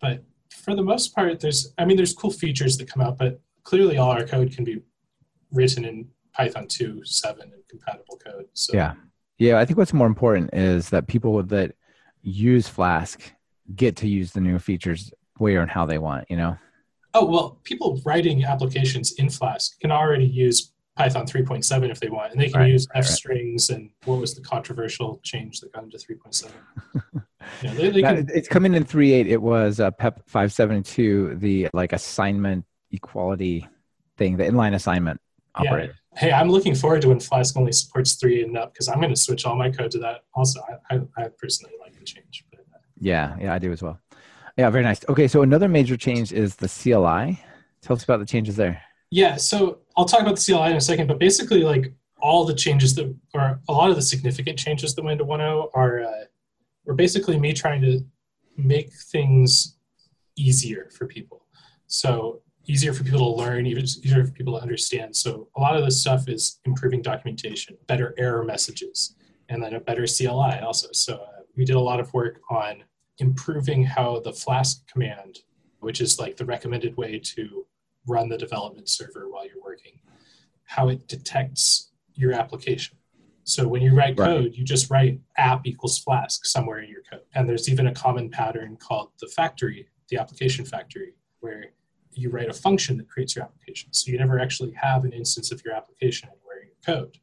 But 0.00 0.24
for 0.50 0.74
the 0.74 0.82
most 0.82 1.14
part, 1.14 1.40
there's, 1.40 1.72
I 1.78 1.84
mean, 1.84 1.96
there's 1.96 2.14
cool 2.14 2.30
features 2.30 2.76
that 2.78 2.90
come 2.90 3.02
out, 3.02 3.18
but 3.18 3.40
clearly 3.64 3.98
all 3.98 4.10
our 4.10 4.24
code 4.24 4.52
can 4.52 4.64
be 4.64 4.80
written 5.52 5.84
in 5.84 6.08
Python 6.32 6.66
2, 6.66 7.02
7, 7.04 7.42
and 7.42 7.52
compatible 7.68 8.18
code. 8.24 8.46
So 8.54 8.74
Yeah. 8.74 8.94
Yeah. 9.38 9.58
I 9.58 9.64
think 9.64 9.78
what's 9.78 9.92
more 9.92 10.06
important 10.06 10.50
is 10.52 10.90
that 10.90 11.06
people 11.06 11.42
that 11.42 11.74
use 12.22 12.68
Flask 12.68 13.32
get 13.76 13.96
to 13.96 14.08
use 14.08 14.32
the 14.32 14.40
new 14.40 14.58
features 14.58 15.12
where 15.36 15.60
and 15.60 15.70
how 15.70 15.86
they 15.86 15.98
want, 15.98 16.26
you 16.30 16.36
know? 16.36 16.56
Oh, 17.14 17.24
well, 17.24 17.60
people 17.64 18.00
writing 18.04 18.44
applications 18.44 19.12
in 19.12 19.30
Flask 19.30 19.78
can 19.80 19.90
already 19.90 20.26
use 20.26 20.72
Python 20.98 21.24
3.7 21.24 21.90
if 21.90 22.00
they 22.00 22.08
want, 22.08 22.32
and 22.32 22.40
they 22.40 22.48
can 22.50 22.60
Right, 22.62 22.72
use 22.72 22.88
right, 22.92 22.98
F 22.98 23.04
right. 23.04 23.14
strings 23.14 23.70
and 23.70 23.88
what 24.02 24.18
was 24.18 24.34
the 24.34 24.40
controversial 24.42 25.20
change 25.22 25.60
that 25.60 25.72
got 25.72 25.84
into 25.84 25.96
3.7? 25.96 26.50
yeah, 27.62 27.72
they, 27.74 27.90
they 27.90 28.02
can, 28.02 28.26
it's 28.34 28.48
coming 28.48 28.74
in 28.74 28.84
3.8. 28.84 29.26
It 29.26 29.40
was 29.40 29.78
uh, 29.78 29.92
PEP 29.92 30.20
572, 30.26 31.36
the 31.36 31.68
like 31.72 31.92
assignment 31.92 32.64
equality 32.90 33.68
thing, 34.16 34.36
the 34.36 34.44
inline 34.44 34.74
assignment 34.74 35.20
Yeah. 35.62 35.70
operator. 35.70 35.94
hey, 36.16 36.32
I'm 36.32 36.50
looking 36.50 36.74
forward 36.74 37.02
to 37.02 37.08
when 37.10 37.20
Flask 37.20 37.56
only 37.56 37.70
supports 37.70 38.14
3 38.14 38.42
and 38.42 38.58
up 38.58 38.72
because 38.74 38.88
I'm 38.88 38.98
going 39.00 39.14
to 39.14 39.20
switch 39.20 39.46
all 39.46 39.54
my 39.54 39.70
code 39.70 39.92
to 39.92 39.98
that. 40.00 40.22
Also, 40.34 40.60
I, 40.90 40.96
I, 40.96 41.00
I 41.16 41.28
personally 41.38 41.74
like 41.80 41.96
the 41.96 42.04
change. 42.04 42.44
But, 42.50 42.60
uh, 42.74 42.78
Yeah, 42.98 43.36
yeah, 43.40 43.54
I 43.54 43.60
do 43.60 43.70
as 43.70 43.82
well. 43.82 44.00
Yeah, 44.56 44.68
very 44.70 44.82
nice. 44.82 45.08
Okay, 45.08 45.28
so 45.28 45.42
another 45.42 45.68
major 45.68 45.96
change 45.96 46.32
is 46.32 46.56
the 46.56 46.66
CLI. 46.68 47.38
Tell 47.82 47.94
us 47.94 48.02
about 48.02 48.18
the 48.18 48.26
changes 48.26 48.56
there. 48.56 48.82
Yeah, 49.10 49.36
so 49.36 49.78
I'll 49.96 50.04
talk 50.04 50.20
about 50.20 50.36
the 50.36 50.52
CLI 50.52 50.70
in 50.70 50.76
a 50.76 50.80
second, 50.80 51.06
but 51.06 51.18
basically, 51.18 51.62
like 51.62 51.92
all 52.20 52.44
the 52.44 52.54
changes 52.54 52.94
that, 52.96 53.14
or 53.34 53.60
a 53.68 53.72
lot 53.72 53.90
of 53.90 53.96
the 53.96 54.02
significant 54.02 54.58
changes 54.58 54.94
that 54.94 55.04
went 55.04 55.20
into 55.20 55.32
1.0 55.32 55.70
are, 55.74 56.02
uh, 56.02 56.24
were 56.84 56.94
basically 56.94 57.38
me 57.38 57.52
trying 57.52 57.80
to 57.82 58.04
make 58.56 58.92
things 58.92 59.76
easier 60.36 60.88
for 60.92 61.06
people. 61.06 61.46
So 61.86 62.42
easier 62.66 62.92
for 62.92 63.02
people 63.02 63.34
to 63.34 63.42
learn, 63.42 63.66
easier 63.66 64.24
for 64.24 64.32
people 64.32 64.56
to 64.56 64.62
understand. 64.62 65.16
So 65.16 65.48
a 65.56 65.60
lot 65.60 65.76
of 65.76 65.84
this 65.84 66.00
stuff 66.00 66.28
is 66.28 66.60
improving 66.66 67.00
documentation, 67.00 67.78
better 67.86 68.14
error 68.18 68.44
messages, 68.44 69.14
and 69.48 69.62
then 69.62 69.74
a 69.74 69.80
better 69.80 70.06
CLI 70.06 70.60
also. 70.60 70.88
So 70.92 71.16
uh, 71.16 71.42
we 71.56 71.64
did 71.64 71.76
a 71.76 71.80
lot 71.80 71.98
of 71.98 72.12
work 72.12 72.40
on 72.50 72.84
improving 73.18 73.84
how 73.84 74.20
the 74.20 74.32
Flask 74.32 74.86
command, 74.86 75.40
which 75.80 76.00
is 76.00 76.18
like 76.18 76.36
the 76.36 76.44
recommended 76.44 76.96
way 76.96 77.18
to 77.18 77.66
run 78.08 78.28
the 78.28 78.38
development 78.38 78.88
server 78.88 79.28
while 79.28 79.46
you're 79.46 79.62
working, 79.62 80.00
how 80.64 80.88
it 80.88 81.06
detects 81.08 81.90
your 82.14 82.32
application. 82.32 82.96
So 83.44 83.66
when 83.66 83.80
you 83.82 83.94
write 83.94 84.18
Right. 84.18 84.26
code, 84.26 84.54
you 84.54 84.64
just 84.64 84.90
write 84.90 85.20
app 85.36 85.66
equals 85.66 85.98
Flask 85.98 86.44
somewhere 86.44 86.80
in 86.80 86.90
your 86.90 87.02
code. 87.02 87.22
And 87.34 87.48
there's 87.48 87.68
even 87.68 87.86
a 87.86 87.94
common 87.94 88.30
pattern 88.30 88.76
called 88.76 89.12
the 89.20 89.26
factory, 89.28 89.88
the 90.08 90.18
application 90.18 90.64
factory, 90.64 91.14
where 91.40 91.72
you 92.12 92.30
write 92.30 92.48
a 92.50 92.52
function 92.52 92.96
that 92.98 93.08
creates 93.08 93.36
your 93.36 93.44
application. 93.44 93.92
So 93.92 94.10
you 94.10 94.18
never 94.18 94.38
actually 94.38 94.72
have 94.72 95.04
an 95.04 95.12
instance 95.12 95.52
of 95.52 95.62
your 95.64 95.74
application 95.74 96.28
anywhere 96.28 96.60
in 96.62 96.68
your 96.68 96.76
code. 96.84 97.18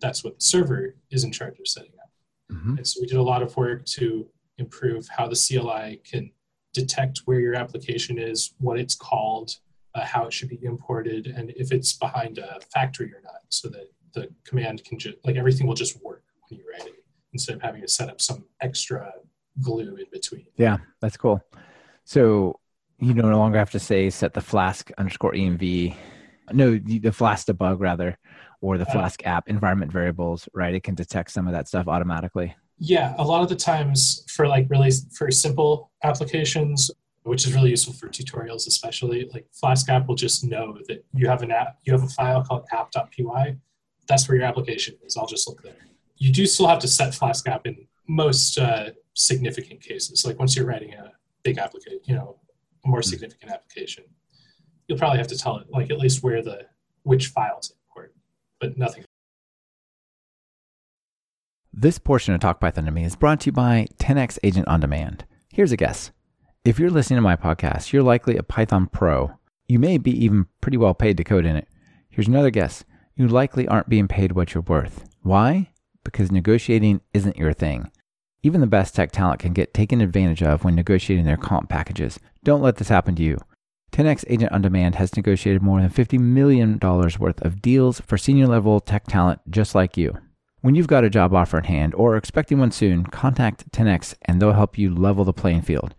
That's 0.00 0.22
what 0.22 0.38
the 0.38 0.44
server 0.44 0.96
is 1.10 1.24
in 1.24 1.32
charge 1.32 1.58
of 1.58 1.66
setting 1.66 1.92
up. 2.02 2.10
Mhm. 2.52 2.76
And 2.78 2.86
so 2.86 3.00
we 3.00 3.06
did 3.06 3.16
a 3.16 3.22
lot 3.22 3.42
of 3.42 3.56
work 3.56 3.84
to 3.86 4.30
improve 4.58 5.08
how 5.08 5.26
the 5.26 5.34
CLI 5.36 5.96
can 6.04 6.30
detect 6.72 7.18
where 7.24 7.40
your 7.40 7.54
application 7.54 8.18
is, 8.18 8.54
what 8.58 8.78
it's 8.78 8.94
called, 8.94 9.56
uh, 9.94 10.04
how 10.04 10.26
it 10.26 10.32
should 10.32 10.48
be 10.48 10.58
imported, 10.62 11.26
and 11.26 11.52
if 11.56 11.72
it's 11.72 11.92
behind 11.92 12.38
a 12.38 12.58
factory 12.72 13.12
or 13.12 13.20
not, 13.22 13.42
so 13.48 13.68
that 13.68 13.90
the 14.12 14.28
command 14.44 14.84
can 14.84 14.98
just, 14.98 15.16
like 15.24 15.36
everything 15.36 15.66
will 15.66 15.74
just 15.74 16.02
work 16.02 16.24
when 16.48 16.58
you 16.58 16.64
write 16.70 16.86
it 16.86 16.94
instead 17.32 17.56
of 17.56 17.62
having 17.62 17.82
to 17.82 17.88
set 17.88 18.08
up 18.08 18.20
some 18.20 18.44
extra 18.60 19.12
glue 19.60 19.96
in 19.96 20.06
between. 20.12 20.46
Yeah, 20.56 20.78
that's 21.00 21.16
cool. 21.16 21.40
So 22.04 22.58
you 22.98 23.14
no 23.14 23.36
longer 23.36 23.58
have 23.58 23.70
to 23.72 23.78
say 23.78 24.10
set 24.10 24.34
the 24.34 24.40
Flask 24.40 24.90
underscore 24.98 25.32
env, 25.32 25.96
no, 26.52 26.78
the 26.78 27.10
Flask 27.10 27.46
debug 27.46 27.80
rather, 27.80 28.18
or 28.60 28.78
the 28.78 28.86
Uh, 28.88 28.92
Flask 28.92 29.26
app 29.26 29.48
environment 29.48 29.92
variables, 29.92 30.48
right? 30.54 30.74
It 30.74 30.82
can 30.82 30.94
detect 30.94 31.30
some 31.30 31.46
of 31.46 31.52
that 31.52 31.68
stuff 31.68 31.88
automatically. 31.88 32.54
Yeah, 32.78 33.14
a 33.18 33.24
lot 33.24 33.42
of 33.42 33.48
the 33.48 33.56
times 33.56 34.24
for 34.28 34.48
like 34.48 34.66
really 34.68 34.90
for 35.16 35.30
simple 35.30 35.90
applications, 36.02 36.90
which 37.24 37.46
is 37.46 37.54
really 37.54 37.70
useful 37.70 37.94
for 37.94 38.08
tutorials, 38.08 38.66
especially 38.66 39.28
like 39.32 39.46
Flask 39.52 39.88
app 39.88 40.06
will 40.06 40.14
just 40.14 40.44
know 40.44 40.78
that 40.88 41.04
you 41.14 41.26
have 41.26 41.42
an 41.42 41.50
app, 41.50 41.78
you 41.84 41.92
have 41.92 42.02
a 42.02 42.08
file 42.08 42.44
called 42.44 42.66
app.py. 42.70 43.56
That's 44.06 44.28
where 44.28 44.36
your 44.36 44.46
application 44.46 44.94
is. 45.04 45.16
I'll 45.16 45.26
just 45.26 45.48
look 45.48 45.62
there. 45.62 45.76
You 46.18 46.32
do 46.32 46.46
still 46.46 46.66
have 46.66 46.78
to 46.80 46.88
set 46.88 47.14
Flask 47.14 47.48
app 47.48 47.66
in 47.66 47.86
most 48.06 48.58
uh, 48.58 48.90
significant 49.14 49.80
cases. 49.80 50.24
Like 50.26 50.38
once 50.38 50.54
you're 50.54 50.66
writing 50.66 50.92
a 50.94 51.12
big 51.42 51.58
application, 51.58 52.00
you 52.04 52.14
know, 52.14 52.38
a 52.84 52.88
more 52.88 53.02
significant 53.02 53.50
application, 53.50 54.04
you'll 54.86 54.98
probably 54.98 55.18
have 55.18 55.28
to 55.28 55.38
tell 55.38 55.56
it 55.56 55.66
like 55.70 55.90
at 55.90 55.98
least 55.98 56.22
where 56.22 56.42
the 56.42 56.66
which 57.04 57.28
files 57.28 57.72
import, 57.88 58.14
but 58.60 58.76
nothing 58.76 59.04
This 61.72 61.98
portion 61.98 62.34
of 62.34 62.40
Talk 62.40 62.60
Python 62.60 62.84
to 62.84 62.90
Me 62.90 63.04
is 63.04 63.16
brought 63.16 63.40
to 63.40 63.46
you 63.46 63.52
by 63.52 63.86
10x 63.98 64.38
Agent 64.42 64.68
on 64.68 64.80
Demand. 64.80 65.24
Here's 65.52 65.72
a 65.72 65.76
guess. 65.76 66.12
If 66.64 66.78
you're 66.78 66.88
listening 66.88 67.18
to 67.18 67.20
my 67.20 67.36
podcast, 67.36 67.92
you're 67.92 68.02
likely 68.02 68.38
a 68.38 68.42
Python 68.42 68.86
pro. 68.86 69.32
You 69.68 69.78
may 69.78 69.98
be 69.98 70.24
even 70.24 70.46
pretty 70.62 70.78
well 70.78 70.94
paid 70.94 71.18
to 71.18 71.24
code 71.24 71.44
in 71.44 71.56
it. 71.56 71.68
Here's 72.08 72.26
another 72.26 72.48
guess. 72.48 72.84
You 73.16 73.28
likely 73.28 73.68
aren't 73.68 73.90
being 73.90 74.08
paid 74.08 74.32
what 74.32 74.54
you're 74.54 74.62
worth. 74.62 75.04
Why? 75.20 75.72
Because 76.04 76.32
negotiating 76.32 77.02
isn't 77.12 77.36
your 77.36 77.52
thing. 77.52 77.90
Even 78.42 78.62
the 78.62 78.66
best 78.66 78.94
tech 78.94 79.12
talent 79.12 79.40
can 79.40 79.52
get 79.52 79.74
taken 79.74 80.00
advantage 80.00 80.42
of 80.42 80.64
when 80.64 80.74
negotiating 80.74 81.26
their 81.26 81.36
comp 81.36 81.68
packages. 81.68 82.18
Don't 82.44 82.62
let 82.62 82.76
this 82.76 82.88
happen 82.88 83.14
to 83.16 83.22
you. 83.22 83.36
10x 83.92 84.24
Agent 84.30 84.50
on 84.50 84.62
Demand 84.62 84.94
has 84.94 85.14
negotiated 85.16 85.60
more 85.60 85.82
than 85.82 85.90
$50 85.90 86.18
million 86.18 86.78
worth 86.80 87.42
of 87.42 87.60
deals 87.60 88.00
for 88.00 88.16
senior 88.16 88.46
level 88.46 88.80
tech 88.80 89.04
talent 89.06 89.42
just 89.50 89.74
like 89.74 89.98
you. 89.98 90.16
When 90.62 90.74
you've 90.74 90.86
got 90.86 91.04
a 91.04 91.10
job 91.10 91.34
offer 91.34 91.58
in 91.58 91.64
hand 91.64 91.94
or 91.94 92.14
are 92.14 92.16
expecting 92.16 92.58
one 92.58 92.70
soon, 92.70 93.04
contact 93.04 93.70
10x 93.70 94.14
and 94.22 94.40
they'll 94.40 94.54
help 94.54 94.78
you 94.78 94.94
level 94.94 95.26
the 95.26 95.34
playing 95.34 95.60
field. 95.60 95.94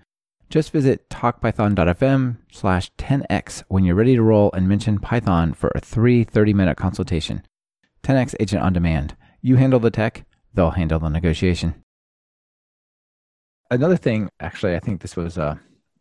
Just 0.55 0.71
visit 0.71 1.09
talkpython.fm 1.09 2.37
slash 2.49 2.89
10x 2.93 3.65
when 3.67 3.83
you're 3.83 3.93
ready 3.93 4.15
to 4.15 4.21
roll 4.21 4.49
and 4.53 4.69
mention 4.69 4.99
Python 4.99 5.53
for 5.53 5.69
a 5.75 5.81
free 5.81 6.23
30 6.23 6.53
minute 6.53 6.77
consultation. 6.77 7.43
10x 8.03 8.35
Agent 8.39 8.63
on 8.63 8.71
Demand. 8.71 9.17
You 9.41 9.57
handle 9.57 9.81
the 9.81 9.91
tech, 9.91 10.23
they'll 10.53 10.71
handle 10.71 10.97
the 10.97 11.09
negotiation. 11.09 11.83
Another 13.69 13.97
thing, 13.97 14.29
actually, 14.39 14.77
I 14.77 14.79
think 14.79 15.01
this 15.01 15.17
was 15.17 15.37
a 15.37 15.59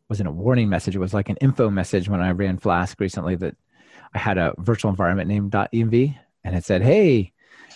wasn't 0.09 0.29
a 0.29 0.31
warning 0.31 0.69
message. 0.69 0.95
It 0.95 1.01
was 1.01 1.15
like 1.15 1.29
an 1.29 1.37
info 1.41 1.69
message 1.69 2.09
when 2.09 2.21
I 2.21 2.31
ran 2.31 2.57
Flask 2.59 3.01
recently 3.01 3.35
that 3.35 3.57
I 4.15 4.19
had 4.19 4.39
a 4.39 4.55
virtual 4.59 4.89
environment 4.93 5.27
named 5.27 5.51
.env, 5.51 6.17
and 6.45 6.55
it 6.55 6.65
said, 6.65 6.81
"Hey, 6.81 7.33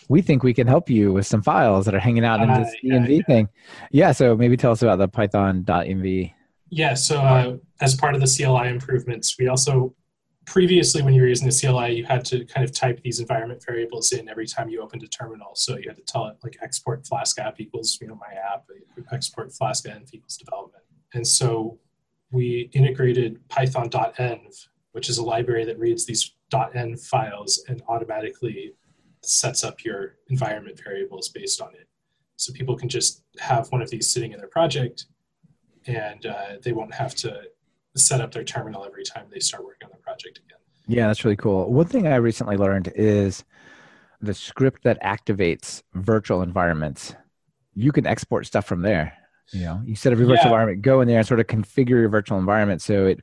we 0.09 0.23
think 0.23 0.45
we 0.45 0.55
can 0.55 0.69
help 0.69 0.89
you 0.89 1.13
with 1.13 1.27
some 1.27 1.43
files 1.43 1.87
that 1.87 1.95
are 1.97 1.99
hanging 1.99 2.25
out 2.25 2.41
in 2.41 2.47
this 2.47 2.73
ah, 2.73 2.79
yeah, 2.85 2.95
env 2.99 3.17
yeah. 3.17 3.23
thing." 3.25 3.49
Yeah, 3.91 4.13
so 4.13 4.37
maybe 4.37 4.57
tell 4.57 4.71
us 4.71 4.83
about 4.83 4.99
the 4.99 5.09
Python 5.09 5.65
.env. 5.65 6.35
Yeah, 6.71 6.95
so 6.95 7.21
uh, 7.21 7.57
as 7.81 7.95
part 7.95 8.15
of 8.15 8.21
the 8.21 8.27
CLI 8.27 8.69
improvements, 8.69 9.37
we 9.39 9.49
also 9.49 9.95
previously, 10.49 11.03
when 11.03 11.13
you 11.13 11.21
were 11.21 11.29
using 11.29 11.49
the 11.49 11.55
CLI, 11.55 11.95
you 11.95 12.05
had 12.05 12.25
to 12.25 12.45
kind 12.47 12.65
of 12.65 12.73
type 12.73 13.01
these 13.03 13.21
environment 13.21 13.63
variables 13.65 14.13
in 14.13 14.29
every 14.29 14.47
time 14.47 14.69
you 14.69 14.81
opened 14.81 15.03
a 15.03 15.09
terminal. 15.09 15.55
So 15.55 15.77
you 15.77 15.85
had 15.89 15.97
to 15.97 16.03
tell 16.03 16.27
it 16.27 16.37
like 16.43 16.57
export 16.63 17.07
Flask 17.07 17.39
app 17.39 17.61
equals 17.61 17.99
you 18.01 18.09
know 18.09 18.15
my 18.15 18.35
app, 18.35 18.65
export 19.13 19.53
Flask 19.53 19.85
env 19.85 20.09
equals 20.13 20.37
development. 20.37 20.85
And 21.15 21.27
so 21.27 21.79
we 22.31 22.71
integrated 22.73 23.47
Python.env, 23.49 24.69
which 24.93 25.09
is 25.09 25.19
a 25.19 25.25
library 25.25 25.65
that 25.65 25.79
reads 25.79 26.07
these 26.07 26.35
.env 26.53 27.07
files 27.07 27.63
and 27.69 27.83
automatically 27.89 28.73
sets 29.23 29.65
up 29.65 29.85
your 29.85 30.17
environment 30.29 30.81
variables 30.83 31.29
based 31.29 31.61
on 31.61 31.75
it. 31.75 31.89
So 32.37 32.53
people 32.53 32.77
can 32.77 32.89
just 32.89 33.23
have 33.39 33.69
one 33.69 33.83
of 33.83 33.91
these 33.91 34.11
sitting 34.11 34.33
in 34.33 34.39
their 34.39 34.49
project 34.49 35.07
and 35.89 36.25
uh, 36.27 36.57
they 36.63 36.73
won't 36.73 36.95
have 36.95 37.15
to 37.17 37.43
set 37.97 38.21
up 38.21 38.33
their 38.33 38.45
terminal 38.45 38.85
every 38.85 39.05
time 39.05 39.27
they 39.33 39.41
start 39.41 39.65
working 39.65 39.87
on 39.87 39.91
the 39.93 40.03
project 40.03 40.39
again. 40.39 40.59
Yeah, 40.87 41.07
that's 41.09 41.25
really 41.25 41.37
cool. 41.37 41.71
One 41.73 41.87
thing 41.87 42.07
I 42.07 42.17
recently 42.17 42.57
learned 42.57 42.93
is 42.95 43.45
the 44.21 44.35
script 44.35 44.83
that 44.85 45.01
activates 45.03 45.83
virtual 45.95 46.43
environments 46.43 47.15
you 47.75 47.93
can 47.93 48.07
export 48.09 48.45
stuff 48.45 48.65
from 48.67 48.83
there. 48.83 49.13
You 49.53 49.61
know, 49.65 49.83
you 49.85 49.95
set 49.95 50.13
up 50.13 50.19
your 50.19 50.27
virtual 50.27 50.47
Yeah. 50.47 50.49
environment, 50.49 50.83
go 50.83 51.01
in 51.01 51.07
there 51.07 51.19
and 51.19 51.27
sort 51.27 51.39
of 51.39 51.47
configure 51.47 51.91
your 51.91 52.09
virtual 52.09 52.37
environment 52.39 52.83
so 52.83 53.07
it, 53.07 53.21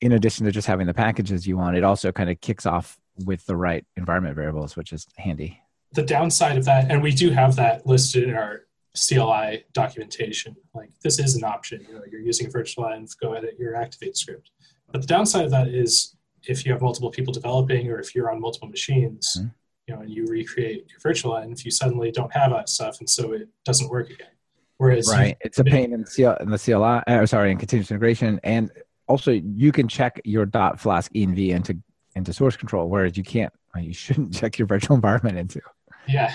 in 0.00 0.10
addition 0.12 0.44
to 0.46 0.50
just 0.52 0.66
having 0.66 0.86
the 0.88 0.94
packages 0.94 1.46
you 1.46 1.56
want, 1.56 1.76
it 1.76 1.84
also 1.84 2.10
kind 2.10 2.28
of 2.28 2.40
kicks 2.40 2.66
off 2.66 2.98
with 3.24 3.46
the 3.46 3.54
right 3.56 3.86
environment 3.96 4.34
variables, 4.34 4.76
which 4.76 4.92
is 4.92 5.06
handy. 5.16 5.60
the 5.92 6.02
downside 6.02 6.58
of 6.58 6.64
that, 6.64 6.90
and 6.90 7.00
we 7.02 7.12
do 7.12 7.30
have 7.30 7.54
that 7.56 7.86
listed 7.86 8.24
in 8.24 8.34
our 8.34 8.62
CLI 8.96 9.64
documentation. 9.72 10.56
Like 10.74 10.90
this 11.02 11.18
is 11.18 11.36
an 11.36 11.44
option. 11.44 11.84
You 11.88 11.94
know, 11.96 12.02
you're 12.10 12.20
using 12.20 12.50
virtualenv, 12.50 13.10
go 13.20 13.34
edit 13.34 13.56
your 13.58 13.76
activate 13.76 14.16
script. 14.16 14.50
But 14.90 15.00
the 15.02 15.06
downside 15.06 15.44
of 15.44 15.50
that 15.50 15.68
is 15.68 16.16
if 16.48 16.64
you 16.64 16.72
have 16.72 16.80
multiple 16.82 17.10
people 17.10 17.32
developing, 17.32 17.90
or 17.90 17.98
if 17.98 18.14
you're 18.14 18.30
on 18.30 18.40
multiple 18.40 18.68
machines, 18.68 19.36
Mhm. 19.38 19.52
you 19.88 19.94
know, 19.94 20.00
and 20.02 20.10
you 20.10 20.26
recreate 20.26 20.86
your 20.90 21.00
virtualenv, 21.00 21.64
you 21.64 21.70
suddenly 21.70 22.10
don't 22.10 22.32
have 22.32 22.50
that 22.52 22.68
stuff, 22.68 22.98
and 23.00 23.08
so 23.10 23.32
it 23.32 23.48
doesn't 23.64 23.88
work 23.90 24.10
again. 24.10 24.28
Whereas 24.78 25.08
Right. 25.10 25.36
It's 25.40 25.58
a 25.58 25.64
pain 25.64 25.92
in 25.92 26.02
the, 26.02 26.06
CL, 26.06 26.36
in 26.36 26.50
the 26.50 26.58
CLI, 26.58 27.02
uh, 27.06 27.26
sorry, 27.26 27.50
in 27.50 27.58
continuous 27.58 27.90
integration. 27.90 28.38
And 28.44 28.70
also 29.08 29.32
you 29.32 29.72
can 29.72 29.88
check 29.88 30.20
your 30.24 30.44
dot 30.46 30.78
flask 30.78 31.10
env 31.14 31.48
into, 31.48 31.78
into 32.14 32.32
source 32.32 32.56
control, 32.56 32.88
whereas 32.88 33.16
you 33.16 33.24
can't, 33.24 33.52
you 33.80 33.92
shouldn't 33.92 34.32
check 34.40 34.58
your 34.58 34.66
virtual 34.66 34.94
environment 34.96 35.36
into. 35.38 35.60
yeah, 36.06 36.34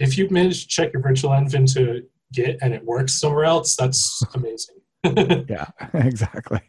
if 0.00 0.18
you 0.18 0.28
manage 0.30 0.62
to 0.62 0.68
check 0.68 0.92
your 0.92 1.02
virtualenv 1.02 1.54
into 1.54 2.06
Git 2.32 2.58
and 2.62 2.74
it 2.74 2.84
works 2.84 3.14
somewhere 3.14 3.44
else, 3.44 3.76
that's 3.76 4.22
amazing. 4.34 4.76
Yeah, 5.48 5.66
exactly. 5.94 6.60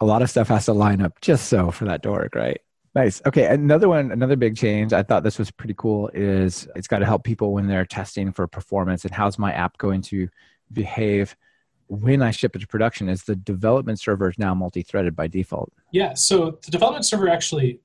A 0.00 0.04
lot 0.04 0.22
of 0.22 0.30
stuff 0.30 0.48
has 0.48 0.66
to 0.66 0.72
line 0.72 1.02
up 1.02 1.20
just 1.20 1.48
so 1.48 1.70
for 1.70 1.84
that 1.86 2.02
to 2.04 2.12
work, 2.12 2.34
right? 2.34 2.60
Nice. 2.94 3.20
Okay, 3.26 3.46
another 3.46 3.88
one, 3.88 4.12
another 4.12 4.36
big 4.36 4.56
change. 4.56 4.92
I 4.92 5.02
thought 5.02 5.24
this 5.24 5.38
was 5.38 5.50
pretty 5.50 5.74
cool. 5.76 6.08
Is 6.14 6.68
it's 6.76 6.86
got 6.86 7.00
to 7.00 7.06
help 7.06 7.24
people 7.24 7.52
when 7.52 7.66
they're 7.66 7.86
testing 7.86 8.30
for 8.30 8.46
performance 8.46 9.04
and 9.04 9.12
how's 9.12 9.38
my 9.38 9.52
app 9.52 9.78
going 9.78 10.02
to 10.02 10.28
behave 10.72 11.34
when 11.88 12.22
I 12.22 12.30
ship 12.30 12.54
it 12.54 12.60
to 12.60 12.66
production? 12.66 13.08
Is 13.08 13.24
the 13.24 13.34
development 13.34 13.98
server 13.98 14.28
is 14.28 14.38
now 14.38 14.54
multi-threaded 14.54 15.16
by 15.16 15.26
default? 15.26 15.72
Yeah, 15.90 16.14
so 16.14 16.58
the 16.64 16.70
development 16.70 17.04
server 17.04 17.28
actually 17.28 17.80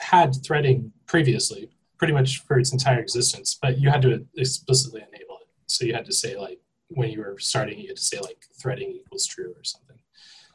had 0.00 0.34
threading 0.44 0.92
previously, 1.06 1.70
pretty 1.98 2.12
much 2.12 2.42
for 2.44 2.58
its 2.58 2.72
entire 2.72 3.00
existence, 3.00 3.58
but 3.60 3.78
you 3.78 3.90
had 3.90 4.02
to 4.02 4.24
explicitly 4.36 5.00
enable 5.00 5.38
it. 5.40 5.48
So 5.66 5.84
you 5.84 5.94
had 5.94 6.06
to 6.06 6.12
say 6.12 6.36
like 6.36 6.60
when 6.88 7.10
you 7.10 7.20
were 7.20 7.36
starting, 7.38 7.78
you 7.78 7.88
had 7.88 7.96
to 7.96 8.02
say 8.02 8.18
like 8.20 8.44
threading 8.60 8.92
equals 8.92 9.26
true 9.26 9.52
or 9.56 9.64
something. 9.64 9.98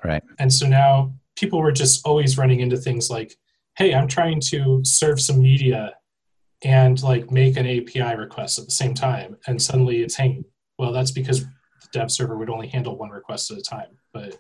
Right. 0.04 0.24
And 0.40 0.52
so 0.52 0.68
now 0.68 1.14
people 1.36 1.60
were 1.60 1.72
just 1.72 2.06
always 2.06 2.38
running 2.38 2.60
into 2.60 2.78
things 2.78 3.10
like, 3.10 3.36
hey, 3.78 3.94
I'm 3.94 4.08
trying 4.08 4.40
to 4.52 4.82
serve 4.84 5.20
some 5.20 5.42
media 5.42 5.96
and 6.64 7.02
like 7.04 7.32
make 7.32 7.58
an 7.58 7.68
API 7.68 8.16
request 8.16 8.60
at 8.60 8.66
the 8.66 8.72
same 8.72 8.94
time, 8.94 9.38
and 9.48 9.62
suddenly 9.62 10.02
it's 10.02 10.16
hanging. 10.16 10.46
Well, 10.78 10.94
that's 10.94 11.12
because 11.12 11.44
the 11.44 11.50
dev 11.92 12.12
server 12.12 12.38
would 12.38 12.50
only 12.50 12.68
handle 12.68 12.98
one 12.98 13.10
request 13.10 13.52
at 13.52 13.58
a 13.58 13.62
time. 13.62 13.98
But 14.14 14.38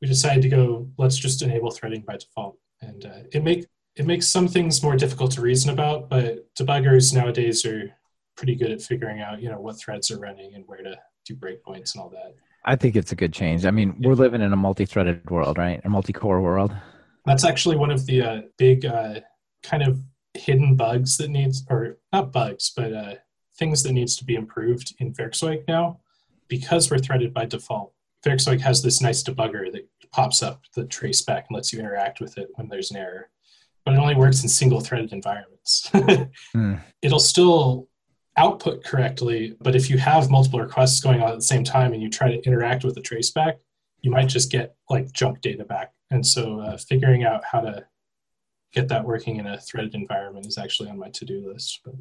we 0.00 0.08
decided 0.08 0.42
to 0.42 0.48
go, 0.48 0.88
let's 0.96 1.16
just 1.16 1.42
enable 1.42 1.70
threading 1.70 2.02
by 2.06 2.16
default, 2.16 2.58
and 2.80 3.04
uh, 3.04 3.18
it 3.32 3.44
make 3.44 3.66
it 3.98 4.06
makes 4.06 4.28
some 4.28 4.48
things 4.48 4.82
more 4.82 4.96
difficult 4.96 5.32
to 5.32 5.40
reason 5.40 5.70
about. 5.70 6.08
But 6.08 6.46
debuggers 6.54 7.12
nowadays 7.12 7.66
are 7.66 7.90
pretty 8.36 8.54
good 8.54 8.70
at 8.70 8.80
figuring 8.80 9.20
out, 9.20 9.42
you 9.42 9.50
know, 9.50 9.60
what 9.60 9.78
threads 9.78 10.10
are 10.10 10.18
running 10.18 10.54
and 10.54 10.64
where 10.66 10.82
to 10.82 10.96
do 11.26 11.34
breakpoints 11.34 11.94
and 11.94 12.02
all 12.02 12.08
that. 12.10 12.34
I 12.64 12.76
think 12.76 12.96
it's 12.96 13.12
a 13.12 13.16
good 13.16 13.32
change. 13.32 13.64
I 13.66 13.70
mean, 13.70 13.96
we're 14.00 14.14
living 14.14 14.40
in 14.40 14.52
a 14.52 14.56
multi-threaded 14.56 15.28
world, 15.30 15.58
right? 15.58 15.80
A 15.84 15.88
multi-core 15.88 16.40
world. 16.40 16.72
That's 17.24 17.44
actually 17.44 17.76
one 17.76 17.90
of 17.90 18.06
the 18.06 18.22
uh, 18.22 18.40
big 18.56 18.86
uh, 18.86 19.20
kind 19.62 19.82
of 19.82 20.00
hidden 20.34 20.76
bugs 20.76 21.16
that 21.16 21.30
needs, 21.30 21.64
or 21.68 21.98
not 22.12 22.32
bugs, 22.32 22.72
but 22.76 22.92
uh, 22.92 23.14
things 23.58 23.82
that 23.82 23.92
needs 23.92 24.16
to 24.16 24.24
be 24.24 24.34
improved 24.34 24.94
in 24.98 25.12
Werkzeug 25.12 25.66
now, 25.66 26.00
because 26.46 26.90
we're 26.90 26.98
threaded 26.98 27.34
by 27.34 27.44
default. 27.44 27.92
Werkzeug 28.24 28.60
has 28.60 28.82
this 28.82 29.00
nice 29.00 29.22
debugger 29.22 29.72
that 29.72 29.88
pops 30.12 30.42
up 30.42 30.62
the 30.74 30.84
trace 30.84 31.22
back 31.22 31.46
and 31.48 31.56
lets 31.56 31.72
you 31.72 31.78
interact 31.80 32.20
with 32.20 32.38
it 32.38 32.48
when 32.54 32.68
there's 32.68 32.90
an 32.90 32.96
error, 32.96 33.30
but 33.88 33.94
it 33.94 34.00
only 34.00 34.14
works 34.14 34.42
in 34.42 34.50
single-threaded 34.50 35.14
environments. 35.14 35.90
Hmm. 36.52 36.74
It'll 37.00 37.18
still 37.20 37.88
output 38.36 38.84
correctly, 38.84 39.56
but 39.62 39.74
if 39.74 39.88
you 39.88 39.96
have 39.96 40.30
multiple 40.30 40.60
requests 40.60 41.00
going 41.00 41.22
on 41.22 41.30
at 41.30 41.36
the 41.36 41.42
same 41.42 41.64
time 41.64 41.94
and 41.94 42.02
you 42.02 42.10
try 42.10 42.30
to 42.30 42.42
interact 42.46 42.84
with 42.84 42.94
the 42.96 43.00
traceback, 43.00 43.54
you 44.02 44.10
might 44.10 44.26
just 44.28 44.50
get 44.50 44.74
like 44.90 45.10
junk 45.12 45.40
data 45.40 45.64
back. 45.64 45.92
And 46.10 46.26
so 46.26 46.60
uh, 46.60 46.76
figuring 46.76 47.24
out 47.24 47.42
how 47.50 47.60
to 47.60 47.86
get 48.74 48.88
that 48.88 49.04
working 49.04 49.36
in 49.36 49.46
a 49.46 49.58
threaded 49.58 49.94
environment 49.94 50.44
is 50.46 50.58
actually 50.58 50.90
on 50.90 50.98
my 50.98 51.08
to-do 51.10 51.50
list. 51.50 51.80
But 51.84 51.94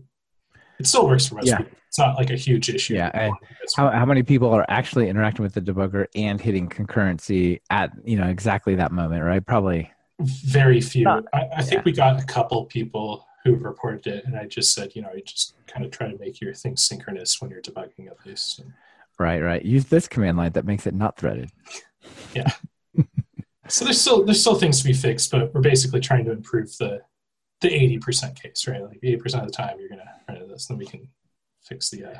it 0.79 0.87
still 0.87 1.07
works 1.07 1.27
for 1.27 1.35
most 1.35 1.47
Yeah. 1.47 1.57
people. 1.59 1.77
It's 1.87 1.99
not 1.99 2.17
like 2.17 2.29
a 2.31 2.35
huge 2.35 2.69
issue. 2.69 2.95
Yeah, 2.95 3.11
I- 3.13 3.31
How, 3.77 3.89
how 3.91 4.05
many 4.05 4.23
people 4.23 4.49
are 4.49 4.65
actually 4.67 5.07
interacting 5.09 5.43
with 5.43 5.53
the 5.53 5.61
debugger 5.61 6.07
and 6.15 6.39
hitting 6.41 6.67
concurrency 6.67 7.59
at 7.69 7.91
you 8.03 8.17
know 8.17 8.27
exactly 8.27 8.75
that 8.75 8.91
moment, 8.91 9.23
right? 9.23 9.45
Probably. 9.45 9.89
Very 10.19 10.81
few. 10.81 11.03
Not- 11.03 11.25
I, 11.33 11.47
I 11.57 11.61
think 11.61 11.79
yeah. 11.79 11.83
we 11.85 11.91
got 11.91 12.21
a 12.21 12.25
couple 12.25 12.65
people 12.65 13.25
who 13.43 13.55
reported 13.55 14.07
it, 14.07 14.25
and 14.25 14.35
I 14.35 14.45
just 14.45 14.73
said, 14.73 14.95
you 14.95 15.01
know, 15.01 15.11
you 15.13 15.21
just 15.21 15.53
kind 15.67 15.85
of 15.85 15.91
try 15.91 16.11
to 16.11 16.17
make 16.17 16.41
your 16.41 16.53
things 16.53 16.83
synchronous 16.83 17.39
when 17.41 17.51
you're 17.51 17.61
debugging 17.61 18.07
at 18.07 18.25
least. 18.25 18.59
And 18.59 18.73
Right, 19.19 19.41
right. 19.41 19.63
Use 19.63 19.85
this 19.85 20.07
command 20.07 20.37
line 20.37 20.51
that 20.51 20.65
makes 20.65 20.85
it 20.85 20.93
not 20.93 21.17
threaded. 21.17 21.49
Yeah. 22.35 22.51
so 23.67 23.83
there's 23.83 23.99
still 23.99 24.23
there's 24.23 24.39
still 24.39 24.55
things 24.55 24.79
to 24.79 24.85
be 24.85 24.93
fixed, 24.93 25.31
but 25.31 25.53
we're 25.53 25.61
basically 25.61 25.99
trying 25.99 26.25
to 26.25 26.31
improve 26.31 26.77
the 26.77 27.01
the 27.61 27.73
eighty 27.73 27.97
percent 27.97 28.39
case, 28.41 28.67
right? 28.67 28.83
Like 28.83 28.99
eighty 29.01 29.17
percent 29.17 29.43
of 29.43 29.51
the 29.51 29.57
time 29.57 29.77
you're 29.79 29.89
gonna 29.89 30.11
run 30.27 30.37
into 30.37 30.47
this, 30.49 30.67
then 30.67 30.77
we 30.77 30.85
can 30.85 31.07
fix 31.61 31.89
the 31.89 32.05
uh, 32.05 32.19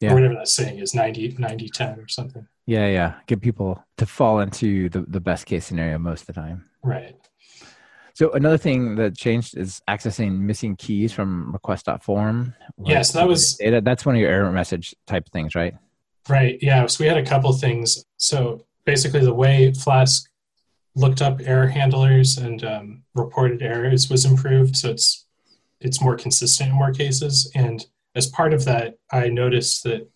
Yeah. 0.00 0.12
or 0.12 0.14
whatever 0.14 0.34
that 0.34 0.48
saying 0.48 0.78
is 0.78 0.94
90 0.94 1.36
90 1.38 1.68
10 1.68 1.98
or 2.00 2.08
something. 2.08 2.46
Yeah, 2.66 2.86
yeah. 2.86 3.14
Get 3.26 3.40
people 3.40 3.82
to 3.96 4.06
fall 4.06 4.40
into 4.40 4.88
the, 4.90 5.00
the 5.08 5.20
best 5.20 5.46
case 5.46 5.64
scenario 5.66 5.98
most 5.98 6.22
of 6.22 6.26
the 6.28 6.32
time. 6.34 6.66
Right. 6.82 7.16
So 8.14 8.32
another 8.32 8.58
thing 8.58 8.96
that 8.96 9.16
changed 9.16 9.56
is 9.56 9.80
accessing 9.88 10.40
missing 10.40 10.76
keys 10.76 11.12
from 11.12 11.52
request.form. 11.52 12.54
Yeah, 12.84 13.02
so 13.02 13.18
that 13.18 13.28
was- 13.28 13.54
data. 13.54 13.80
That's 13.80 14.04
one 14.04 14.16
of 14.16 14.20
your 14.20 14.30
error 14.30 14.50
message 14.52 14.94
type 15.06 15.28
things, 15.30 15.54
right? 15.54 15.74
Right. 16.28 16.58
Yeah. 16.60 16.86
So 16.86 17.04
we 17.04 17.08
had 17.08 17.16
a 17.16 17.24
couple 17.24 17.52
things. 17.52 18.04
So 18.18 18.66
basically, 18.84 19.20
the 19.20 19.32
way 19.32 19.72
Flask 19.72 20.28
looked 20.94 21.22
up 21.22 21.40
error 21.44 21.68
handlers 21.68 22.38
and 22.38 22.62
um, 22.64 23.02
reported 23.14 23.62
errors 23.62 24.10
was 24.10 24.24
improved. 24.24 24.76
So 24.76 24.90
it's 24.90 25.24
it's 25.80 26.02
more 26.02 26.16
consistent 26.16 26.70
in 26.70 26.76
more 26.76 26.92
cases. 26.92 27.50
And 27.54 27.86
as 28.18 28.26
part 28.26 28.52
of 28.52 28.66
that, 28.66 28.98
I 29.10 29.28
noticed 29.28 29.84
that, 29.84 30.06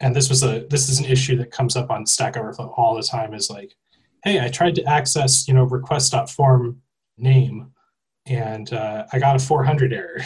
and 0.00 0.16
this 0.16 0.28
was 0.28 0.42
a 0.42 0.66
this 0.68 0.88
is 0.88 0.98
an 0.98 1.04
issue 1.04 1.36
that 1.36 1.52
comes 1.52 1.76
up 1.76 1.90
on 1.90 2.06
Stack 2.06 2.36
Overflow 2.36 2.74
all 2.76 2.96
the 2.96 3.02
time. 3.02 3.34
Is 3.34 3.50
like, 3.50 3.76
hey, 4.24 4.44
I 4.44 4.48
tried 4.48 4.74
to 4.76 4.84
access 4.84 5.46
you 5.46 5.54
know 5.54 5.64
request.form 5.64 6.80
name, 7.16 7.70
and 8.26 8.72
uh, 8.72 9.06
I 9.12 9.18
got 9.20 9.36
a 9.36 9.38
400 9.38 9.92
error. 9.92 10.22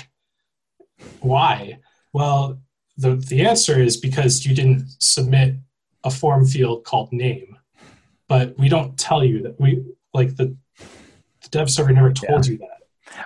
Why? 1.21 1.81
Well, 2.15 2.61
the, 2.97 3.17
the 3.17 3.45
answer 3.45 3.79
is 3.83 3.97
because 3.97 4.47
you 4.47 4.55
didn't 4.55 4.87
submit 5.01 5.57
a 6.05 6.11
form 6.11 6.47
field 6.47 6.85
called 6.85 7.13
name 7.13 7.55
but 8.29 8.59
we 8.59 8.69
don't 8.69 8.99
tell 8.99 9.25
you 9.25 9.43
that 9.43 9.61
we 9.61 9.85
like 10.13 10.37
the, 10.37 10.57
the 11.43 11.49
dev 11.51 11.71
server 11.71 11.93
never 11.93 12.13
told 12.13 12.47
you 12.47 12.59
that 12.59 12.74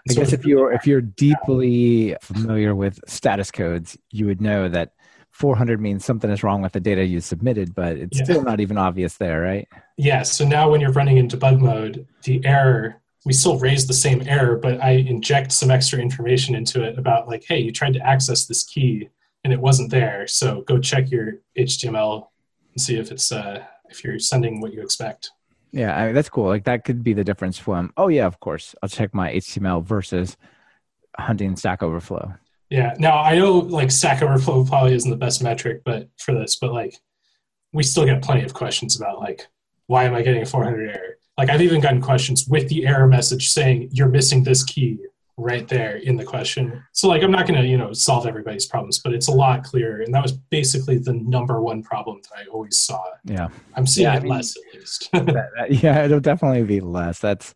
I 0.08 0.12
guess 0.14 0.32
if 0.32 0.44
you're 0.44 0.72
if 0.72 0.86
you're 0.86 1.00
deeply 1.00 2.16
familiar 2.20 2.74
with 2.74 3.00
status 3.06 3.50
codes, 3.50 3.96
you 4.10 4.26
would 4.26 4.40
know 4.40 4.68
that 4.68 4.92
400 5.30 5.80
means 5.80 6.04
something 6.04 6.30
is 6.30 6.42
wrong 6.42 6.62
with 6.62 6.72
the 6.72 6.80
data 6.80 7.04
you 7.04 7.20
submitted, 7.20 7.74
but 7.74 7.96
it's 7.96 8.18
Yeah. 8.18 8.24
still 8.24 8.42
not 8.42 8.60
even 8.60 8.76
obvious 8.78 9.16
there, 9.16 9.40
right? 9.40 9.68
yeah 10.00 10.22
so 10.22 10.46
now 10.46 10.70
when 10.70 10.80
you're 10.80 10.92
running 10.92 11.16
in 11.16 11.26
debug 11.26 11.58
mode 11.60 12.06
the 12.22 12.40
error 12.44 13.02
we 13.26 13.32
still 13.32 13.58
raise 13.58 13.84
the 13.88 13.92
same 13.92 14.22
error 14.28 14.56
but 14.56 14.80
i 14.80 14.90
inject 14.92 15.50
some 15.50 15.72
extra 15.72 15.98
information 15.98 16.54
into 16.54 16.84
it 16.84 16.96
about 16.96 17.26
like 17.26 17.44
hey 17.48 17.58
you 17.58 17.72
tried 17.72 17.92
to 17.92 18.00
access 18.06 18.46
this 18.46 18.62
key 18.62 19.08
and 19.42 19.52
it 19.52 19.58
wasn't 19.60 19.90
there 19.90 20.24
so 20.28 20.60
go 20.62 20.78
check 20.78 21.10
your 21.10 21.32
html 21.58 22.28
and 22.72 22.80
see 22.80 22.96
if 22.96 23.10
it's 23.10 23.32
uh 23.32 23.60
if 23.90 24.04
you're 24.04 24.20
sending 24.20 24.60
what 24.60 24.72
you 24.72 24.80
expect 24.80 25.32
Yeah, 25.72 25.96
I 25.96 26.06
mean, 26.06 26.14
that's 26.14 26.28
cool. 26.28 26.46
Like 26.46 26.64
that 26.64 26.84
could 26.84 27.02
be 27.02 27.12
the 27.12 27.24
difference 27.24 27.58
from, 27.58 27.92
oh 27.96 28.08
yeah, 28.08 28.26
of 28.26 28.40
course, 28.40 28.74
I'll 28.82 28.88
check 28.88 29.14
my 29.14 29.32
HTML 29.34 29.84
versus 29.84 30.36
hunting 31.18 31.56
Stack 31.56 31.82
Overflow. 31.82 32.34
Yeah. 32.70 32.94
Now 32.98 33.18
I 33.18 33.36
know 33.36 33.58
like 33.58 33.90
Stack 33.90 34.22
Overflow 34.22 34.64
probably 34.64 34.94
isn't 34.94 35.10
the 35.10 35.16
best 35.16 35.42
metric, 35.42 35.82
but 35.84 36.08
for 36.18 36.34
this, 36.34 36.56
but 36.56 36.72
like 36.72 36.94
we 37.72 37.82
still 37.82 38.04
get 38.04 38.22
plenty 38.22 38.44
of 38.44 38.54
questions 38.54 38.96
about 38.96 39.18
like 39.18 39.46
why 39.86 40.04
am 40.04 40.14
I 40.14 40.22
getting 40.22 40.42
a 40.42 40.46
400 40.46 40.90
error? 40.90 41.18
Like 41.36 41.48
I've 41.48 41.62
even 41.62 41.80
gotten 41.80 42.00
questions 42.00 42.46
with 42.46 42.68
the 42.68 42.86
error 42.86 43.06
message 43.06 43.48
saying 43.48 43.88
you're 43.92 44.08
missing 44.08 44.42
this 44.42 44.62
key 44.62 44.98
right 45.38 45.66
there 45.68 45.96
in 45.96 46.16
the 46.16 46.24
question. 46.24 46.82
So 46.92 47.08
like 47.08 47.22
I'm 47.22 47.30
not 47.30 47.46
going 47.46 47.60
to 47.60 47.66
you 47.66 47.78
know 47.78 47.92
solve 47.92 48.26
everybody's 48.26 48.66
problems, 48.66 48.98
but 48.98 49.14
it's 49.14 49.28
a 49.28 49.32
lot 49.32 49.64
clearer. 49.64 50.02
And 50.02 50.12
that 50.12 50.22
was 50.22 50.32
basically 50.32 50.98
the 50.98 51.14
number 51.14 51.62
one 51.62 51.82
problem 51.82 52.20
that 52.22 52.40
I 52.40 52.46
always 52.50 52.78
saw. 52.78 53.02
Yeah, 53.24 53.48
I'm 53.74 53.86
seeing 53.86 54.04
Yeah, 54.06 54.14
I 54.14 54.20
mean- 54.20 54.28
less 54.32 54.56
at 54.56 54.78
least. 54.78 55.08
that, 55.12 55.26
that- 55.26 55.70
yeah, 55.82 56.04
it'll 56.04 56.20
definitely 56.20 56.64
be 56.64 56.80
less. 56.80 57.20
That's 57.20 57.54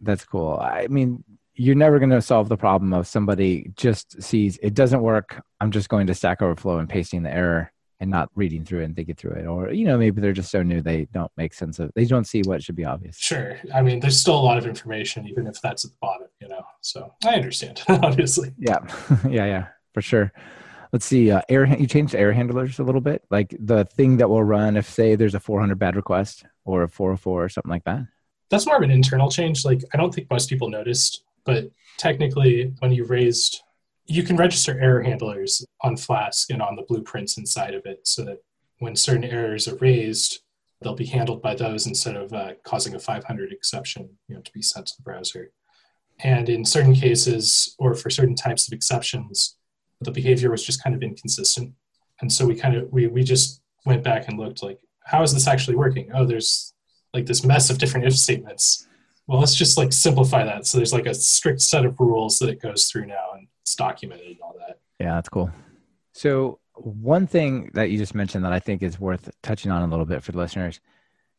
that's 0.00 0.24
cool. 0.24 0.58
I 0.60 0.86
mean, 0.88 1.24
you're 1.54 1.76
never 1.76 1.98
going 1.98 2.10
to 2.10 2.20
solve 2.20 2.48
the 2.48 2.56
problem 2.56 2.92
of 2.92 3.06
somebody 3.06 3.72
just 3.76 4.20
sees 4.22 4.58
it 4.62 4.74
doesn't 4.74 5.00
work. 5.00 5.42
I'm 5.60 5.70
just 5.70 5.88
going 5.88 6.08
to 6.08 6.14
Stack 6.14 6.42
Overflow 6.42 6.78
and 6.78 6.88
pasting 6.88 7.22
the 7.22 7.32
error 7.32 7.72
and 8.00 8.10
not 8.10 8.28
reading 8.34 8.64
through 8.64 8.80
it 8.80 8.84
and 8.84 8.96
thinking 8.96 9.14
through 9.14 9.32
it 9.32 9.46
or 9.46 9.72
you 9.72 9.84
know 9.84 9.96
maybe 9.96 10.20
they're 10.20 10.32
just 10.32 10.50
so 10.50 10.62
new 10.62 10.80
they 10.82 11.06
don't 11.12 11.30
make 11.36 11.54
sense 11.54 11.78
of 11.78 11.90
they 11.94 12.04
don't 12.04 12.26
see 12.26 12.42
what 12.42 12.62
should 12.62 12.76
be 12.76 12.84
obvious 12.84 13.16
Sure. 13.18 13.58
I 13.74 13.82
mean, 13.82 14.00
there's 14.00 14.18
still 14.18 14.36
a 14.38 14.40
lot 14.40 14.58
of 14.58 14.66
information, 14.66 15.26
even 15.28 15.46
if 15.46 15.60
that's 15.60 15.84
at 15.84 15.90
the 15.92 15.96
bottom, 16.00 16.28
you 16.40 16.48
know. 16.48 16.62
So 16.80 17.12
I 17.24 17.34
understand, 17.34 17.82
obviously. 17.88 18.52
yeah 18.58 18.80
yeah 19.28 19.46
yeah 19.46 19.66
for 19.92 20.02
sure 20.02 20.32
let's 20.92 21.04
see 21.06 21.30
uh, 21.30 21.40
air 21.48 21.64
you 21.66 21.86
changed 21.86 22.14
air 22.14 22.32
handlers 22.32 22.78
a 22.78 22.82
little 22.82 23.00
bit 23.00 23.22
like 23.30 23.54
the 23.58 23.84
thing 23.84 24.16
that 24.18 24.28
will 24.28 24.44
run 24.44 24.76
if 24.76 24.88
say 24.88 25.14
there's 25.14 25.34
a 25.34 25.40
400 25.40 25.78
bad 25.78 25.96
request 25.96 26.44
or 26.64 26.82
a 26.84 26.88
404 26.88 27.44
or 27.44 27.48
something 27.48 27.70
like 27.70 27.84
that 27.84 28.02
That's 28.50 28.66
more 28.66 28.76
of 28.76 28.82
an 28.82 28.90
internal 28.90 29.30
change. 29.30 29.64
Like, 29.64 29.82
I 29.92 29.96
don't 29.96 30.14
think 30.14 30.30
most 30.30 30.48
people 30.48 30.68
noticed, 30.68 31.24
but 31.44 31.70
technically, 31.98 32.72
when 32.80 32.92
you 32.92 33.04
raised, 33.04 33.62
you 34.06 34.22
can 34.22 34.36
register 34.36 34.78
error 34.80 35.02
handlers 35.02 35.64
on 35.82 35.96
Flask 35.96 36.50
and 36.50 36.60
on 36.60 36.76
the 36.76 36.82
blueprints 36.82 37.38
inside 37.38 37.74
of 37.74 37.86
it 37.86 38.06
so 38.06 38.24
that 38.24 38.42
when 38.78 38.96
certain 38.96 39.24
errors 39.24 39.66
are 39.66 39.76
raised, 39.76 40.40
they'll 40.82 40.94
be 40.94 41.06
handled 41.06 41.40
by 41.40 41.54
those 41.54 41.86
instead 41.86 42.16
of 42.16 42.32
uh, 42.32 42.52
causing 42.64 42.94
a 42.94 42.98
500 42.98 43.52
exception 43.52 44.10
you 44.28 44.34
know, 44.34 44.42
to 44.42 44.52
be 44.52 44.62
sent 44.62 44.86
to 44.86 44.92
the 44.98 45.02
browser. 45.02 45.52
And 46.20 46.48
in 46.48 46.64
certain 46.64 46.94
cases, 46.94 47.74
or 47.78 47.94
for 47.94 48.10
certain 48.10 48.34
types 48.34 48.66
of 48.68 48.72
exceptions, 48.72 49.56
the 50.00 50.10
behavior 50.10 50.50
was 50.50 50.64
just 50.64 50.82
kind 50.82 50.94
of 50.94 51.02
inconsistent. 51.02 51.72
And 52.20 52.30
so 52.30 52.46
we 52.46 52.54
kind 52.54 52.76
of 52.76 52.92
we 52.92 53.06
we 53.08 53.24
just 53.24 53.62
went 53.84 54.04
back 54.04 54.28
and 54.28 54.38
looked 54.38 54.62
like, 54.62 54.78
how 55.04 55.22
is 55.22 55.34
this 55.34 55.48
actually 55.48 55.76
working? 55.76 56.10
Oh, 56.14 56.24
there's 56.24 56.72
like 57.12 57.26
this 57.26 57.44
mess 57.44 57.70
of 57.70 57.78
different 57.78 58.06
if 58.06 58.14
statements. 58.14 58.86
Well, 59.26 59.40
let's 59.40 59.54
just 59.54 59.76
like 59.76 59.92
simplify 59.92 60.44
that. 60.44 60.66
So 60.66 60.78
there's 60.78 60.92
like 60.92 61.06
a 61.06 61.14
strict 61.14 61.62
set 61.62 61.84
of 61.84 61.98
rules 61.98 62.38
that 62.38 62.50
it 62.50 62.62
goes 62.62 62.84
through 62.84 63.06
now 63.06 63.32
and 63.34 63.48
it's 63.64 63.74
documented 63.74 64.26
and 64.26 64.40
all 64.42 64.54
that. 64.58 64.78
Yeah, 65.00 65.14
that's 65.14 65.30
cool. 65.30 65.50
So, 66.12 66.60
one 66.74 67.26
thing 67.26 67.70
that 67.74 67.90
you 67.90 67.98
just 67.98 68.14
mentioned 68.14 68.44
that 68.44 68.52
I 68.52 68.58
think 68.58 68.82
is 68.82 69.00
worth 69.00 69.30
touching 69.42 69.70
on 69.70 69.82
a 69.82 69.86
little 69.86 70.04
bit 70.04 70.22
for 70.22 70.32
the 70.32 70.38
listeners 70.38 70.80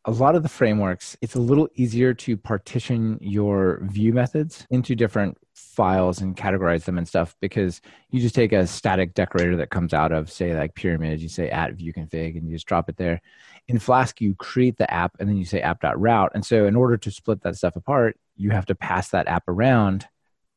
a 0.07 0.11
lot 0.11 0.35
of 0.35 0.43
the 0.43 0.49
frameworks, 0.49 1.17
it's 1.21 1.33
a 1.33 1.39
little 1.39 1.67
easier 1.75 2.13
to 2.13 2.37
partition 2.37 3.17
your 3.21 3.79
view 3.83 4.13
methods 4.13 4.67
into 4.69 4.95
different 4.95 5.35
files 5.55 6.21
and 6.21 6.37
categorize 6.37 6.85
them 6.85 6.99
and 6.99 7.07
stuff 7.07 7.35
because 7.41 7.81
you 8.11 8.21
just 8.21 8.35
take 8.35 8.53
a 8.53 8.67
static 8.67 9.15
decorator 9.15 9.55
that 9.55 9.71
comes 9.71 9.95
out 9.95 10.11
of, 10.11 10.31
say, 10.31 10.55
like 10.55 10.75
pyramid, 10.75 11.19
you 11.19 11.29
say 11.29 11.49
at 11.49 11.73
view 11.73 11.91
config 11.91 12.37
and 12.37 12.47
you 12.47 12.55
just 12.55 12.67
drop 12.67 12.87
it 12.87 12.97
there. 12.97 13.19
In 13.67 13.79
Flask, 13.79 14.21
you 14.21 14.35
create 14.35 14.77
the 14.77 14.91
app 14.93 15.15
and 15.19 15.27
then 15.27 15.37
you 15.37 15.45
say 15.45 15.59
app.route. 15.61 16.31
And 16.35 16.45
so, 16.45 16.67
in 16.67 16.75
order 16.75 16.97
to 16.97 17.09
split 17.09 17.41
that 17.41 17.55
stuff 17.55 17.75
apart, 17.75 18.15
you 18.35 18.51
have 18.51 18.67
to 18.67 18.75
pass 18.75 19.09
that 19.09 19.27
app 19.27 19.47
around 19.47 20.07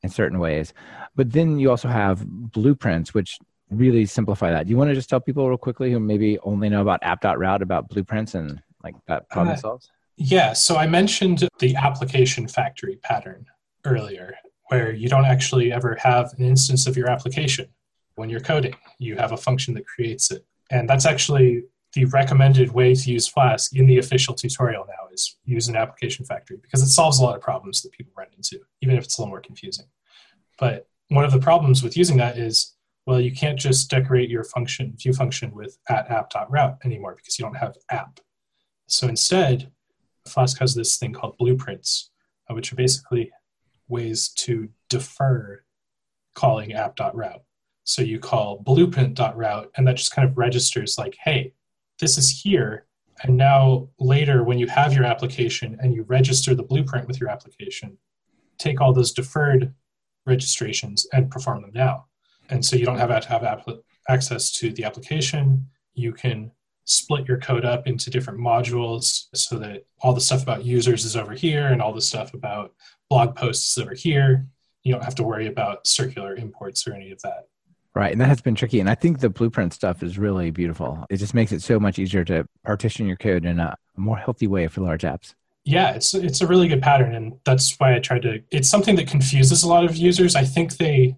in 0.02 0.08
certain 0.08 0.38
ways. 0.38 0.72
But 1.16 1.32
then 1.32 1.58
you 1.58 1.70
also 1.70 1.88
have 1.88 2.26
blueprints, 2.26 3.14
which 3.14 3.38
really 3.70 4.06
simplify 4.06 4.50
that. 4.50 4.66
Do 4.66 4.70
you 4.70 4.76
want 4.76 4.90
to 4.90 4.94
just 4.94 5.10
tell 5.10 5.20
people 5.20 5.48
real 5.48 5.58
quickly 5.58 5.92
who 5.92 6.00
maybe 6.00 6.38
only 6.40 6.68
know 6.68 6.80
about 6.82 7.00
app.route 7.02 7.62
about 7.62 7.88
blueprints 7.88 8.34
and 8.34 8.62
like 8.82 8.94
that 9.06 9.28
problem 9.28 9.54
Uh, 9.54 9.56
solves? 9.56 9.90
Yeah, 10.16 10.52
so 10.52 10.76
I 10.76 10.86
mentioned 10.86 11.48
the 11.58 11.76
application 11.76 12.48
factory 12.48 12.96
pattern 12.96 13.46
earlier, 13.84 14.34
where 14.68 14.92
you 14.92 15.08
don't 15.08 15.24
actually 15.24 15.72
ever 15.72 15.96
have 16.00 16.32
an 16.38 16.44
instance 16.44 16.86
of 16.86 16.96
your 16.96 17.08
application 17.08 17.66
when 18.16 18.28
you're 18.28 18.40
coding. 18.40 18.74
You 18.98 19.16
have 19.16 19.32
a 19.32 19.36
function 19.36 19.74
that 19.74 19.86
creates 19.86 20.30
it. 20.30 20.44
And 20.70 20.88
that's 20.88 21.06
actually 21.06 21.64
the 21.92 22.04
recommended 22.06 22.72
way 22.72 22.94
to 22.94 23.10
use 23.10 23.26
Flask 23.26 23.74
in 23.74 23.86
the 23.86 23.98
official 23.98 24.34
tutorial 24.34 24.84
now 24.86 25.07
is 25.18 25.36
use 25.44 25.68
an 25.68 25.76
application 25.76 26.24
factory 26.24 26.58
because 26.62 26.82
it 26.82 26.88
solves 26.88 27.18
a 27.18 27.22
lot 27.22 27.36
of 27.36 27.42
problems 27.42 27.82
that 27.82 27.92
people 27.92 28.12
run 28.16 28.28
into, 28.36 28.60
even 28.80 28.96
if 28.96 29.04
it's 29.04 29.18
a 29.18 29.20
little 29.20 29.30
more 29.30 29.40
confusing. 29.40 29.86
But 30.58 30.88
one 31.08 31.24
of 31.24 31.32
the 31.32 31.38
problems 31.38 31.82
with 31.82 31.96
using 31.96 32.16
that 32.18 32.38
is, 32.38 32.74
well, 33.06 33.20
you 33.20 33.32
can't 33.32 33.58
just 33.58 33.90
decorate 33.90 34.30
your 34.30 34.44
function, 34.44 34.94
view 34.96 35.12
function 35.12 35.54
with 35.54 35.78
at 35.88 36.10
app.route 36.10 36.78
anymore 36.84 37.14
because 37.16 37.38
you 37.38 37.44
don't 37.44 37.56
have 37.56 37.76
app. 37.90 38.20
So 38.86 39.08
instead, 39.08 39.70
Flask 40.26 40.58
has 40.58 40.74
this 40.74 40.98
thing 40.98 41.12
called 41.12 41.38
blueprints, 41.38 42.10
uh, 42.50 42.54
which 42.54 42.72
are 42.72 42.76
basically 42.76 43.30
ways 43.88 44.28
to 44.28 44.68
defer 44.88 45.62
calling 46.34 46.72
app.route. 46.72 47.42
So 47.84 48.02
you 48.02 48.18
call 48.18 48.58
blueprint.route, 48.58 49.70
and 49.76 49.86
that 49.86 49.96
just 49.96 50.14
kind 50.14 50.28
of 50.28 50.36
registers 50.36 50.98
like, 50.98 51.16
hey, 51.24 51.54
this 52.00 52.18
is 52.18 52.42
here. 52.42 52.84
And 53.22 53.36
now 53.36 53.88
later, 53.98 54.44
when 54.44 54.58
you 54.58 54.66
have 54.68 54.92
your 54.92 55.04
application 55.04 55.76
and 55.80 55.94
you 55.94 56.02
register 56.04 56.54
the 56.54 56.62
blueprint 56.62 57.08
with 57.08 57.20
your 57.20 57.28
application, 57.28 57.98
take 58.58 58.80
all 58.80 58.92
those 58.92 59.12
deferred 59.12 59.74
registrations 60.26 61.06
and 61.12 61.30
perform 61.30 61.62
them 61.62 61.72
now. 61.74 62.06
And 62.50 62.64
so 62.64 62.76
you 62.76 62.86
don't 62.86 62.98
have 62.98 63.22
to 63.22 63.28
have 63.28 63.68
access 64.08 64.52
to 64.52 64.70
the 64.72 64.84
application. 64.84 65.66
You 65.94 66.12
can 66.12 66.52
split 66.84 67.28
your 67.28 67.38
code 67.38 67.64
up 67.64 67.86
into 67.86 68.08
different 68.08 68.40
modules 68.40 69.24
so 69.34 69.58
that 69.58 69.84
all 70.00 70.14
the 70.14 70.20
stuff 70.20 70.42
about 70.42 70.64
users 70.64 71.04
is 71.04 71.16
over 71.16 71.32
here 71.32 71.66
and 71.66 71.82
all 71.82 71.92
the 71.92 72.00
stuff 72.00 72.32
about 72.34 72.74
blog 73.10 73.36
posts 73.36 73.76
is 73.76 73.82
over 73.82 73.94
here. 73.94 74.46
You 74.84 74.92
don't 74.92 75.04
have 75.04 75.16
to 75.16 75.22
worry 75.22 75.48
about 75.48 75.86
circular 75.86 76.34
imports 76.34 76.86
or 76.86 76.94
any 76.94 77.10
of 77.10 77.20
that. 77.22 77.48
Right. 77.98 78.12
And 78.12 78.20
that 78.20 78.28
has 78.28 78.40
been 78.40 78.54
tricky. 78.54 78.78
And 78.78 78.88
I 78.88 78.94
think 78.94 79.18
the 79.18 79.28
blueprint 79.28 79.74
stuff 79.74 80.04
is 80.04 80.20
really 80.20 80.52
beautiful. 80.52 81.04
It 81.10 81.16
just 81.16 81.34
makes 81.34 81.50
it 81.50 81.62
so 81.62 81.80
much 81.80 81.98
easier 81.98 82.24
to 82.26 82.46
partition 82.64 83.08
your 83.08 83.16
code 83.16 83.44
in 83.44 83.58
a 83.58 83.76
more 83.96 84.16
healthy 84.16 84.46
way 84.46 84.68
for 84.68 84.82
large 84.82 85.02
apps. 85.02 85.34
Yeah, 85.64 85.90
it's 85.94 86.14
it's 86.14 86.40
a 86.40 86.46
really 86.46 86.68
good 86.68 86.80
pattern, 86.80 87.16
and 87.16 87.40
that's 87.44 87.74
why 87.78 87.96
I 87.96 87.98
tried 87.98 88.22
to. 88.22 88.40
It's 88.52 88.70
something 88.70 88.94
that 88.94 89.08
confuses 89.08 89.64
a 89.64 89.68
lot 89.68 89.84
of 89.84 89.96
users. 89.96 90.36
I 90.36 90.44
think 90.44 90.76
they 90.76 91.16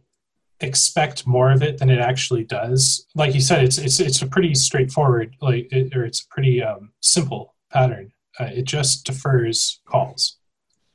expect 0.60 1.26
more 1.26 1.52
of 1.52 1.62
it 1.62 1.76
than 1.76 1.90
it 1.90 1.98
actually 1.98 2.44
does. 2.44 3.06
Like 3.14 3.34
you 3.34 3.42
said, 3.42 3.62
it's 3.62 3.76
it's 3.76 4.00
it's 4.00 4.22
a 4.22 4.26
pretty 4.26 4.54
straightforward, 4.54 5.36
like 5.42 5.70
it, 5.70 5.94
or 5.94 6.06
it's 6.06 6.22
a 6.22 6.28
pretty 6.28 6.62
um, 6.62 6.92
simple 7.00 7.56
pattern. 7.70 8.10
Uh, 8.40 8.44
it 8.44 8.64
just 8.64 9.04
defers 9.04 9.80
calls. 9.84 10.38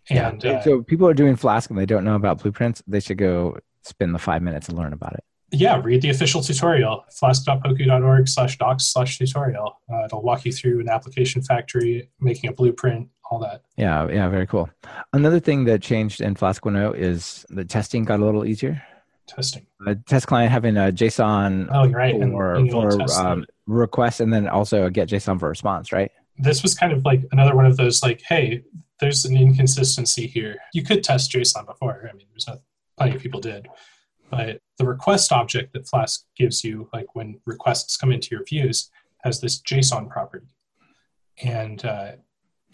And 0.09 0.43
yeah. 0.43 0.53
uh, 0.53 0.63
so 0.63 0.81
people 0.81 1.07
are 1.07 1.13
doing 1.13 1.35
Flask 1.35 1.69
and 1.69 1.77
they 1.77 1.85
don't 1.85 2.05
know 2.05 2.15
about 2.15 2.41
blueprints. 2.41 2.81
They 2.87 3.01
should 3.01 3.19
go 3.19 3.59
spend 3.83 4.15
the 4.15 4.19
five 4.19 4.41
minutes 4.41 4.67
and 4.67 4.75
learn 4.79 4.91
about 4.91 5.13
it. 5.13 5.23
Yeah, 5.55 5.81
read 5.83 6.01
the 6.01 6.09
official 6.09 6.41
tutorial, 6.41 7.05
flask.pocoo.org 7.11 8.27
slash 8.27 8.57
docs 8.57 8.85
slash 8.85 9.17
tutorial. 9.17 9.79
Uh, 9.91 10.05
it'll 10.05 10.21
walk 10.21 10.45
you 10.45 10.51
through 10.51 10.79
an 10.79 10.89
application 10.89 11.41
factory, 11.41 12.09
making 12.19 12.49
a 12.49 12.53
blueprint, 12.53 13.09
all 13.29 13.39
that. 13.39 13.61
Yeah, 13.77 14.07
yeah, 14.09 14.29
very 14.29 14.47
cool. 14.47 14.69
Another 15.13 15.39
thing 15.39 15.65
that 15.65 15.81
changed 15.81 16.21
in 16.21 16.35
Flask 16.35 16.63
1.0 16.63 16.95
is 16.97 17.45
the 17.49 17.65
testing 17.65 18.03
got 18.03 18.19
a 18.19 18.25
little 18.25 18.45
easier. 18.45 18.81
Testing. 19.27 19.65
A 19.87 19.95
test 19.95 20.27
client 20.27 20.51
having 20.51 20.77
a 20.77 20.91
JSON 20.91 21.67
Oh, 21.71 21.85
you're 21.85 21.97
right. 21.97 22.13
For, 22.13 22.55
able 22.57 22.91
for 22.91 23.25
um, 23.25 23.45
request 23.65 24.19
and 24.19 24.31
then 24.31 24.47
also 24.47 24.85
a 24.85 24.91
get 24.91 25.09
JSON 25.09 25.39
for 25.39 25.49
response, 25.49 25.91
right? 25.91 26.11
this 26.37 26.63
was 26.63 26.75
kind 26.75 26.91
of 26.91 27.05
like 27.05 27.21
another 27.31 27.55
one 27.55 27.65
of 27.65 27.77
those 27.77 28.03
like, 28.03 28.21
hey, 28.27 28.63
there's 28.99 29.25
an 29.25 29.35
inconsistency 29.35 30.27
here. 30.27 30.57
You 30.73 30.83
could 30.83 31.03
test 31.03 31.31
JSON 31.31 31.65
before. 31.65 32.07
I 32.09 32.15
mean, 32.15 32.27
there's 32.31 32.47
not 32.47 32.59
plenty 32.97 33.15
of 33.15 33.21
people 33.21 33.39
did, 33.39 33.67
but 34.29 34.59
the 34.77 34.85
request 34.85 35.31
object 35.31 35.73
that 35.73 35.87
Flask 35.87 36.25
gives 36.35 36.63
you, 36.63 36.89
like 36.93 37.13
when 37.13 37.39
requests 37.45 37.97
come 37.97 38.11
into 38.11 38.29
your 38.31 38.43
views, 38.43 38.89
has 39.23 39.39
this 39.39 39.61
JSON 39.61 40.09
property, 40.09 40.47
and 41.43 41.83
uh, 41.85 42.11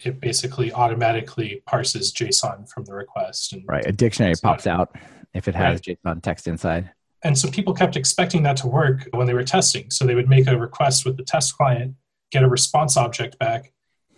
it 0.00 0.20
basically 0.20 0.72
automatically 0.72 1.62
parses 1.66 2.12
JSON 2.12 2.68
from 2.68 2.84
the 2.84 2.94
request. 2.94 3.52
And 3.52 3.62
Right. 3.66 3.86
A 3.86 3.92
dictionary 3.92 4.34
pops 4.42 4.66
out 4.66 4.96
if 5.34 5.48
it 5.48 5.54
has 5.54 5.80
JSON 5.80 6.22
text 6.22 6.46
inside. 6.46 6.90
And 7.24 7.38
so 7.38 7.48
people 7.50 7.72
kept 7.72 7.96
expecting 7.96 8.42
that 8.42 8.56
to 8.58 8.66
work 8.66 9.08
when 9.12 9.26
they 9.26 9.34
were 9.34 9.44
testing. 9.44 9.90
So 9.90 10.04
they 10.04 10.16
would 10.16 10.28
make 10.28 10.48
a 10.48 10.58
request 10.58 11.04
with 11.04 11.16
the 11.16 11.22
test 11.22 11.56
client, 11.56 11.94
get 12.32 12.42
a 12.42 12.48
response 12.48 12.96
object 12.96 13.38
back, 13.38 13.72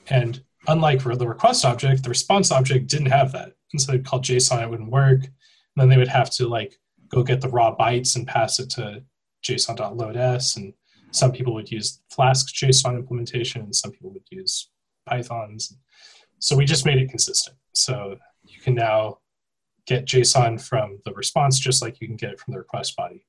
and 0.09 0.43
unlike 0.67 1.01
for 1.01 1.15
the 1.17 1.29
request 1.29 1.65
object, 1.65 2.03
the 2.03 2.09
response 2.09 2.51
object 2.51 2.87
didn't 2.87 3.11
have 3.11 3.33
that. 3.33 3.53
And 3.73 3.81
so 3.81 3.93
they'd 3.93 4.05
call 4.05 4.21
JSON, 4.21 4.63
it 4.63 4.71
wouldn't 4.71 4.91
work. 4.91 5.21
And 5.21 5.33
then 5.77 5.89
they 5.89 5.97
would 5.97 6.09
have 6.09 6.31
to 6.31 6.49
like 6.49 6.79
go 7.15 7.23
get 7.23 7.41
the 7.41 7.49
raw 7.49 7.75
bytes 7.75 8.17
and 8.17 8.27
pass 8.27 8.59
it 8.59 8.71
to 8.71 9.03
JSON.loads. 9.45 10.57
And 10.57 10.75
some 11.11 11.33
people 11.33 11.55
would 11.55 11.71
use 11.71 12.01
Flask 12.11 12.55
JSON 12.55 12.97
implementation, 12.97 13.63
and 13.63 13.75
some 13.75 13.93
people 13.93 14.11
would 14.11 14.27
use 14.31 14.71
Pythons. 15.07 15.77
So 16.39 16.57
we 16.57 16.65
just 16.65 16.87
made 16.87 16.99
it 16.99 17.11
consistent. 17.11 17.57
So 17.73 18.17
you 18.45 18.61
can 18.61 18.75
now 18.75 19.19
get 19.87 20.07
JSON 20.07 20.61
from 20.61 20.99
the 21.05 21.13
response 21.13 21.59
just 21.59 21.83
like 21.83 22.01
you 22.01 22.07
can 22.07 22.17
get 22.17 22.33
it 22.33 22.41
from 22.41 22.53
the 22.53 22.59
request 22.59 22.97
body. 22.97 23.25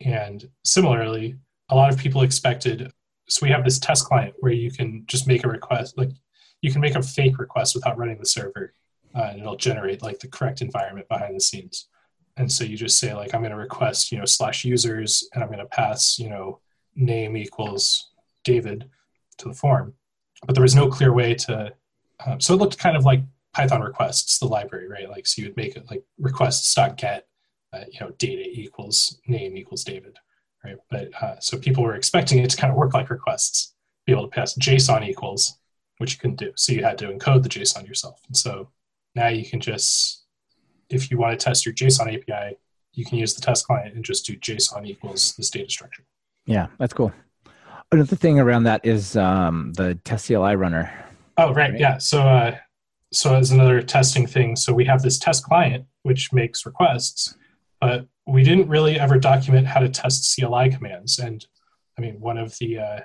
And 0.00 0.48
similarly, 0.64 1.36
a 1.70 1.74
lot 1.74 1.92
of 1.92 1.98
people 1.98 2.22
expected 2.22 2.92
so 3.28 3.40
we 3.44 3.50
have 3.50 3.64
this 3.64 3.78
test 3.78 4.04
client 4.04 4.34
where 4.40 4.52
you 4.52 4.70
can 4.70 5.04
just 5.06 5.26
make 5.26 5.44
a 5.44 5.48
request 5.48 5.96
like 5.96 6.10
you 6.60 6.70
can 6.70 6.80
make 6.80 6.94
a 6.94 7.02
fake 7.02 7.38
request 7.38 7.74
without 7.74 7.98
running 7.98 8.18
the 8.18 8.26
server 8.26 8.72
uh, 9.14 9.28
and 9.30 9.40
it'll 9.40 9.56
generate 9.56 10.02
like 10.02 10.18
the 10.20 10.28
correct 10.28 10.60
environment 10.60 11.08
behind 11.08 11.34
the 11.34 11.40
scenes 11.40 11.88
and 12.36 12.50
so 12.50 12.64
you 12.64 12.76
just 12.76 12.98
say 12.98 13.14
like 13.14 13.34
i'm 13.34 13.40
going 13.40 13.50
to 13.50 13.56
request 13.56 14.12
you 14.12 14.18
know 14.18 14.24
slash 14.24 14.64
users 14.64 15.28
and 15.34 15.42
i'm 15.42 15.48
going 15.48 15.58
to 15.58 15.66
pass 15.66 16.18
you 16.18 16.28
know 16.28 16.60
name 16.94 17.36
equals 17.36 18.10
david 18.44 18.88
to 19.38 19.48
the 19.48 19.54
form 19.54 19.94
but 20.46 20.54
there 20.54 20.62
was 20.62 20.74
no 20.74 20.88
clear 20.88 21.12
way 21.12 21.34
to 21.34 21.72
um, 22.26 22.40
so 22.40 22.54
it 22.54 22.58
looked 22.58 22.78
kind 22.78 22.96
of 22.96 23.04
like 23.04 23.22
python 23.52 23.80
requests 23.80 24.38
the 24.38 24.46
library 24.46 24.88
right 24.88 25.10
like 25.10 25.26
so 25.26 25.42
you 25.42 25.48
would 25.48 25.56
make 25.56 25.76
it 25.76 25.88
like 25.90 26.02
requests.get 26.18 27.26
uh, 27.72 27.84
you 27.90 28.00
know 28.00 28.10
data 28.18 28.42
equals 28.42 29.20
name 29.26 29.56
equals 29.56 29.84
david 29.84 30.18
right? 30.64 30.76
But 30.90 31.22
uh, 31.22 31.38
so 31.38 31.58
people 31.58 31.84
were 31.84 31.94
expecting 31.94 32.38
it 32.38 32.50
to 32.50 32.56
kind 32.56 32.72
of 32.72 32.76
work 32.76 32.94
like 32.94 33.10
requests, 33.10 33.74
be 34.06 34.12
able 34.12 34.28
to 34.28 34.34
pass 34.34 34.54
JSON 34.54 35.06
equals, 35.06 35.58
which 35.98 36.14
you 36.14 36.18
couldn't 36.18 36.38
do. 36.38 36.52
So 36.56 36.72
you 36.72 36.82
had 36.82 36.98
to 36.98 37.08
encode 37.08 37.42
the 37.42 37.48
JSON 37.48 37.86
yourself. 37.86 38.20
And 38.26 38.36
so 38.36 38.70
now 39.14 39.28
you 39.28 39.44
can 39.44 39.60
just, 39.60 40.23
if 40.94 41.10
you 41.10 41.18
want 41.18 41.38
to 41.38 41.44
test 41.44 41.66
your 41.66 41.74
JSON 41.74 42.14
API, 42.14 42.56
you 42.92 43.04
can 43.04 43.18
use 43.18 43.34
the 43.34 43.40
test 43.40 43.66
client 43.66 43.94
and 43.94 44.04
just 44.04 44.26
do 44.26 44.36
JSON 44.36 44.86
equals 44.86 45.34
this 45.36 45.50
data 45.50 45.70
structure. 45.70 46.04
Yeah, 46.46 46.68
that's 46.78 46.92
cool. 46.92 47.12
Another 47.90 48.16
thing 48.16 48.38
around 48.38 48.64
that 48.64 48.84
is 48.84 49.16
um, 49.16 49.72
the 49.74 49.96
test 50.04 50.26
CLI 50.26 50.56
runner. 50.56 50.92
Oh, 51.36 51.52
right. 51.52 51.70
right? 51.70 51.80
Yeah. 51.80 51.98
So, 51.98 52.22
uh, 52.22 52.56
so 53.12 53.34
as 53.34 53.50
another 53.50 53.82
testing 53.82 54.26
thing, 54.26 54.56
so 54.56 54.72
we 54.72 54.84
have 54.84 55.02
this 55.02 55.18
test 55.18 55.44
client 55.44 55.86
which 56.02 56.32
makes 56.32 56.66
requests, 56.66 57.34
but 57.80 58.06
we 58.26 58.44
didn't 58.44 58.68
really 58.68 58.98
ever 58.98 59.18
document 59.18 59.66
how 59.66 59.80
to 59.80 59.88
test 59.88 60.34
CLI 60.34 60.70
commands. 60.70 61.18
And 61.18 61.44
I 61.98 62.00
mean, 62.00 62.20
one 62.20 62.38
of 62.38 62.56
the 62.58 62.78
uh, 62.78 63.00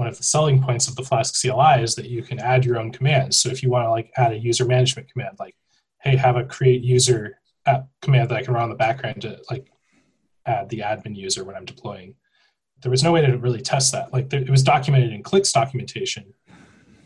one 0.00 0.08
of 0.08 0.16
the 0.16 0.24
selling 0.24 0.62
points 0.62 0.88
of 0.88 0.96
the 0.96 1.02
Flask 1.02 1.38
CLI 1.40 1.82
is 1.82 1.94
that 1.94 2.08
you 2.08 2.22
can 2.22 2.38
add 2.38 2.64
your 2.64 2.78
own 2.78 2.90
commands. 2.90 3.36
So 3.36 3.50
if 3.50 3.62
you 3.62 3.68
want 3.68 3.84
to 3.84 3.90
like 3.90 4.10
add 4.16 4.32
a 4.32 4.38
user 4.38 4.64
management 4.64 5.12
command, 5.12 5.36
like, 5.38 5.54
hey, 6.02 6.16
have 6.16 6.36
a 6.36 6.44
create 6.44 6.82
user 6.82 7.38
app 7.66 7.88
command 8.02 8.30
that 8.30 8.36
I 8.36 8.42
can 8.42 8.54
run 8.54 8.64
on 8.64 8.70
the 8.70 8.76
background 8.76 9.22
to 9.22 9.40
like 9.50 9.70
add 10.46 10.68
the 10.68 10.80
admin 10.80 11.16
user 11.16 11.44
when 11.44 11.56
I'm 11.56 11.64
deploying. 11.64 12.14
There 12.82 12.90
was 12.90 13.02
no 13.02 13.12
way 13.12 13.24
to 13.24 13.36
really 13.36 13.60
test 13.60 13.92
that. 13.92 14.12
Like 14.12 14.30
there, 14.30 14.40
it 14.40 14.50
was 14.50 14.62
documented 14.62 15.12
in 15.12 15.22
Click's 15.22 15.52
documentation, 15.52 16.32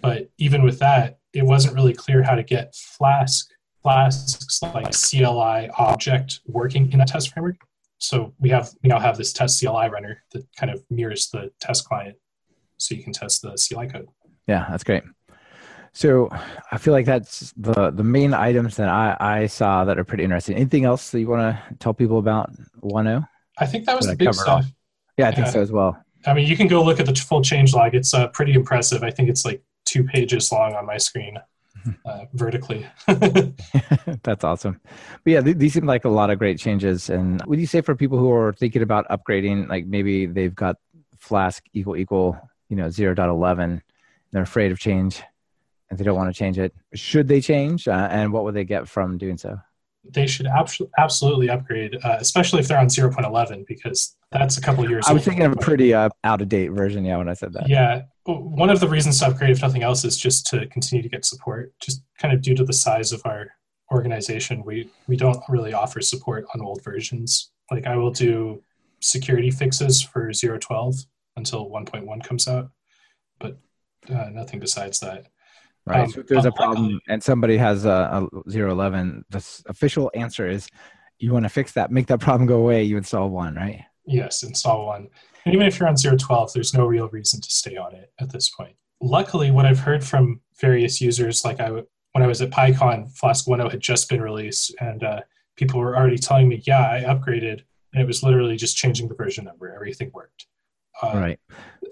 but 0.00 0.30
even 0.38 0.62
with 0.62 0.78
that, 0.78 1.18
it 1.32 1.42
wasn't 1.42 1.74
really 1.74 1.94
clear 1.94 2.22
how 2.22 2.36
to 2.36 2.44
get 2.44 2.74
Flask 2.74 3.48
Flask's 3.84 4.62
like 4.62 4.92
CLI 4.92 5.68
object 5.78 6.40
working 6.46 6.90
in 6.92 7.02
a 7.02 7.06
test 7.06 7.32
framework. 7.32 7.56
So 7.98 8.32
we 8.40 8.48
have 8.48 8.70
we 8.82 8.88
now 8.88 8.98
have 8.98 9.18
this 9.18 9.32
test 9.32 9.60
CLI 9.60 9.88
runner 9.88 10.22
that 10.32 10.46
kind 10.56 10.72
of 10.72 10.82
mirrors 10.90 11.28
the 11.28 11.50
test 11.60 11.86
client 11.86 12.16
so 12.78 12.94
you 12.94 13.02
can 13.02 13.12
test 13.12 13.42
the 13.42 13.50
CLI 13.50 13.88
code. 13.88 14.08
Yeah, 14.46 14.66
that's 14.70 14.84
great. 14.84 15.04
So 15.94 16.28
I 16.72 16.78
feel 16.78 16.92
like 16.92 17.06
that's 17.06 17.54
the 17.56 17.90
the 17.90 18.02
main 18.02 18.34
items 18.34 18.76
that 18.76 18.88
I, 18.88 19.16
I 19.20 19.46
saw 19.46 19.84
that 19.84 19.96
are 19.96 20.04
pretty 20.04 20.24
interesting. 20.24 20.56
Anything 20.56 20.84
else 20.84 21.10
that 21.10 21.20
you 21.20 21.28
want 21.28 21.42
to 21.42 21.74
tell 21.78 21.94
people 21.94 22.18
about 22.18 22.52
1.0? 22.82 23.26
I 23.58 23.66
think 23.66 23.86
that 23.86 23.96
was 23.96 24.08
the 24.08 24.16
big 24.16 24.34
stuff. 24.34 24.66
Yeah, 25.16 25.28
I 25.28 25.32
think 25.32 25.46
so 25.46 25.62
as 25.62 25.70
well. 25.70 25.96
I 26.26 26.34
mean, 26.34 26.48
you 26.48 26.56
can 26.56 26.66
go 26.66 26.82
look 26.82 26.98
at 26.98 27.06
the 27.06 27.14
full 27.14 27.42
change 27.42 27.74
log. 27.74 27.94
It's 27.94 28.12
uh, 28.12 28.26
pretty 28.28 28.54
impressive. 28.54 29.04
I 29.04 29.10
think 29.10 29.28
it's 29.28 29.44
like 29.44 29.62
two 29.84 30.02
pages 30.02 30.50
long 30.50 30.74
on 30.74 30.84
my 30.86 30.98
screen. 30.98 31.38
Uh, 32.06 32.24
vertically. 32.32 32.86
That's 34.22 34.42
awesome. 34.42 34.80
But 35.22 35.30
yeah, 35.30 35.40
th- 35.42 35.58
these 35.58 35.74
seem 35.74 35.84
like 35.84 36.06
a 36.06 36.08
lot 36.08 36.30
of 36.30 36.38
great 36.38 36.58
changes. 36.58 37.10
And 37.10 37.44
would 37.44 37.60
you 37.60 37.66
say 37.66 37.82
for 37.82 37.94
people 37.94 38.16
who 38.16 38.32
are 38.32 38.54
thinking 38.54 38.80
about 38.80 39.06
upgrading, 39.10 39.68
like 39.68 39.84
maybe 39.84 40.24
they've 40.24 40.54
got 40.54 40.76
Flask 41.18 41.62
equal 41.74 41.96
equal 41.96 42.40
you 42.70 42.76
know 42.76 42.86
0.11 42.86 43.80
they're 44.32 44.42
afraid 44.42 44.72
of 44.72 44.78
change 44.78 45.22
and 45.90 45.98
they 45.98 46.04
don't 46.04 46.16
want 46.16 46.32
to 46.32 46.38
change 46.38 46.58
it 46.58 46.74
should 46.94 47.28
they 47.28 47.40
change 47.40 47.88
uh, 47.88 48.08
and 48.10 48.32
what 48.32 48.44
would 48.44 48.54
they 48.54 48.64
get 48.64 48.88
from 48.88 49.18
doing 49.18 49.36
so? 49.36 49.58
They 50.06 50.26
should 50.26 50.46
ab- 50.46 50.68
absolutely 50.98 51.48
upgrade 51.48 51.96
uh, 52.02 52.16
especially 52.20 52.60
if 52.60 52.68
they're 52.68 52.78
on 52.78 52.88
0.11 52.88 53.66
because 53.66 54.16
that's 54.30 54.58
a 54.58 54.60
couple 54.60 54.88
years 54.88 55.04
i 55.08 55.12
was 55.12 55.24
thinking 55.24 55.44
of 55.44 55.52
a 55.52 55.56
pretty 55.56 55.94
uh, 55.94 56.08
out 56.24 56.40
of 56.40 56.48
date 56.48 56.68
version 56.68 57.04
yeah 57.04 57.16
when 57.16 57.28
i 57.28 57.34
said 57.34 57.52
that. 57.52 57.68
Yeah. 57.68 58.02
One 58.26 58.70
of 58.70 58.80
the 58.80 58.88
reasons 58.88 59.18
to 59.20 59.26
upgrade 59.26 59.50
if 59.50 59.60
nothing 59.60 59.82
else 59.82 60.02
is 60.04 60.16
just 60.16 60.46
to 60.46 60.66
continue 60.68 61.02
to 61.02 61.08
get 61.08 61.24
support 61.24 61.72
just 61.80 62.02
kind 62.18 62.32
of 62.34 62.40
due 62.40 62.54
to 62.54 62.64
the 62.64 62.72
size 62.72 63.12
of 63.12 63.20
our 63.24 63.48
organization 63.92 64.64
we 64.64 64.90
we 65.06 65.16
don't 65.16 65.42
really 65.48 65.74
offer 65.74 66.00
support 66.00 66.46
on 66.54 66.62
old 66.62 66.82
versions. 66.82 67.50
Like 67.70 67.86
i 67.86 67.96
will 67.96 68.10
do 68.10 68.62
security 69.04 69.50
fixes 69.50 70.02
for 70.02 70.30
0.12 70.30 71.06
until 71.36 71.68
1.1 71.70 72.24
comes 72.24 72.48
out, 72.48 72.70
but 73.38 73.58
uh, 74.08 74.30
nothing 74.30 74.60
besides 74.60 75.00
that. 75.00 75.26
Right. 75.86 76.00
Um, 76.00 76.10
so 76.10 76.20
if 76.20 76.26
there's 76.26 76.46
a 76.46 76.52
problem 76.52 77.00
and 77.08 77.22
somebody 77.22 77.56
has 77.58 77.84
a, 77.84 78.28
a 78.46 78.50
011, 78.50 79.24
the 79.28 79.62
official 79.66 80.10
answer 80.14 80.48
is 80.48 80.66
you 81.18 81.32
want 81.32 81.44
to 81.44 81.50
fix 81.50 81.72
that, 81.72 81.90
make 81.90 82.06
that 82.06 82.20
problem 82.20 82.46
go 82.46 82.56
away, 82.56 82.82
you 82.84 82.96
install 82.96 83.28
one, 83.28 83.54
right? 83.54 83.82
Yes, 84.06 84.42
install 84.42 84.86
one. 84.86 85.08
And 85.44 85.54
even 85.54 85.66
if 85.66 85.78
you're 85.78 85.88
on 85.88 85.96
012, 85.96 86.52
there's 86.54 86.74
no 86.74 86.86
real 86.86 87.08
reason 87.08 87.40
to 87.40 87.50
stay 87.50 87.76
on 87.76 87.94
it 87.94 88.12
at 88.18 88.32
this 88.32 88.48
point. 88.48 88.76
Luckily, 89.02 89.50
what 89.50 89.66
I've 89.66 89.78
heard 89.78 90.02
from 90.02 90.40
various 90.58 91.00
users, 91.00 91.44
like 91.44 91.60
I 91.60 91.70
when 91.70 92.22
I 92.22 92.28
was 92.28 92.40
at 92.40 92.50
PyCon, 92.50 93.10
Flask 93.18 93.46
1.0 93.46 93.70
had 93.70 93.80
just 93.80 94.08
been 94.08 94.22
released, 94.22 94.72
and 94.80 95.02
uh, 95.02 95.20
people 95.56 95.80
were 95.80 95.96
already 95.96 96.16
telling 96.16 96.48
me, 96.48 96.62
"Yeah, 96.64 96.80
I 96.80 97.00
upgraded," 97.00 97.62
and 97.92 98.02
it 98.02 98.06
was 98.06 98.22
literally 98.22 98.56
just 98.56 98.76
changing 98.76 99.08
the 99.08 99.14
version 99.14 99.44
number. 99.44 99.74
Everything 99.74 100.10
worked. 100.14 100.46
Uh, 101.02 101.12
right. 101.14 101.40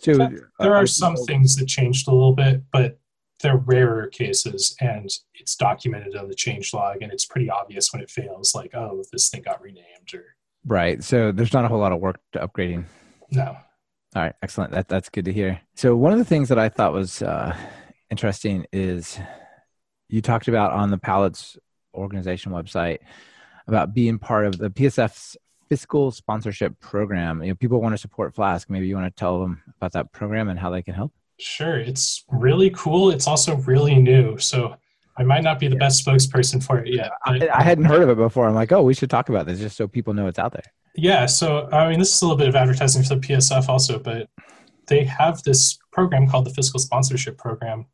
So 0.01 0.15
there 0.59 0.75
are 0.75 0.87
some 0.87 1.17
things 1.17 1.57
that 1.57 1.67
changed 1.67 2.09
a 2.09 2.13
little 2.13 2.35
bit, 2.35 2.63
but 2.73 2.99
they're 3.43 3.57
rarer 3.57 4.07
cases, 4.07 4.77
and 4.81 5.11
it's 5.35 5.57
documented 5.57 6.17
on 6.17 6.29
the 6.29 6.35
change 6.35 6.73
log, 6.73 7.03
and 7.03 7.13
it's 7.13 7.27
pretty 7.27 7.51
obvious 7.51 7.93
when 7.93 8.03
it 8.03 8.11
fails. 8.11 8.55
Like, 8.55 8.75
oh, 8.75 9.03
this 9.13 9.29
thing 9.29 9.43
got 9.43 9.61
renamed, 9.61 10.15
or 10.15 10.25
right. 10.67 11.03
So 11.03 11.33
there's 11.33 11.53
not 11.53 11.65
a 11.65 11.69
whole 11.69 11.79
lot 11.79 11.93
of 11.93 12.01
work 12.01 12.21
to 12.33 12.47
upgrading. 12.47 12.85
No. 13.31 13.57
All 14.15 14.23
right, 14.23 14.35
excellent. 14.43 14.73
That 14.73 14.89
that's 14.89 15.09
good 15.09 15.25
to 15.27 15.33
hear. 15.33 15.61
So 15.75 15.97
one 15.97 16.13
of 16.13 16.19
the 16.19 16.25
things 16.25 16.49
that 16.49 16.59
I 16.59 16.69
thought 16.69 16.93
was 16.93 17.23
uh, 17.23 17.57
interesting 18.11 18.67
is 18.73 19.19
you 20.09 20.21
talked 20.21 20.49
about 20.49 20.73
on 20.73 20.91
the 20.91 20.99
Pallets 20.99 21.57
organization 21.95 22.53
website 22.53 22.99
about 23.67 23.95
being 23.95 24.19
part 24.19 24.47
of 24.47 24.59
the 24.59 24.71
PSF's 24.71 25.37
fiscal 25.69 26.11
sponsorship 26.11 26.79
program. 26.81 27.43
You 27.43 27.49
know, 27.49 27.55
people 27.55 27.81
want 27.81 27.95
to 27.95 27.99
support 27.99 28.35
Flask. 28.35 28.69
Maybe 28.69 28.87
you 28.87 28.95
want 28.95 29.07
to 29.07 29.19
tell 29.19 29.41
them 29.41 29.63
about 29.79 29.93
that 29.93 30.13
program 30.13 30.51
and 30.51 30.59
how 30.59 30.71
they 30.71 30.83
can 30.83 30.95
help. 30.95 31.13
Sure, 31.43 31.79
it's 31.79 32.25
really 32.31 32.71
cool. 32.71 33.11
It's 33.11 33.27
also 33.27 33.57
really 33.57 33.97
new, 33.97 34.39
so 34.39 34.77
I 35.17 35.25
might 35.25 35.43
not 35.43 35.59
be 35.59 35.67
the 35.67 35.77
best 35.77 36.05
spokesperson 36.05 36.63
for 36.63 36.79
it 36.79 36.95
yet. 36.95 37.11
I, 37.25 37.49
I, 37.53 37.63
hadn't 37.65 37.87
heard 37.87 38.03
of 38.03 38.09
it 38.09 38.17
before. 38.17 38.47
I'm 38.47 38.55
like, 38.55 38.71
oh, 38.71 38.83
we 38.83 38.95
should 38.95 39.11
talk 39.11 39.29
about 39.29 39.47
this 39.47 39.59
just 39.59 39.77
so 39.77 39.89
people 39.89 40.15
know 40.15 40.29
it's 40.29 40.39
out 40.39 40.53
there. 40.53 40.63
Yeah, 40.95 41.27
so 41.27 41.69
I 41.73 41.91
mean, 41.91 41.99
this 41.99 42.15
is 42.15 42.23
a 42.23 42.27
little 42.27 42.39
bit 42.39 42.49
of 42.49 42.55
advertising 42.55 43.03
for 43.03 43.17
the 43.17 43.21
PSF 43.21 43.69
also, 43.69 43.99
but 43.99 44.29
they 44.87 45.03
have 45.05 45.43
this 45.43 45.79
program 45.91 46.29
called 46.29 46.47
the 46.47 46.55
Fiscal 46.55 46.79
Sponsorship 46.79 47.37
Program. 47.39 47.87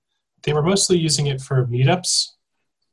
They 0.42 0.52
were 0.52 0.62
mostly 0.62 0.98
using 0.98 1.28
it 1.28 1.40
for 1.40 1.66
meetups 1.66 2.26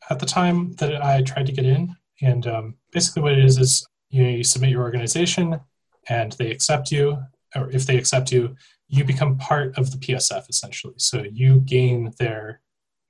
at 0.10 0.20
the 0.20 0.26
time 0.26 0.72
that 0.74 1.04
I 1.04 1.22
tried 1.22 1.48
to 1.48 1.52
get 1.52 1.66
in, 1.66 1.96
and 2.22 2.48
um, 2.48 2.76
basically 2.94 3.24
what 3.24 3.34
it 3.34 3.44
is 3.44 3.58
is 3.58 3.86
you, 4.10 4.24
know, 4.24 4.30
you 4.30 4.44
submit 4.44 4.70
your 4.70 4.84
organization 4.84 5.60
and 6.08 6.32
they 6.34 6.50
accept 6.50 6.92
you, 6.92 7.18
or 7.56 7.70
if 7.72 7.86
they 7.86 7.98
accept 7.98 8.32
you, 8.32 8.56
you 8.88 9.04
become 9.04 9.38
part 9.38 9.78
of 9.78 9.92
the 9.92 9.98
PSF 9.98 10.50
essentially. 10.50 10.96
So 10.98 11.24
you 11.32 11.62
gain 11.62 12.14
their 12.20 12.62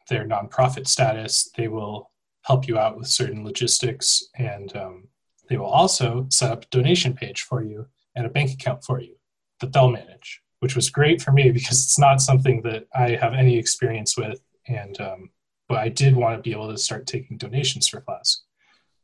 their 0.09 0.26
nonprofit 0.26 0.88
status. 0.88 1.49
They 1.57 1.67
will 1.67 2.11
help 2.43 2.67
you 2.67 2.78
out 2.78 2.97
with 2.97 3.07
certain 3.07 3.43
logistics, 3.43 4.23
and 4.38 4.76
um, 4.76 5.07
they 5.49 5.57
will 5.57 5.65
also 5.65 6.28
set 6.30 6.51
up 6.51 6.63
a 6.63 6.67
donation 6.67 7.13
page 7.13 7.41
for 7.41 7.63
you 7.63 7.88
and 8.15 8.26
a 8.26 8.30
bank 8.30 8.51
account 8.51 8.84
for 8.84 9.01
you 9.01 9.15
that 9.59 9.73
they'll 9.73 9.89
manage. 9.89 10.41
Which 10.59 10.76
was 10.76 10.89
great 10.89 11.21
for 11.21 11.32
me 11.32 11.51
because 11.57 11.84
it's 11.84 11.99
not 11.99 12.21
something 12.21 12.61
that 12.63 12.88
I 12.95 13.11
have 13.11 13.34
any 13.34 13.57
experience 13.57 14.17
with, 14.17 14.39
and 14.67 14.99
um, 15.01 15.30
but 15.67 15.80
I 15.80 15.89
did 15.89 16.15
want 16.15 16.38
to 16.38 16.41
be 16.41 16.51
able 16.51 16.71
to 16.71 16.78
start 16.78 17.07
taking 17.07 17.38
donations 17.38 17.88
for 17.88 18.01
Flask 18.01 18.45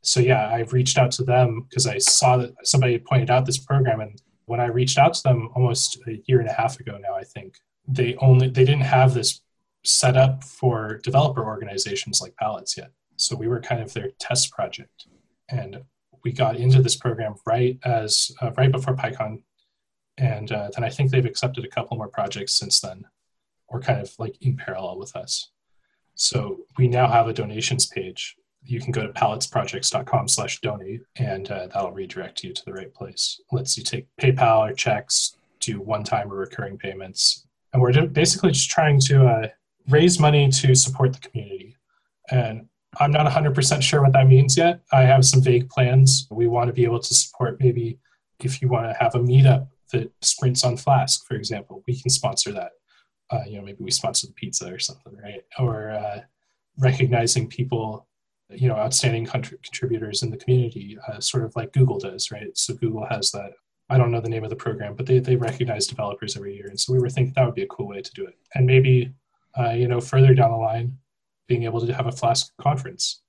so 0.02 0.20
yeah, 0.20 0.48
I've 0.48 0.72
reached 0.72 0.98
out 0.98 1.12
to 1.12 1.24
them 1.24 1.64
because 1.68 1.86
I 1.86 1.98
saw 1.98 2.36
that 2.36 2.54
somebody 2.66 2.98
pointed 2.98 3.30
out 3.30 3.46
this 3.46 3.58
program, 3.58 4.00
and 4.00 4.20
when 4.52 4.60
I 4.60 4.66
reached 4.66 4.98
out 4.98 5.14
to 5.14 5.22
them 5.22 5.48
almost 5.54 5.98
a 6.06 6.20
year 6.26 6.38
and 6.38 6.46
a 6.46 6.52
half 6.52 6.78
ago 6.78 6.98
now, 7.00 7.14
I 7.14 7.24
think 7.24 7.56
they 7.88 8.16
only 8.16 8.50
they 8.50 8.66
didn't 8.66 8.82
have 8.98 9.14
this 9.14 9.40
set 9.82 10.14
up 10.14 10.44
for 10.44 10.98
developer 11.02 11.42
organizations 11.42 12.20
like 12.20 12.36
Pallets 12.36 12.76
yet. 12.76 12.90
So 13.16 13.34
we 13.34 13.48
were 13.48 13.62
kind 13.62 13.80
of 13.80 13.94
their 13.94 14.10
test 14.20 14.52
project, 14.52 15.06
and 15.48 15.82
we 16.22 16.32
got 16.32 16.56
into 16.56 16.82
this 16.82 16.96
program 16.96 17.34
right 17.46 17.78
as 17.82 18.30
uh, 18.42 18.50
right 18.58 18.70
before 18.70 18.94
PyCon, 18.94 19.42
and 20.18 20.52
uh, 20.52 20.68
then 20.74 20.84
I 20.84 20.90
think 20.90 21.10
they've 21.10 21.32
accepted 21.32 21.64
a 21.64 21.74
couple 21.74 21.96
more 21.96 22.08
projects 22.08 22.52
since 22.52 22.78
then, 22.78 23.06
or 23.68 23.80
kind 23.80 24.02
of 24.02 24.12
like 24.18 24.36
in 24.42 24.58
parallel 24.58 24.98
with 24.98 25.16
us. 25.16 25.48
So 26.14 26.66
we 26.76 26.88
now 26.88 27.08
have 27.08 27.26
a 27.26 27.32
donations 27.32 27.86
page 27.86 28.36
you 28.64 28.80
can 28.80 28.92
go 28.92 29.06
to 29.06 29.12
palletsprojects.com 29.12 30.28
slash 30.28 30.60
donate 30.60 31.02
and 31.16 31.50
uh, 31.50 31.66
that'll 31.66 31.92
redirect 31.92 32.44
you 32.44 32.52
to 32.52 32.64
the 32.64 32.72
right 32.72 32.92
place. 32.94 33.40
Lets 33.50 33.76
you 33.76 33.82
take 33.82 34.06
paypal 34.20 34.70
or 34.70 34.72
checks 34.72 35.36
do 35.60 35.80
one-time 35.80 36.32
or 36.32 36.36
recurring 36.36 36.78
payments. 36.78 37.46
And 37.72 37.82
we're 37.82 38.06
basically 38.06 38.52
just 38.52 38.70
trying 38.70 39.00
to 39.06 39.26
uh, 39.26 39.48
raise 39.88 40.20
money 40.20 40.48
to 40.50 40.74
support 40.74 41.12
the 41.12 41.28
community. 41.28 41.76
And 42.30 42.66
i'm 43.00 43.10
not 43.10 43.26
100% 43.26 43.82
sure 43.82 44.02
what 44.02 44.12
that 44.12 44.28
means 44.28 44.56
yet. 44.56 44.80
I 44.92 45.02
have 45.02 45.24
some 45.24 45.42
vague 45.42 45.68
plans. 45.68 46.28
We 46.30 46.46
want 46.46 46.68
to 46.68 46.72
be 46.72 46.84
able 46.84 47.00
to 47.00 47.14
support 47.14 47.58
maybe 47.60 47.98
if 48.40 48.60
you 48.60 48.68
want 48.68 48.86
to 48.86 48.94
have 48.94 49.14
a 49.14 49.20
meetup 49.20 49.68
that 49.92 50.12
sprints 50.20 50.64
on 50.64 50.76
flask 50.76 51.26
for 51.26 51.34
example 51.34 51.82
we 51.86 52.00
can 52.00 52.10
sponsor 52.10 52.52
that. 52.52 52.72
Uh, 53.30 53.42
you 53.46 53.56
know 53.56 53.64
maybe 53.64 53.82
we 53.82 53.90
sponsor 53.90 54.26
the 54.26 54.34
pizza 54.34 54.72
or 54.72 54.78
something 54.78 55.16
right? 55.22 55.42
Or 55.58 55.90
uh, 55.90 56.20
recognizing 56.78 57.48
people 57.48 58.06
you 58.54 58.68
know 58.68 58.76
outstanding 58.76 59.26
contributors 59.26 60.22
in 60.22 60.30
the 60.30 60.36
community, 60.36 60.98
uh, 61.08 61.20
sort 61.20 61.44
of 61.44 61.54
like 61.56 61.72
Google 61.72 61.98
does, 61.98 62.30
right? 62.30 62.56
So 62.56 62.74
Google 62.74 63.06
has 63.06 63.30
that 63.32 63.52
I 63.92 63.98
don't 63.98 64.10
know 64.10 64.20
the 64.20 64.28
name 64.28 64.42
of 64.42 64.48
the 64.48 64.56
program, 64.56 64.94
but 64.94 65.04
they, 65.04 65.18
they 65.18 65.36
recognize 65.36 65.86
developers 65.86 66.34
every 66.34 66.56
year. 66.56 66.68
And 66.68 66.80
so 66.80 66.94
we 66.94 66.98
were 66.98 67.10
thinking 67.10 67.34
that 67.36 67.44
would 67.44 67.54
be 67.54 67.62
a 67.62 67.66
cool 67.66 67.88
way 67.88 68.00
to 68.00 68.12
do 68.12 68.24
it. 68.24 68.38
And 68.54 68.66
maybe, 68.66 69.12
uh, 69.58 69.72
you 69.72 69.86
know, 69.86 70.00
further 70.00 70.34
down 70.34 70.50
the 70.50 70.56
line, 70.56 70.96
being 71.46 71.64
able 71.64 71.84
to 71.84 71.92
have 71.92 72.06
a 72.06 72.12
Flask 72.12 72.50
conference. 72.56 73.20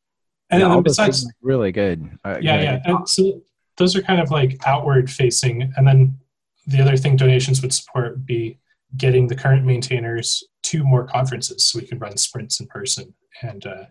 And 0.50 0.62
yeah, 0.62 0.80
besides, 0.82 1.08
those 1.08 1.20
things 1.24 1.32
are 1.32 1.36
really 1.42 1.74
good. 1.74 2.18
Uh, 2.24 2.38
yeah, 2.42 2.62
yeah. 2.62 2.82
And 2.86 3.10
so 3.10 3.42
those 3.76 3.96
are 3.98 4.02
kind 4.02 4.22
of 4.22 4.32
like 4.32 4.58
outward 4.66 5.12
facing. 5.12 5.74
And 5.76 5.86
then 5.86 6.18
the 6.66 6.82
other 6.82 6.96
thing 6.96 7.18
donations 7.18 7.62
would 7.62 7.74
support 7.74 8.12
would 8.12 8.26
be 8.26 8.58
getting 8.96 9.28
the 9.28 9.36
current 9.36 9.66
maintainers 9.66 10.46
to 10.64 10.84
more 10.86 11.06
conferences 11.06 11.66
so 11.66 11.80
we 11.80 11.86
can 11.86 12.00
run 12.00 12.16
sprints 12.16 12.62
in 12.62 12.68
person 12.68 13.14
and 13.42 13.66
uh, 13.66 13.84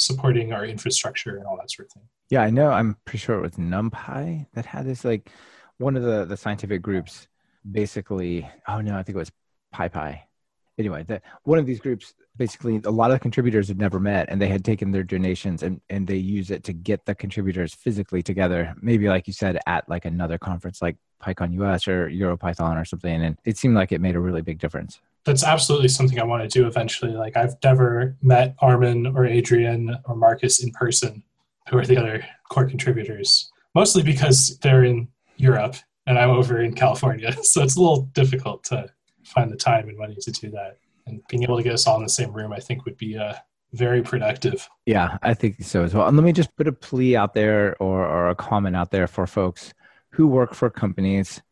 supporting 0.00 0.52
our 0.52 0.64
infrastructure 0.64 1.36
and 1.36 1.46
all 1.46 1.56
that 1.56 1.70
sort 1.70 1.88
of 1.88 1.92
thing. 1.92 2.02
Yeah, 2.30 2.42
I 2.42 2.50
know. 2.50 2.70
I'm 2.70 2.96
pretty 3.04 3.18
sure 3.18 3.38
it 3.38 3.42
was 3.42 3.52
NumPy 3.52 4.46
that 4.54 4.66
had 4.66 4.86
this. 4.86 5.04
Like 5.04 5.30
one 5.78 5.96
of 5.96 6.02
the 6.02 6.24
the 6.24 6.36
scientific 6.36 6.82
groups, 6.82 7.28
basically. 7.70 8.48
Oh 8.66 8.80
no, 8.80 8.96
I 8.96 9.02
think 9.02 9.16
it 9.16 9.18
was 9.18 9.32
PyPy. 9.74 10.20
Anyway, 10.78 11.04
one 11.42 11.58
of 11.58 11.66
these 11.66 11.80
groups 11.80 12.14
basically 12.38 12.80
a 12.84 12.90
lot 12.90 13.10
of 13.10 13.20
contributors 13.20 13.68
had 13.68 13.78
never 13.78 14.00
met 14.00 14.26
and 14.30 14.40
they 14.40 14.48
had 14.48 14.64
taken 14.64 14.92
their 14.92 15.02
donations 15.02 15.62
and, 15.62 15.80
and 15.90 16.06
they 16.06 16.16
use 16.16 16.50
it 16.50 16.64
to 16.64 16.72
get 16.72 17.04
the 17.04 17.14
contributors 17.14 17.74
physically 17.74 18.22
together 18.22 18.74
maybe 18.80 19.08
like 19.08 19.26
you 19.26 19.32
said 19.32 19.58
at 19.66 19.86
like 19.88 20.04
another 20.04 20.38
conference 20.38 20.80
like 20.80 20.96
pycon 21.22 21.60
us 21.60 21.88
or 21.88 22.08
europython 22.08 22.80
or 22.80 22.84
something 22.84 23.22
and 23.22 23.36
it 23.44 23.58
seemed 23.58 23.74
like 23.74 23.92
it 23.92 24.00
made 24.00 24.14
a 24.14 24.20
really 24.20 24.40
big 24.40 24.58
difference. 24.58 25.00
That's 25.24 25.44
absolutely 25.44 25.88
something 25.88 26.18
i 26.18 26.24
want 26.24 26.42
to 26.42 26.48
do 26.48 26.66
eventually 26.66 27.12
like 27.12 27.36
i've 27.36 27.56
never 27.62 28.16
met 28.22 28.54
armin 28.60 29.06
or 29.08 29.26
adrian 29.26 29.98
or 30.06 30.14
marcus 30.14 30.62
in 30.62 30.70
person 30.70 31.22
who 31.68 31.76
are 31.76 31.84
the 31.84 31.98
other 31.98 32.24
core 32.48 32.66
contributors 32.66 33.50
mostly 33.74 34.02
because 34.02 34.58
they're 34.62 34.84
in 34.84 35.08
europe 35.36 35.76
and 36.06 36.18
i'm 36.18 36.30
over 36.30 36.62
in 36.62 36.72
california 36.72 37.32
so 37.42 37.62
it's 37.62 37.76
a 37.76 37.80
little 37.80 38.02
difficult 38.14 38.64
to 38.64 38.88
find 39.28 39.50
the 39.50 39.56
time 39.56 39.88
and 39.88 39.98
money 39.98 40.16
to 40.20 40.30
do 40.30 40.50
that 40.50 40.78
and 41.08 41.22
being 41.28 41.42
able 41.42 41.56
to 41.56 41.62
get 41.62 41.72
us 41.72 41.86
all 41.86 41.96
in 41.96 42.02
the 42.02 42.08
same 42.08 42.32
room, 42.32 42.52
I 42.52 42.60
think 42.60 42.84
would 42.84 42.96
be 42.96 43.16
uh, 43.16 43.34
very 43.72 44.02
productive. 44.02 44.68
Yeah, 44.86 45.18
I 45.22 45.34
think 45.34 45.62
so 45.62 45.84
as 45.84 45.94
well. 45.94 46.06
And 46.06 46.16
let 46.16 46.24
me 46.24 46.32
just 46.32 46.54
put 46.56 46.68
a 46.68 46.72
plea 46.72 47.16
out 47.16 47.34
there 47.34 47.76
or, 47.82 48.06
or 48.06 48.30
a 48.30 48.34
comment 48.34 48.76
out 48.76 48.90
there 48.90 49.06
for 49.06 49.26
folks 49.26 49.72
who 50.10 50.26
work 50.26 50.54
for 50.54 50.70
companies 50.70 51.42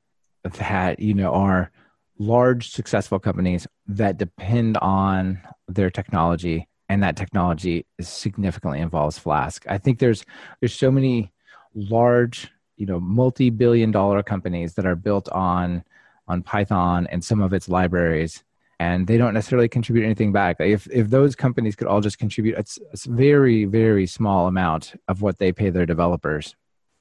that, 0.45 1.01
you 1.01 1.15
know, 1.15 1.33
are 1.33 1.71
large 2.19 2.71
successful 2.71 3.19
companies 3.19 3.67
that 3.87 4.17
depend 4.17 4.77
on 4.79 5.41
their 5.69 5.91
technology 5.91 6.69
and 6.89 7.03
that 7.03 7.17
technology 7.17 7.85
significantly 8.01 8.81
involves 8.81 9.19
flask 9.19 9.67
i 9.69 9.77
think 9.77 9.99
there's 9.99 10.25
there's 10.61 10.73
so 10.73 10.91
many 10.91 11.31
large 11.75 12.51
you 12.77 12.87
know 12.87 12.99
multi-billion 12.99 13.91
dollar 13.91 14.23
companies 14.23 14.73
that 14.75 14.87
are 14.87 14.97
built 14.97 15.29
on 15.29 15.85
on 16.29 16.43
python 16.43 17.07
and 17.11 17.25
some 17.25 17.41
of 17.41 17.53
its 17.53 17.69
libraries 17.69 18.43
and 18.79 19.07
they 19.07 19.17
don't 19.17 19.35
necessarily 19.35 19.69
contribute 19.69 20.05
anything 20.05 20.33
back. 20.33 20.57
If 20.61 20.87
if 20.91 21.09
those 21.09 21.35
companies 21.35 21.77
could 21.77 21.87
all 21.87 22.01
just 22.01 22.19
contribute 22.19 22.59
a, 22.59 22.65
very 23.09 23.65
very 23.65 24.07
small 24.07 24.47
amount 24.47 24.95
of 25.09 25.23
what 25.23 25.39
they 25.39 25.53
pay 25.53 25.71
their 25.71 25.87
developers 25.87 26.55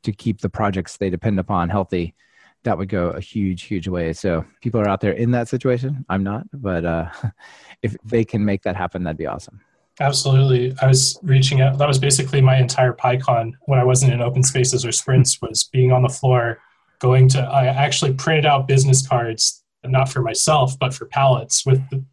to 0.03 0.11
keep 0.11 0.41
the 0.41 0.49
projects 0.49 0.97
they 0.97 1.09
depend 1.09 1.39
upon 1.39 1.69
healthy, 1.69 2.15
that 2.63 2.77
would 2.77 2.89
go 2.89 3.09
a 3.09 3.19
huge 3.19 3.63
huge 3.63 3.87
way. 3.87 4.13
So 4.13 4.45
people 4.61 4.79
are 4.79 4.87
out 4.87 5.01
there 5.01 5.11
in 5.11 5.31
that 5.31 5.47
situation. 5.47 6.05
I'm 6.09 6.23
not, 6.23 6.45
but 6.53 6.85
uh, 6.85 7.09
if 7.81 7.95
they 8.05 8.23
can 8.23 8.45
make 8.45 8.63
that 8.63 8.75
happen, 8.75 9.03
that'd 9.03 9.17
be 9.17 9.27
awesome. 9.27 9.59
Absolutely. 9.99 10.75
I 10.81 10.87
was 10.87 11.17
reaching 11.23 11.61
out. 11.61 11.77
That 11.77 11.87
was 11.87 11.99
basically 11.99 12.41
my 12.41 12.57
entire 12.57 12.91
PyCon 12.91 13.53
when 13.61 13.79
I 13.79 13.85
wasn't 13.85 14.11
in 14.11 14.21
open 14.21 14.43
spaces 14.43 14.85
or 14.85 14.91
sprints 14.91 15.41
was 15.41 15.63
being 15.63 15.93
on 15.93 16.01
the 16.01 16.09
floor, 16.09 16.59
going 16.99 17.27
to, 17.29 17.41
I 17.41 17.65
actually 17.65 18.13
printed 18.13 18.45
out 18.45 18.67
business 18.67 19.05
cards 19.05 19.63
not 19.83 20.09
for 20.09 20.21
myself, 20.21 20.77
but 20.79 20.93
for 20.93 21.05
pallets 21.05 21.65
with 21.65 21.81
the 21.89 22.03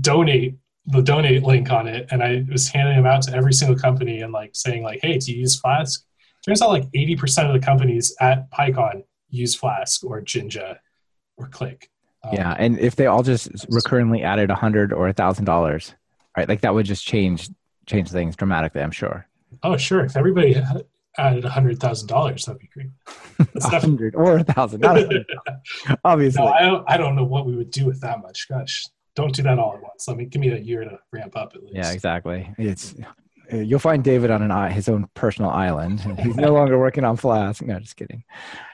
donate 0.00 0.56
the 0.86 1.02
donate 1.02 1.42
link 1.42 1.70
on 1.70 1.86
it. 1.86 2.08
And 2.10 2.22
I 2.22 2.44
was 2.50 2.68
handing 2.68 2.96
them 2.96 3.06
out 3.06 3.22
to 3.22 3.34
every 3.34 3.52
single 3.52 3.76
company 3.76 4.22
and 4.22 4.32
like 4.32 4.50
saying 4.54 4.82
like, 4.82 5.00
hey, 5.02 5.18
do 5.18 5.32
you 5.32 5.40
use 5.40 5.58
Flask? 5.60 6.04
Turns 6.44 6.62
out 6.62 6.70
like 6.70 6.90
80% 6.92 7.46
of 7.46 7.52
the 7.52 7.64
companies 7.64 8.14
at 8.20 8.50
PyCon 8.50 9.04
use 9.28 9.54
Flask 9.54 10.02
or 10.04 10.20
Jinja 10.20 10.80
or 11.36 11.48
click 11.48 11.90
Um, 12.24 12.34
yeah, 12.34 12.56
and 12.58 12.78
if 12.78 12.96
they 12.96 13.06
all 13.06 13.22
just 13.22 13.50
recurrently 13.70 14.22
added 14.22 14.50
a 14.50 14.54
hundred 14.54 14.92
or 14.92 15.08
a 15.08 15.12
thousand 15.12 15.44
dollars, 15.44 15.94
right? 16.36 16.48
Like 16.48 16.62
that 16.62 16.74
would 16.74 16.86
just 16.86 17.06
change 17.06 17.48
change 17.86 18.10
things 18.10 18.36
dramatically. 18.36 18.82
I'm 18.82 18.90
sure. 18.90 19.26
Oh, 19.62 19.76
sure. 19.76 20.04
If 20.04 20.16
everybody 20.16 20.56
added 21.18 21.44
a 21.44 21.50
hundred 21.50 21.80
thousand 21.80 22.08
dollars, 22.08 22.44
that'd 22.44 22.60
be 22.60 22.68
great. 22.72 22.88
A 23.62 23.80
hundred 23.80 24.14
or 24.14 24.36
a 24.38 24.44
thousand, 24.44 24.84
obviously. 26.04 26.44
No, 26.44 26.48
I 26.48 26.62
don't. 26.62 26.84
I 26.86 26.96
don't 26.98 27.16
know 27.16 27.24
what 27.24 27.46
we 27.46 27.56
would 27.56 27.70
do 27.70 27.86
with 27.86 28.00
that 28.02 28.20
much. 28.20 28.46
Gosh, 28.48 28.86
don't 29.14 29.34
do 29.34 29.42
that 29.42 29.58
all 29.58 29.74
at 29.74 29.82
once. 29.82 30.06
Let 30.06 30.18
me 30.18 30.26
give 30.26 30.40
me 30.40 30.50
a 30.50 30.58
year 30.58 30.84
to 30.84 30.98
ramp 31.10 31.36
up 31.36 31.52
at 31.54 31.62
least. 31.62 31.74
Yeah, 31.74 31.90
exactly. 31.90 32.52
It's 32.58 32.94
uh, 33.52 33.56
you'll 33.56 33.78
find 33.78 34.04
David 34.04 34.30
on 34.30 34.42
an 34.42 34.70
his 34.72 34.88
own 34.88 35.08
personal 35.14 35.50
island. 35.50 36.00
He's 36.20 36.36
no 36.36 36.52
longer 36.52 36.78
working 36.78 37.04
on 37.04 37.16
Flask. 37.16 37.62
No, 37.62 37.78
just 37.80 37.96
kidding. 37.96 38.24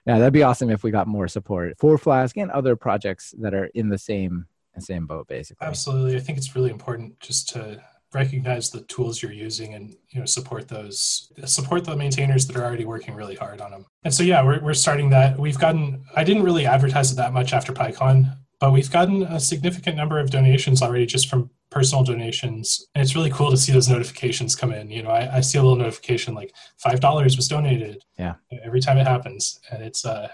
Yeah, 0.05 0.18
that'd 0.18 0.32
be 0.32 0.43
awesome 0.43 0.70
if 0.70 0.82
we 0.82 0.91
got 0.91 1.07
more 1.07 1.28
support 1.28 1.78
for 1.78 1.97
Flask 1.97 2.37
and 2.37 2.51
other 2.51 2.76
projects 2.76 3.34
that 3.39 3.55
are 3.55 3.66
in 3.66 3.89
the 3.89 3.99
same 3.99 4.47
same 4.78 5.07
boat, 5.07 5.28
basically. 5.28 5.66
Absolutely, 5.66 6.16
I 6.16 6.20
think 6.20 6.39
it's 6.39 6.55
really 6.55 6.70
important 6.70 7.18
just 7.20 7.49
to 7.51 7.82
recognize 8.16 8.70
the 8.70 8.80
tools 8.82 9.22
you're 9.22 9.32
using 9.46 9.74
and 9.74 9.94
you 10.08 10.18
know 10.18 10.26
support 10.26 10.66
those 10.68 11.30
support 11.44 11.84
the 11.84 11.94
maintainers 11.94 12.46
that 12.46 12.56
are 12.56 12.64
already 12.64 12.84
working 12.84 13.14
really 13.14 13.36
hard 13.36 13.60
on 13.60 13.70
them 13.70 13.84
and 14.04 14.12
so 14.12 14.22
yeah 14.22 14.42
we're, 14.42 14.60
we're 14.60 14.74
starting 14.74 15.10
that. 15.10 15.38
We've 15.38 15.58
gotten 15.58 16.04
i 16.16 16.24
didn't 16.24 16.42
really 16.42 16.66
advertise 16.66 17.12
it 17.12 17.16
that 17.16 17.32
much 17.32 17.52
after 17.52 17.72
pycon 17.72 18.36
but 18.58 18.72
we've 18.72 18.90
gotten 18.90 19.22
a 19.24 19.38
significant 19.38 19.96
number 19.96 20.18
of 20.18 20.30
donations 20.30 20.80
already 20.80 21.04
just 21.04 21.28
from 21.28 21.50
personal 21.70 22.02
donations. 22.02 22.86
And 22.94 23.02
it's 23.02 23.14
really 23.14 23.28
cool 23.28 23.50
to 23.50 23.56
see 23.58 23.70
those 23.70 23.90
notifications 23.90 24.56
come 24.56 24.72
in. 24.72 24.90
You 24.90 25.02
know 25.02 25.10
i, 25.10 25.36
I 25.36 25.40
see 25.42 25.58
a 25.58 25.62
little 25.62 25.76
notification 25.76 26.34
like 26.34 26.52
five 26.78 27.00
dollars 27.00 27.36
was 27.36 27.48
donated 27.48 28.02
yeah. 28.18 28.34
every 28.64 28.80
time 28.80 28.98
it 28.98 29.06
happens. 29.06 29.60
And 29.70 29.82
it's 29.82 30.04
uh 30.04 30.28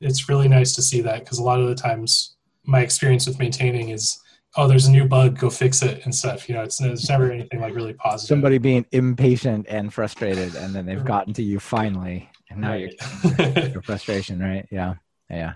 it's 0.00 0.28
really 0.28 0.48
nice 0.48 0.74
to 0.74 0.82
see 0.82 1.00
that 1.02 1.20
because 1.20 1.38
a 1.38 1.48
lot 1.50 1.60
of 1.60 1.68
the 1.68 1.80
times 1.88 2.36
my 2.64 2.80
experience 2.80 3.26
with 3.26 3.38
maintaining 3.38 3.88
is 3.88 4.21
oh, 4.56 4.68
there's 4.68 4.86
a 4.86 4.90
new 4.90 5.06
bug, 5.06 5.38
go 5.38 5.50
fix 5.50 5.82
it 5.82 6.04
and 6.04 6.14
stuff. 6.14 6.48
You 6.48 6.54
know, 6.54 6.62
it's, 6.62 6.80
it's 6.80 7.08
never 7.08 7.30
anything 7.30 7.60
like 7.60 7.74
really 7.74 7.94
positive. 7.94 8.28
Somebody 8.28 8.58
being 8.58 8.86
impatient 8.92 9.66
and 9.68 9.92
frustrated, 9.92 10.54
and 10.54 10.74
then 10.74 10.86
they've 10.86 11.04
gotten 11.04 11.32
to 11.34 11.42
you 11.42 11.58
finally, 11.58 12.30
and 12.50 12.60
now 12.60 12.70
right. 12.72 12.94
you're 13.38 13.68
your 13.68 13.82
frustration, 13.82 14.40
right? 14.40 14.66
Yeah, 14.70 14.94
yeah. 15.30 15.54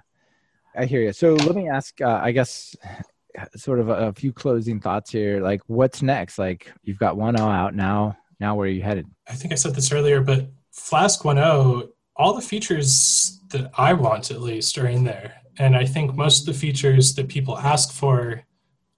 I 0.74 0.84
hear 0.84 1.00
you. 1.00 1.12
So 1.12 1.34
let 1.34 1.54
me 1.54 1.68
ask. 1.68 2.00
Uh, 2.00 2.20
I 2.22 2.32
guess 2.32 2.74
sort 3.56 3.80
of 3.80 3.88
a, 3.88 4.08
a, 4.08 4.12
few 4.12 4.32
closing 4.32 4.80
thoughts 4.80 5.10
here. 5.10 5.42
Like, 5.42 5.60
what's 5.66 6.02
next? 6.02 6.38
Like, 6.38 6.72
you've 6.82 6.98
got 6.98 7.16
1.0 7.16 7.38
out 7.38 7.74
now. 7.74 8.16
Now, 8.40 8.54
where 8.54 8.66
are 8.66 8.70
you 8.70 8.82
headed? 8.82 9.06
I 9.28 9.34
think 9.34 9.52
I 9.52 9.56
said 9.56 9.74
this 9.74 9.92
earlier, 9.92 10.20
but 10.20 10.48
Flask 10.72 11.22
1.0, 11.22 11.88
all 12.16 12.34
the 12.34 12.42
features 12.42 13.40
that 13.48 13.70
I 13.76 13.92
want 13.92 14.30
at 14.30 14.40
least 14.40 14.76
are 14.78 14.86
in 14.86 15.04
there. 15.04 15.34
And 15.58 15.74
I 15.74 15.86
think 15.86 16.14
most 16.14 16.40
of 16.40 16.54
the 16.54 16.58
features 16.58 17.14
that 17.14 17.28
people 17.28 17.58
ask 17.58 17.92
for 17.92 18.42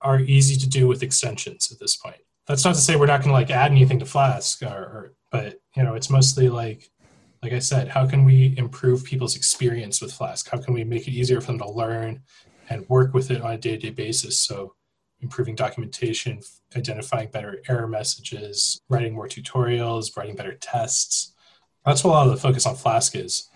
are 0.01 0.21
easy 0.21 0.57
to 0.57 0.69
do 0.69 0.87
with 0.87 1.03
extensions 1.03 1.73
at 1.73 1.79
this 1.79 1.97
point. 1.97 2.21
That's 2.47 2.65
not 2.65 2.75
to 2.75 2.81
say 2.81 2.97
we're 2.97 3.07
not 3.07 3.21
going 3.21 3.29
to 3.29 3.35
like 3.35 3.51
add 3.51 3.71
anything 3.71 3.99
to 3.99 4.07
Flask, 4.07 4.63
or, 4.63 4.67
or, 4.67 5.15
but 5.31 5.61
you 5.77 5.83
know, 5.83 5.95
it's 5.95 6.11
mostly 6.11 6.49
like, 6.49 6.91
like 7.43 7.53
I 7.53 7.59
said, 7.59 7.89
how 7.89 8.07
can 8.07 8.25
we 8.25 8.55
improve 8.57 9.05
people's 9.05 9.37
experience 9.37 10.01
with 10.01 10.13
Flask? 10.13 10.49
How 10.49 10.59
can 10.59 10.75
we 10.75 10.83
make 10.83 11.07
it 11.07 11.13
easier 11.13 11.41
for 11.41 11.49
them 11.49 11.59
to 11.59 11.71
learn 11.71 12.23
and 12.71 12.89
work 12.89 13.15
with 13.15 13.31
it 13.31 13.43
on 13.43 13.53
a 13.53 13.59
day-to-day 13.59 13.91
basis? 13.91 14.39
So, 14.39 14.75
improving 15.21 15.57
documentation, 15.57 16.41
identifying 16.77 17.29
better 17.31 17.61
error 17.69 17.89
messages, 17.89 18.81
writing 18.89 19.15
more 19.15 19.29
tutorials, 19.29 20.17
writing 20.17 20.37
better 20.37 20.55
tests. 20.55 21.35
That's 21.85 22.05
what 22.05 22.11
a 22.11 22.15
lot 22.15 22.27
of 22.29 22.33
the 22.33 22.41
focus 22.41 22.67
on 22.67 22.77
Flask 22.77 23.17
is. 23.17 23.49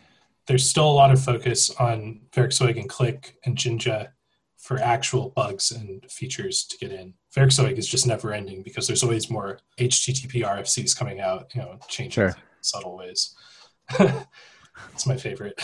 There's 0.47 0.69
still 0.69 0.91
a 0.91 0.93
lot 0.93 1.13
of 1.13 1.23
focus 1.23 1.71
on 1.79 2.23
Werkzeug 2.33 2.79
and 2.79 2.89
Click 2.89 3.37
and 3.45 3.57
Jinja 3.57 4.13
for 4.63 4.79
actual 4.79 5.31
bugs 5.31 5.73
and 5.73 6.09
features 6.09 6.65
to 6.65 6.79
get 6.79 6.93
in. 6.93 7.13
Werkzeug 7.37 7.77
is 7.77 7.89
just 7.89 8.07
never 8.07 8.33
ending 8.33 8.63
because 8.63 8.87
there's 8.87 9.03
always 9.03 9.29
more 9.29 9.59
HTTP 9.79 10.45
RFCs 10.45 10.97
coming 10.97 11.21
out, 11.21 11.53
you 11.53 11.61
know, 11.61 11.79
changing 11.89 12.13
sure. 12.13 12.37
subtle 12.61 12.97
ways. 12.97 13.35
it's 13.99 15.05
my 15.05 15.17
favorite. 15.17 15.61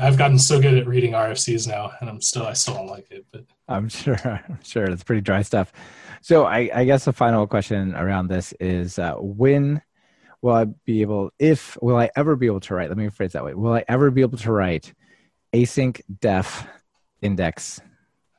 I've 0.00 0.18
gotten 0.18 0.40
so 0.40 0.60
good 0.60 0.76
at 0.76 0.88
reading 0.88 1.12
RFCs 1.12 1.68
now, 1.68 1.92
and 2.00 2.10
I'm 2.10 2.20
still 2.20 2.44
I 2.44 2.54
still 2.54 2.74
don't 2.74 2.88
like 2.88 3.12
it. 3.12 3.24
But 3.30 3.44
I'm 3.68 3.88
sure 4.00 4.18
I'm 4.24 4.58
sure 4.64 4.84
it's 4.84 5.04
pretty 5.04 5.22
dry 5.22 5.42
stuff. 5.42 5.72
So 6.20 6.44
I, 6.44 6.68
I 6.74 6.84
guess 6.84 7.04
the 7.04 7.12
final 7.12 7.46
question 7.46 7.94
around 7.94 8.26
this 8.26 8.52
is 8.58 8.98
uh, 8.98 9.14
when 9.18 9.80
will 10.40 10.54
I 10.54 10.64
be 10.64 11.02
able? 11.02 11.30
If 11.38 11.78
will 11.80 11.96
I 11.96 12.10
ever 12.16 12.34
be 12.34 12.46
able 12.46 12.60
to 12.60 12.74
write? 12.74 12.88
Let 12.88 12.98
me 12.98 13.06
rephrase 13.06 13.32
that 13.32 13.44
way. 13.44 13.54
Will 13.54 13.74
I 13.74 13.84
ever 13.86 14.10
be 14.10 14.22
able 14.22 14.38
to 14.38 14.50
write 14.50 14.92
async 15.54 16.00
def 16.20 16.66
index 17.20 17.80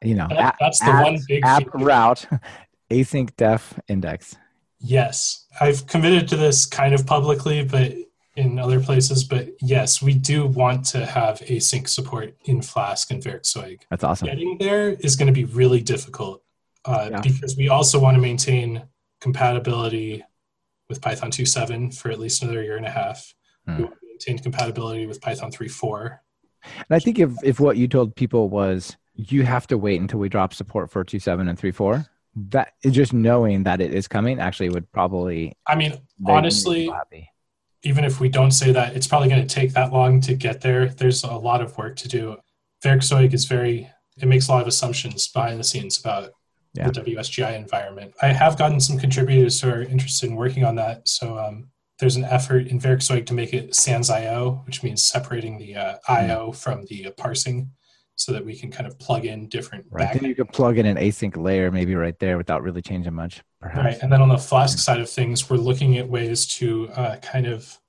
you 0.04 0.16
know, 0.16 0.28
that, 0.30 0.56
that's 0.60 0.80
the 0.80 0.92
one 0.92 1.20
big 1.28 1.44
app 1.46 1.64
route, 1.74 2.26
async 2.92 3.36
def 3.36 3.80
index. 3.88 4.36
Yes, 4.80 5.46
I've 5.62 5.88
committed 5.88 6.28
to 6.30 6.36
this 6.36 6.66
kind 6.66 6.94
of 6.94 7.06
publicly, 7.06 7.64
but 7.64 7.94
in 8.36 8.58
other 8.58 8.80
places, 8.82 9.24
but 9.24 9.50
yes, 9.62 10.02
we 10.02 10.14
do 10.14 10.48
want 10.48 10.86
to 10.88 11.06
have 11.06 11.40
async 11.42 11.88
support 11.88 12.36
in 12.46 12.62
Flask 12.62 13.12
and 13.12 13.24
Werkzeug. 13.24 13.82
That's 13.90 14.04
awesome. 14.04 14.28
Getting 14.28 14.58
there 14.58 14.92
is 14.92 15.16
going 15.16 15.28
to 15.28 15.34
be 15.34 15.46
really 15.46 15.82
difficult 15.82 16.44
uh, 16.86 17.10
Yeah. 17.12 17.22
because 17.22 17.56
we 17.56 17.70
also 17.70 18.00
want 18.00 18.16
to 18.16 18.22
maintain 18.22 18.84
compatibility 19.22 20.24
with 20.90 21.02
Python 21.02 21.32
2.7 21.32 21.96
for 21.96 22.10
at 22.10 22.20
least 22.20 22.42
another 22.42 22.64
year 22.64 22.78
and 22.78 22.86
a 22.86 22.90
half. 22.90 23.34
Hmm. 23.68 23.78
We 23.78 23.84
want 23.84 23.96
to 24.00 24.08
maintain 24.08 24.40
compatibility 24.44 25.06
with 25.06 25.22
Python 25.22 25.52
3.4. 25.52 26.18
And 26.78 26.86
I 26.90 27.00
think 27.00 27.20
if, 27.20 27.32
if 27.44 27.60
what 27.60 27.78
you 27.78 27.88
told 27.88 28.16
people 28.16 28.50
was 28.50 28.98
you 29.16 29.44
have 29.44 29.68
to 29.68 29.78
wait 29.78 30.02
until 30.02 30.20
we 30.20 30.30
drop 30.30 30.54
support 30.54 30.90
for 30.90 31.04
2.7 31.04 31.50
and 31.50 31.58
3.4, 31.60 32.08
that 32.50 32.74
just 32.90 33.14
knowing 33.14 33.64
that 33.64 33.80
it 33.80 33.94
is 33.94 34.08
coming 34.08 34.40
actually 34.40 34.70
would 34.70 34.92
probably 34.92 35.54
I 35.68 35.76
mean, 35.76 35.94
honestly, 36.26 36.92
even 37.84 38.06
if 38.06 38.20
we 38.20 38.30
don't 38.30 38.52
say 38.52 38.72
that, 38.72 38.96
it's 38.96 39.08
probably 39.08 39.30
going 39.30 39.46
to 39.46 39.56
take 39.56 39.74
that 39.74 39.92
long 39.94 40.20
to 40.22 40.34
get 40.34 40.62
there. 40.62 40.88
There's 40.88 41.24
a 41.24 41.34
lot 41.34 41.62
of 41.62 41.78
work 41.78 41.96
to 41.98 42.08
do. 42.08 42.38
Werkzeug 42.84 43.34
is 43.34 43.46
very, 43.46 43.90
it 44.18 44.28
makes 44.28 44.48
a 44.48 44.52
lot 44.52 44.62
of 44.62 44.68
assumptions 44.68 45.28
behind 45.28 45.60
the 45.60 45.64
scenes 45.64 46.00
about 46.00 46.32
Yeah. 46.74 46.90
the 46.90 47.02
WSGI 47.02 47.56
environment. 47.56 48.16
I 48.22 48.30
have 48.30 48.58
gotten 48.58 48.80
some 48.80 48.98
contributors 48.98 49.62
who 49.62 49.70
are 49.70 49.84
interested 49.84 50.30
in 50.30 50.36
working 50.36 50.64
on 50.64 50.76
that. 50.76 51.08
So 51.08 51.38
um, 51.38 51.70
there's 52.00 52.16
an 52.16 52.24
effort 52.24 52.68
in 52.68 52.80
Werkzeug 52.80 53.26
to 53.28 53.34
make 53.34 53.54
it 53.54 53.76
sans 53.76 54.10
IO, 54.10 54.64
which 54.66 54.82
means 54.82 55.04
separating 55.04 55.60
the 55.60 55.76
uh, 55.76 55.96
IO 56.08 56.52
from 56.52 56.86
the 56.90 57.08
uh, 57.08 57.12
parsing 57.12 57.70
so 58.16 58.32
that 58.32 58.46
we 58.46 58.56
can 58.56 58.72
kind 58.72 58.88
of 58.88 58.98
plug 59.00 59.26
in 59.26 59.48
different 59.50 59.86
Right. 59.90 60.06
back 60.06 60.14
Then 60.14 60.30
you 60.30 60.36
could 60.36 60.50
plug 60.50 60.78
in 60.78 60.86
an 60.86 60.98
async 60.98 61.36
layer 61.36 61.72
maybe 61.72 61.96
right 61.96 62.18
there 62.20 62.38
without 62.38 62.62
really 62.62 62.82
changing 62.82 63.14
much, 63.14 63.42
perhaps. 63.60 63.86
Right, 63.86 63.98
and 64.02 64.12
then 64.12 64.22
on 64.22 64.30
the 64.30 64.38
Flask 64.38 64.78
side 64.78 65.00
of 65.00 65.10
things, 65.10 65.50
we're 65.50 65.58
looking 65.58 65.98
at 65.98 66.08
ways 66.08 66.46
to 66.58 66.90
uh, 66.90 67.18
kind 67.18 67.48
of, 67.48 67.80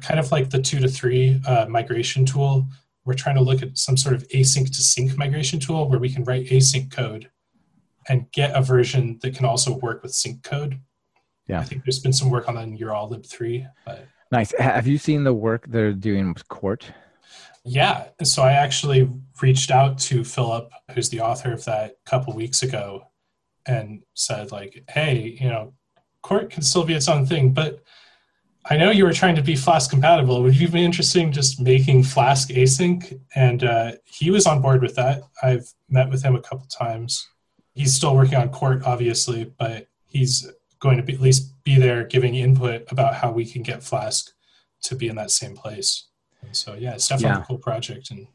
kind 0.00 0.20
of 0.20 0.30
like 0.30 0.50
the 0.50 0.62
two 0.62 0.78
to 0.78 0.88
three 0.88 1.40
uh, 1.46 1.66
migration 1.66 2.24
tool. 2.24 2.66
We're 3.04 3.14
trying 3.14 3.36
to 3.36 3.42
look 3.42 3.62
at 3.62 3.76
some 3.76 3.96
sort 3.96 4.14
of 4.14 4.26
async 4.28 4.66
to 4.66 4.82
sync 4.82 5.16
migration 5.16 5.60
tool 5.60 5.88
where 5.88 5.98
we 5.98 6.10
can 6.10 6.24
write 6.24 6.46
async 6.46 6.90
code 6.90 7.30
and 8.08 8.30
get 8.32 8.54
a 8.54 8.62
version 8.62 9.18
that 9.22 9.34
can 9.34 9.44
also 9.44 9.78
work 9.78 10.02
with 10.02 10.14
sync 10.14 10.42
code. 10.42 10.80
Yeah. 11.48 11.60
I 11.60 11.64
think 11.64 11.84
there's 11.84 12.00
been 12.00 12.12
some 12.12 12.30
work 12.30 12.48
on 12.48 12.54
that 12.54 12.64
in 12.64 12.78
urllib 12.78 13.28
three, 13.28 13.66
but 13.84 14.06
Nice. 14.32 14.52
Have 14.58 14.88
you 14.88 14.98
seen 14.98 15.22
the 15.22 15.32
work 15.32 15.66
they're 15.68 15.92
doing 15.92 16.32
with 16.32 16.48
Quart? 16.48 16.84
Yeah. 17.64 18.08
So 18.22 18.42
I 18.42 18.52
actually 18.52 19.10
reached 19.42 19.70
out 19.70 19.98
to 19.98 20.24
Philip, 20.24 20.70
who's 20.92 21.08
the 21.08 21.20
author 21.20 21.52
of 21.52 21.64
that, 21.64 21.96
a 22.06 22.10
couple 22.10 22.32
weeks 22.32 22.62
ago, 22.62 23.08
and 23.66 24.02
said 24.14 24.52
like, 24.52 24.84
"Hey, 24.88 25.36
you 25.40 25.48
know, 25.48 25.74
Quart 26.22 26.50
can 26.50 26.62
still 26.62 26.84
be 26.84 26.94
its 26.94 27.08
own 27.08 27.26
thing, 27.26 27.52
but 27.52 27.82
I 28.68 28.76
know 28.76 28.90
you 28.90 29.04
were 29.04 29.12
trying 29.12 29.36
to 29.36 29.42
be 29.42 29.56
Flask 29.56 29.90
compatible. 29.90 30.42
Would 30.42 30.56
you 30.56 30.68
be 30.68 30.84
interested 30.84 31.22
in 31.22 31.32
just 31.32 31.60
making 31.60 32.04
Flask 32.04 32.48
async?" 32.50 33.20
And 33.34 33.64
uh, 33.64 33.92
he 34.04 34.30
was 34.30 34.46
on 34.46 34.62
board 34.62 34.82
with 34.82 34.94
that. 34.96 35.22
I've 35.42 35.72
met 35.88 36.08
with 36.10 36.22
him 36.22 36.36
a 36.36 36.42
couple 36.42 36.66
times. 36.66 37.28
He's 37.74 37.94
still 37.94 38.14
working 38.14 38.36
on 38.38 38.50
Quart, 38.50 38.84
obviously, 38.84 39.52
but 39.58 39.88
he's 40.06 40.50
going 40.78 40.96
to 40.96 41.02
be, 41.02 41.14
at 41.14 41.20
least 41.20 41.52
be 41.64 41.78
there 41.78 42.04
giving 42.04 42.34
input 42.34 42.90
about 42.90 43.14
how 43.14 43.32
we 43.32 43.44
can 43.44 43.62
get 43.62 43.82
Flask 43.82 44.30
to 44.82 44.94
be 44.94 45.08
in 45.08 45.16
that 45.16 45.30
same 45.30 45.56
place. 45.56 46.08
So, 46.52 46.74
yeah, 46.74 46.94
it's 46.94 47.08
definitely 47.08 47.36
Yeah. 47.36 47.42
a 47.42 47.46
cool 47.46 47.58
project 47.58 48.10
and 48.10 48.26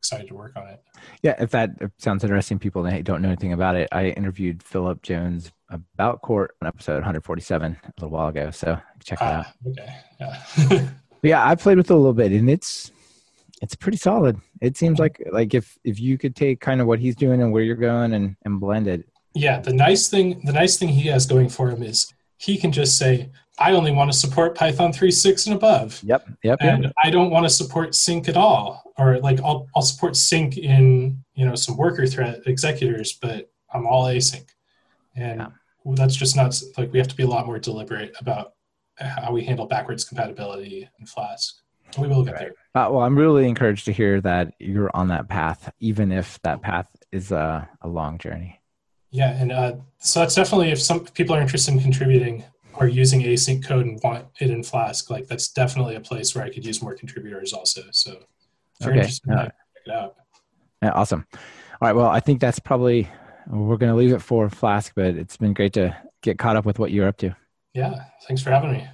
excited 0.00 0.28
to 0.28 0.34
work 0.34 0.52
on 0.56 0.68
it. 0.68 0.82
Yeah, 1.22 1.34
if 1.42 1.50
that 1.52 1.70
sounds 1.98 2.22
interesting, 2.24 2.58
people 2.58 2.82
that 2.84 3.04
don't 3.04 3.22
know 3.22 3.28
anything 3.28 3.52
about 3.54 3.74
it, 3.76 3.88
I 3.92 4.08
interviewed 4.08 4.62
Philip 4.62 5.02
Jones 5.02 5.50
about 5.70 6.20
Quart 6.22 6.54
on 6.60 6.68
episode 6.68 6.96
147 6.96 7.76
a 7.82 7.92
little 7.98 8.10
while 8.10 8.28
ago. 8.28 8.50
So 8.50 8.78
check 9.02 9.20
it 9.20 9.24
out. 9.24 9.46
Ah, 9.46 9.54
okay, 9.68 9.96
yeah. 10.20 10.88
Yeah, 11.22 11.48
I 11.48 11.54
played 11.54 11.78
with 11.78 11.90
it 11.90 11.94
a 11.94 11.96
little 11.96 12.12
bit, 12.12 12.32
and 12.32 12.50
it's 12.50 12.92
it's 13.62 13.74
pretty 13.74 13.96
solid. 13.96 14.36
It 14.60 14.76
seems 14.76 14.98
like 14.98 15.22
like 15.32 15.54
if 15.54 15.78
if 15.82 15.98
you 15.98 16.18
could 16.18 16.36
take 16.36 16.60
kind 16.60 16.82
of 16.82 16.86
what 16.86 16.98
he's 16.98 17.16
doing 17.16 17.40
and 17.40 17.50
where 17.50 17.62
you're 17.62 17.76
going 17.76 18.12
and 18.12 18.36
and 18.44 18.60
blend 18.60 18.88
it. 18.88 19.08
yeah, 19.34 19.58
the 19.58 19.72
nice 19.72 20.10
thing 20.10 20.42
the 20.44 20.52
nice 20.52 20.76
thing 20.76 20.90
he 20.90 21.08
has 21.08 21.24
going 21.24 21.48
for 21.48 21.70
him 21.70 21.82
is 21.82 22.12
he 22.36 22.58
can 22.58 22.72
just 22.72 22.98
say, 22.98 23.30
I 23.58 23.72
only 23.72 23.92
want 23.92 24.10
to 24.10 24.18
support 24.18 24.56
Python 24.56 24.92
3.6 24.92 25.46
and 25.46 25.54
above. 25.54 26.00
Yep, 26.04 26.26
yep, 26.42 26.58
yep. 26.60 26.74
and 26.74 26.92
I 27.02 27.10
don't 27.10 27.30
want 27.30 27.44
to 27.46 27.50
support 27.50 27.94
sync 27.94 28.28
at 28.28 28.36
all, 28.36 28.92
or 28.98 29.18
like 29.20 29.40
I'll 29.40 29.68
I'll 29.76 29.82
support 29.82 30.16
sync 30.16 30.58
in 30.58 31.22
you 31.34 31.46
know 31.46 31.54
some 31.54 31.76
worker 31.76 32.06
thread 32.06 32.42
executors, 32.46 33.12
but 33.12 33.50
I'm 33.72 33.86
all 33.86 34.06
async, 34.06 34.46
and 35.16 35.40
Yeah. 35.40 35.94
that's 35.94 36.16
just 36.16 36.34
not 36.36 36.60
like 36.76 36.92
we 36.92 36.98
have 36.98 37.08
to 37.08 37.16
be 37.16 37.22
a 37.22 37.28
lot 37.28 37.46
more 37.46 37.58
deliberate 37.58 38.14
about 38.20 38.54
how 38.98 39.32
we 39.32 39.44
handle 39.44 39.66
backwards 39.66 40.04
compatibility 40.04 40.88
in 40.98 41.06
Flask. 41.06 41.54
We 41.98 42.08
will 42.08 42.24
get 42.24 42.34
Right. 42.34 42.40
there. 42.74 42.84
Uh, 42.84 42.90
well, 42.90 43.02
I'm 43.02 43.16
really 43.16 43.46
encouraged 43.48 43.84
to 43.84 43.92
hear 43.92 44.20
that 44.22 44.54
you're 44.58 44.90
on 44.94 45.08
that 45.08 45.28
path, 45.28 45.72
even 45.78 46.10
if 46.10 46.40
that 46.42 46.60
path 46.62 46.86
is 47.12 47.30
a, 47.30 47.68
a 47.82 47.88
long 47.88 48.18
journey. 48.18 48.60
Yeah, 49.10 49.30
and 49.30 49.52
uh, 49.52 49.76
so 49.98 50.20
that's 50.20 50.34
definitely 50.34 50.70
if 50.72 50.80
some 50.80 51.04
people 51.04 51.36
are 51.36 51.40
interested 51.40 51.72
in 51.72 51.80
contributing 51.80 52.42
or 52.76 52.86
using 52.86 53.22
async 53.22 53.64
code 53.64 53.86
and 53.86 54.00
want 54.02 54.26
it 54.40 54.50
in 54.50 54.62
Flask, 54.62 55.10
like 55.10 55.26
that's 55.26 55.48
definitely 55.48 55.94
a 55.94 56.00
place 56.00 56.34
where 56.34 56.44
I 56.44 56.50
could 56.50 56.64
use 56.64 56.82
more 56.82 56.94
contributors 56.94 57.52
also. 57.52 57.82
So 57.90 58.18
Okay, 58.82 59.00
in 59.00 59.34
that, 59.34 59.44
check 59.44 59.54
it 59.86 59.92
out. 59.92 60.16
Yeah, 60.82 60.90
awesome. 60.92 61.26
All 61.32 61.38
right. 61.80 61.94
Well, 61.94 62.08
I 62.08 62.20
think 62.20 62.40
that's 62.40 62.58
probably 62.58 63.08
we're 63.46 63.76
going 63.76 63.92
to 63.92 63.96
leave 63.96 64.12
it 64.12 64.22
for 64.22 64.48
Flask, 64.50 64.92
but 64.94 65.14
it's 65.16 65.36
been 65.36 65.54
great 65.54 65.72
to 65.74 65.96
get 66.22 66.38
caught 66.38 66.56
up 66.56 66.64
with 66.64 66.78
what 66.78 66.90
you're 66.90 67.08
up 67.08 67.16
to. 67.18 67.34
Yeah, 67.74 68.04
thanks 68.26 68.42
for 68.42 68.50
having 68.50 68.72
me. 68.72 68.86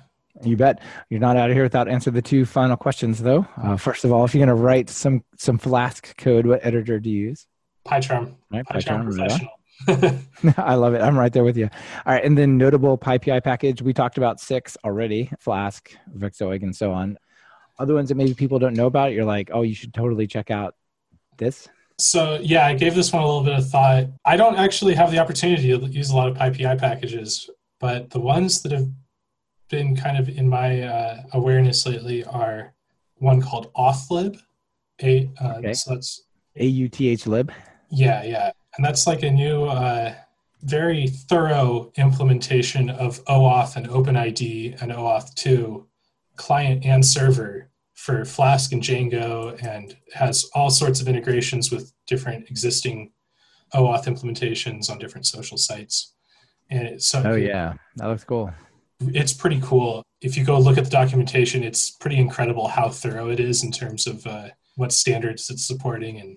You 0.43 0.57
bet. 0.57 0.81
You're 1.11 1.21
not 1.21 1.37
out 1.37 1.51
of 1.51 1.57
here 1.57 1.65
without 1.65 1.89
answering 1.89 2.15
the 2.15 2.23
two 2.23 2.45
final 2.45 2.77
questions, 2.77 3.21
though. 3.21 3.47
Uh, 3.63 3.77
first 3.77 4.05
of 4.05 4.13
all, 4.13 4.25
if 4.25 4.35
you're 4.35 4.45
going 4.45 4.57
to 4.57 4.63
write 4.63 4.89
some 4.89 5.25
some 5.37 5.59
Flask 5.59 6.17
code, 6.17 6.47
what 6.47 6.65
editor 6.65 6.99
do 6.99 7.11
you 7.11 7.29
use? 7.29 7.47
PyCharm. 7.87 8.37
Right, 8.51 8.65
PyCharm 8.65 9.05
PyCharm, 9.05 9.07
right 9.07 9.17
professional. 9.19 9.51
I 10.57 10.75
love 10.75 10.95
it. 10.95 11.01
I'm 11.01 11.19
right 11.19 11.33
there 11.33 11.45
with 11.45 11.57
you. 11.57 11.69
All 12.07 12.13
right, 12.15 12.25
and 12.25 12.37
then 12.37 12.59
notable 12.59 12.99
PyPI 12.99 13.43
package. 13.43 13.83
We 13.83 13.93
talked 13.93 14.19
about 14.19 14.41
six 14.41 14.77
already: 14.85 15.31
Flask, 15.39 15.91
Werkzeug, 16.17 16.63
and 16.63 16.75
so 16.75 16.93
on. 16.93 17.19
Other 17.79 17.95
ones 17.95 18.09
that 18.11 18.17
maybe 18.17 18.35
people 18.35 18.59
don't 18.59 18.75
know 18.75 18.87
about. 18.87 19.13
You're 19.13 19.25
like, 19.25 19.51
oh, 19.53 19.63
you 19.63 19.75
should 19.75 19.95
totally 19.95 20.27
check 20.27 20.51
out 20.51 20.75
this. 21.39 21.69
so 21.99 22.39
yeah, 22.43 22.67
I 22.67 22.75
gave 22.75 22.95
this 22.95 23.13
one 23.13 23.23
a 23.23 23.27
little 23.27 23.43
bit 23.45 23.55
of 23.59 23.69
thought. 23.69 24.07
I 24.25 24.37
don't 24.37 24.57
actually 24.57 24.95
have 24.95 25.11
the 25.11 25.19
opportunity 25.19 25.69
to 25.77 25.87
use 25.87 26.11
a 26.11 26.17
lot 26.17 26.29
of 26.29 26.37
PyPI 26.37 26.79
packages, 26.79 27.49
but 27.79 28.11
the 28.11 28.21
ones 28.21 28.63
that 28.63 28.73
have 28.73 28.89
been 29.71 29.97
kind 29.97 30.19
of 30.19 30.29
in 30.29 30.49
my 30.49 30.83
uh, 30.83 31.23
awareness 31.33 31.87
lately 31.87 32.25
are 32.25 32.75
one 33.17 33.41
called 33.41 33.73
Authlib. 33.75 34.39
A, 35.03 35.31
uh, 35.41 35.55
Okay. 35.59 35.73
So 35.73 35.95
that's 35.95 36.23
A 36.57 36.67
U 36.67 36.89
T 36.89 37.09
H 37.09 37.27
lib. 37.27 37.51
Yeah, 37.91 38.23
yeah. 38.25 38.51
And 38.77 38.85
that's 38.85 39.07
like 39.07 39.23
a 39.23 39.31
new, 39.31 39.65
uh, 39.65 40.15
very 40.63 41.07
thorough 41.09 41.91
implementation 41.97 42.91
of 42.91 43.25
OAuth 43.25 43.77
and 43.77 43.89
OpenID 43.89 44.81
and 44.81 44.93
OAuth 44.93 45.35
2 45.35 45.87
client 46.37 46.85
and 46.85 47.05
server 47.05 47.71
for 47.95 48.25
Flask 48.25 48.73
and 48.73 48.83
Django 48.83 49.63
and 49.63 49.97
has 50.15 50.49
all 50.55 50.71
sorts 50.71 51.01
of 51.01 51.09
integrations 51.09 51.71
with 51.71 51.93
different 52.07 52.49
existing 52.51 53.13
OAuth 53.75 54.05
implementations 54.05 54.91
on 54.91 54.99
different 54.99 55.27
social 55.27 55.59
sites. 55.59 56.15
And 56.71 57.03
so 57.03 57.23
Oh 57.25 57.35
yeah, 57.35 57.75
that 57.97 58.07
looks 58.07 58.25
cool. 58.25 58.53
it's 59.01 59.33
pretty 59.33 59.61
cool. 59.63 60.03
If 60.21 60.37
you 60.37 60.45
go 60.45 60.59
look 60.59 60.79
at 60.79 60.85
the 60.85 60.91
documentation, 60.91 61.63
it's 61.63 61.91
pretty 61.91 62.17
incredible 62.19 62.69
how 62.69 62.89
thorough 62.89 63.31
it 63.31 63.41
is 63.41 63.65
in 63.65 63.73
terms 63.73 64.07
of 64.07 64.27
uh, 64.27 64.49
what 64.77 64.93
standards 64.93 65.51
it's 65.51 65.67
supporting 65.67 66.21
and 66.21 66.37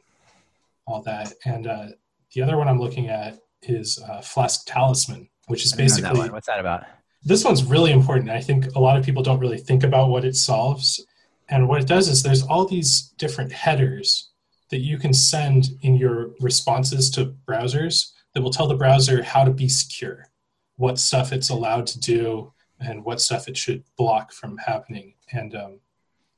all 0.86 1.01
that. 1.03 1.34
And 1.45 1.67
uh, 1.67 1.88
the 2.34 2.41
other 2.41 2.57
one 2.57 2.67
I'm 2.67 2.79
looking 2.79 3.09
at 3.09 3.39
is 3.61 3.99
uh, 4.09 4.21
Flask 4.21 4.65
Talisman, 4.65 5.29
which 5.47 5.65
is 5.65 5.73
I 5.73 5.77
that 5.77 5.84
basically. 5.84 6.29
What's 6.29 6.47
that 6.47 6.59
about? 6.59 6.86
this 7.25 7.43
one's 7.43 7.63
really 7.63 7.91
important. 7.91 8.29
I 8.29 8.41
think 8.41 8.75
a 8.75 8.79
lot 8.79 8.97
of 8.97 9.05
people 9.05 9.23
don't 9.23 9.39
really 9.39 9.57
think 9.57 9.84
about 9.84 10.09
what 10.09 10.25
it 10.25 10.36
solves. 10.36 11.05
And 11.49 11.67
what 11.67 11.81
it 11.81 11.88
does 11.88 12.07
is 12.09 12.21
there's 12.21 12.43
all 12.43 12.65
these 12.65 13.13
different 13.17 13.51
headers 13.51 14.29
that 14.69 14.79
you 14.79 14.97
can 14.97 15.13
send 15.13 15.67
in 15.81 15.95
your 15.95 16.31
responses 16.39 17.09
to 17.11 17.36
browsers 17.47 18.11
that 18.34 18.41
will 18.41 18.49
tell 18.49 18.67
the 18.67 18.75
browser 18.75 19.23
how 19.23 19.43
to 19.43 19.51
be 19.51 19.69
secure, 19.69 20.27
what 20.77 20.99
stuff 20.99 21.31
it's 21.31 21.49
allowed 21.49 21.88
to 21.88 21.99
do, 21.99 22.51
and 22.79 23.05
what 23.05 23.21
stuff 23.21 23.47
it 23.47 23.55
should 23.55 23.84
block 23.97 24.34
from 24.34 24.57
happening. 24.57 25.13
And 25.31 25.55
um, 25.55 25.79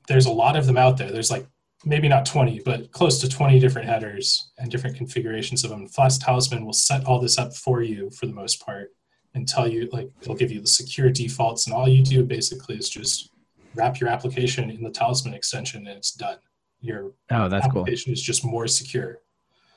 there's 0.08 0.26
a 0.26 0.32
lot 0.32 0.56
of 0.56 0.66
them 0.66 0.78
out 0.78 0.98
there. 0.98 1.12
There's 1.12 1.32
like 1.32 1.48
maybe 1.84 2.08
not 2.08 2.26
20, 2.26 2.62
but 2.64 2.92
close 2.92 3.20
to 3.22 3.30
20 3.30 3.60
different 3.60 3.88
headers 3.88 4.52
and 4.58 4.72
different 4.72 4.96
configurations 4.96 5.64
of 5.64 5.70
them. 5.72 5.88
Flask 5.88 6.22
Talisman 6.22 6.66
will 6.66 6.74
set 6.74 7.06
all 7.06 7.20
this 7.20 7.38
up 7.38 7.54
for 7.56 7.82
you 7.82 8.10
for 8.12 8.26
the 8.28 8.34
most 8.34 8.64
part 8.66 8.92
and 9.34 9.48
tell 9.48 9.68
you 9.68 9.90
like 9.92 10.10
it'll 10.22 10.36
give 10.36 10.52
you 10.52 10.62
the 10.62 10.68
secure 10.68 11.10
defaults 11.10 11.68
and 11.68 11.76
all 11.76 11.90
you 11.90 12.02
do 12.02 12.24
basically 12.24 12.78
is 12.78 12.88
just 12.90 13.30
wrap 13.76 14.00
your 14.00 14.10
application 14.10 14.70
in 14.70 14.82
the 14.82 14.90
talisman 14.90 15.34
extension 15.34 15.86
and 15.88 15.98
it's 15.98 16.12
done 16.14 16.38
your 16.80 17.12
Oh, 17.30 17.50
that's 17.50 17.68
cool. 17.68 17.82
application 17.82 18.14
is 18.14 18.22
just 18.22 18.46
more 18.46 18.66
secure 18.66 19.20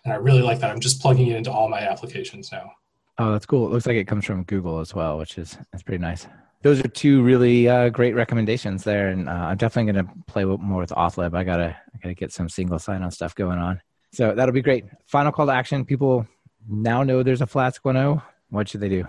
and 0.04 0.12
i 0.12 0.16
really 0.16 0.42
like 0.42 0.60
that 0.60 0.70
i'm 0.70 0.78
just 0.78 1.02
plugging 1.02 1.26
it 1.26 1.36
into 1.36 1.50
all 1.50 1.68
my 1.68 1.80
applications 1.80 2.52
now 2.52 2.70
Oh, 3.20 3.32
that's 3.32 3.46
cool. 3.46 3.66
It 3.66 3.70
looks 3.72 3.84
like 3.86 3.96
it 3.96 4.06
comes 4.06 4.24
from 4.24 4.44
Google 4.44 4.78
as 4.78 4.94
well, 4.94 5.18
which 5.18 5.38
is 5.38 5.58
that's 5.72 5.82
pretty 5.82 6.00
nice. 6.00 6.28
Those 6.62 6.80
are 6.80 6.88
two 6.88 7.22
really 7.22 7.68
uh, 7.68 7.88
great 7.88 8.14
recommendations 8.14 8.82
there, 8.84 9.08
and 9.08 9.28
uh, 9.28 9.32
I'm 9.32 9.56
definitely 9.56 9.92
going 9.92 10.06
to 10.06 10.12
play 10.26 10.44
more 10.44 10.80
with 10.80 10.90
AuthLib. 10.90 11.34
I 11.36 11.44
gotta 11.44 11.76
I 11.94 11.98
gotta 12.02 12.14
get 12.14 12.32
some 12.32 12.48
single 12.48 12.78
sign-on 12.78 13.10
stuff 13.10 13.34
going 13.34 13.58
on. 13.58 13.80
So 14.12 14.34
that'll 14.34 14.54
be 14.54 14.62
great. 14.62 14.84
Final 15.06 15.32
call 15.32 15.46
to 15.46 15.52
action: 15.52 15.84
people 15.84 16.26
now 16.68 17.02
know 17.02 17.22
there's 17.22 17.42
a 17.42 17.46
Flask 17.46 17.82
1.0. 17.82 18.22
What 18.50 18.68
should 18.68 18.80
they 18.80 18.88
do? 18.88 19.04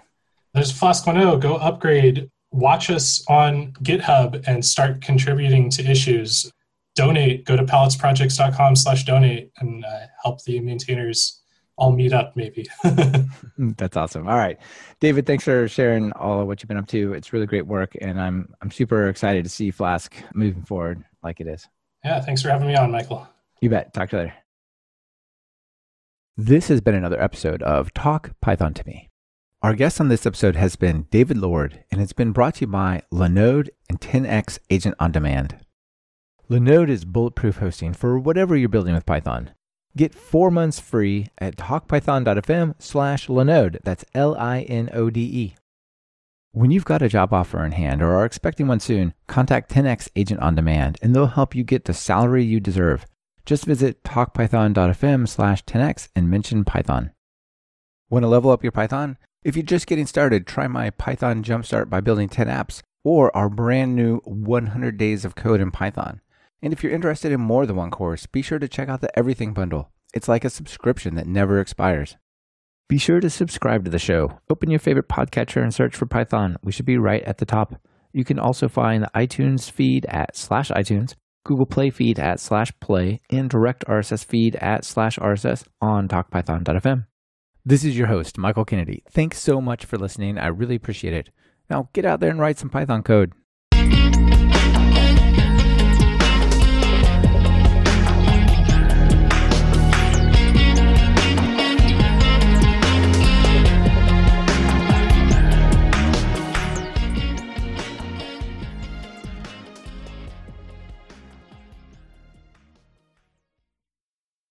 There's 0.53 0.71
Flask 0.71 1.05
1.0. 1.05 1.39
Go 1.41 1.55
upgrade. 1.55 2.29
Watch 2.51 2.89
us 2.89 3.23
on 3.27 3.73
GitHub 3.73 4.43
and 4.47 4.63
start 4.63 5.01
contributing 5.01 5.69
to 5.71 5.89
issues. 5.89 6.51
Donate. 6.95 7.45
Go 7.45 7.55
to 7.55 7.63
palletsprojects.com/donate 7.63 9.51
and 9.59 9.85
uh, 9.85 9.99
help 10.23 10.43
the 10.43 10.59
maintainers 10.59 11.41
all 11.79 11.91
meet 11.91 12.13
up 12.13 12.35
maybe. 12.35 12.67
That's 13.57 13.97
awesome. 13.97 14.27
All 14.27 14.37
right. 14.37 14.57
David, 14.99 15.25
thanks 15.25 15.43
for 15.43 15.67
sharing 15.67 16.11
all 16.13 16.41
of 16.41 16.47
what 16.47 16.61
you've 16.61 16.67
been 16.67 16.77
up 16.77 16.87
to. 16.87 17.13
It's 17.13 17.33
really 17.33 17.47
great 17.47 17.65
work 17.65 17.95
and 17.99 18.21
I'm 18.21 18.53
I'm 18.61 18.69
super 18.69 19.07
excited 19.07 19.43
to 19.43 19.49
see 19.49 19.71
Flask 19.71 20.13
moving 20.33 20.63
forward 20.63 21.03
like 21.23 21.39
it 21.39 21.47
is. 21.47 21.67
Yeah, 22.03 22.21
thanks 22.21 22.41
for 22.41 22.49
having 22.49 22.67
me 22.67 22.75
on, 22.75 22.91
Michael. 22.91 23.27
You 23.61 23.69
bet. 23.69 23.93
Talk 23.93 24.09
to 24.11 24.15
you 24.15 24.21
later. 24.23 24.35
This 26.37 26.69
has 26.69 26.79
been 26.79 26.95
another 26.95 27.21
episode 27.21 27.61
of 27.63 27.93
Talk 27.93 28.31
Python 28.39 28.73
to 28.75 28.87
Me. 28.87 29.09
Our 29.61 29.73
guest 29.73 29.99
on 29.99 30.07
this 30.07 30.25
episode 30.25 30.55
has 30.55 30.77
been 30.77 31.07
David 31.11 31.35
Lord, 31.35 31.83
and 31.91 32.01
it's 32.01 32.13
been 32.13 32.31
brought 32.31 32.55
to 32.55 32.61
you 32.61 32.67
by 32.67 33.01
Linode 33.11 33.67
and 33.89 33.99
10x 33.99 34.57
Agent 34.69 34.95
on 35.01 35.11
Demand. 35.11 35.57
Linode 36.49 36.87
is 36.87 37.03
bulletproof 37.03 37.57
hosting 37.57 37.93
for 37.93 38.17
whatever 38.17 38.55
you're 38.55 38.69
building 38.69 38.93
with 38.93 39.05
Python. 39.05 39.51
Get 39.97 40.13
four 40.13 40.51
months 40.51 40.79
free 40.79 41.27
at 41.39 41.55
talkpython.fm 41.55 42.75
slash 42.79 43.27
Linode. 43.27 43.77
That's 43.83 44.05
L 44.13 44.35
I 44.35 44.61
N 44.61 44.89
O 44.93 45.09
D 45.09 45.21
E. 45.21 45.55
When 46.51 46.71
you've 46.71 46.85
got 46.85 47.01
a 47.01 47.09
job 47.09 47.33
offer 47.33 47.63
in 47.63 47.73
hand 47.73 48.01
or 48.01 48.15
are 48.15 48.25
expecting 48.25 48.67
one 48.67 48.79
soon, 48.79 49.13
contact 49.27 49.71
10x 49.71 50.09
Agent 50.15 50.41
on 50.41 50.55
Demand 50.55 50.97
and 51.01 51.15
they'll 51.15 51.27
help 51.27 51.53
you 51.53 51.63
get 51.63 51.85
the 51.85 51.93
salary 51.93 52.43
you 52.43 52.59
deserve. 52.59 53.05
Just 53.45 53.65
visit 53.65 54.03
talkpython.fm 54.03 55.27
slash 55.27 55.63
10x 55.65 56.09
and 56.15 56.29
mention 56.29 56.65
Python. 56.65 57.11
Want 58.09 58.23
to 58.23 58.27
level 58.27 58.51
up 58.51 58.63
your 58.63 58.71
Python? 58.71 59.17
If 59.43 59.55
you're 59.55 59.63
just 59.63 59.87
getting 59.87 60.07
started, 60.07 60.45
try 60.45 60.67
my 60.67 60.89
Python 60.89 61.43
Jumpstart 61.43 61.89
by 61.89 62.01
building 62.01 62.29
10 62.29 62.47
apps 62.47 62.81
or 63.03 63.35
our 63.35 63.49
brand 63.49 63.95
new 63.95 64.17
100 64.25 64.97
days 64.97 65.23
of 65.25 65.35
code 65.35 65.61
in 65.61 65.71
Python. 65.71 66.21
And 66.61 66.73
if 66.73 66.83
you're 66.83 66.91
interested 66.91 67.31
in 67.31 67.39
more 67.41 67.65
than 67.65 67.75
one 67.75 67.91
course, 67.91 68.25
be 68.25 68.41
sure 68.41 68.59
to 68.59 68.67
check 68.67 68.89
out 68.89 69.01
the 69.01 69.17
Everything 69.17 69.53
Bundle. 69.53 69.91
It's 70.13 70.27
like 70.27 70.43
a 70.43 70.49
subscription 70.49 71.15
that 71.15 71.27
never 71.27 71.59
expires. 71.59 72.17
Be 72.87 72.97
sure 72.97 73.19
to 73.19 73.29
subscribe 73.29 73.85
to 73.85 73.91
the 73.91 73.99
show. 73.99 74.39
Open 74.49 74.71
your 74.71 74.79
favorite 74.79 75.07
podcatcher 75.07 75.61
and 75.61 75.73
search 75.73 75.95
for 75.95 76.07
Python. 76.07 76.57
We 76.63 76.71
should 76.71 76.87
be 76.87 76.97
right 76.97 77.23
at 77.23 77.37
the 77.37 77.45
top. 77.45 77.75
You 78.11 78.25
can 78.25 78.39
also 78.39 78.67
find 78.67 79.03
the 79.03 79.11
iTunes 79.15 79.69
feed 79.69 80.07
at 80.09 80.35
slash 80.35 80.71
iTunes, 80.71 81.13
Google 81.45 81.67
Play 81.67 81.91
feed 81.91 82.19
at 82.19 82.39
slash 82.39 82.71
play, 82.79 83.21
and 83.29 83.49
direct 83.49 83.85
RSS 83.85 84.25
feed 84.25 84.55
at 84.55 84.83
slash 84.83 85.19
RSS 85.19 85.65
on 85.79 86.07
talkpython.fm. 86.07 87.05
This 87.63 87.83
is 87.83 87.95
your 87.95 88.07
host, 88.07 88.39
Michael 88.39 88.65
Kennedy. 88.65 89.03
Thanks 89.11 89.39
so 89.39 89.61
much 89.61 89.85
for 89.85 89.97
listening. 89.97 90.39
I 90.39 90.47
really 90.47 90.75
appreciate 90.75 91.13
it. 91.13 91.29
Now 91.69 91.89
get 91.93 92.05
out 92.05 92.19
there 92.19 92.31
and 92.31 92.39
write 92.39 92.57
some 92.57 92.69
Python 92.69 93.03
code. 93.03 93.33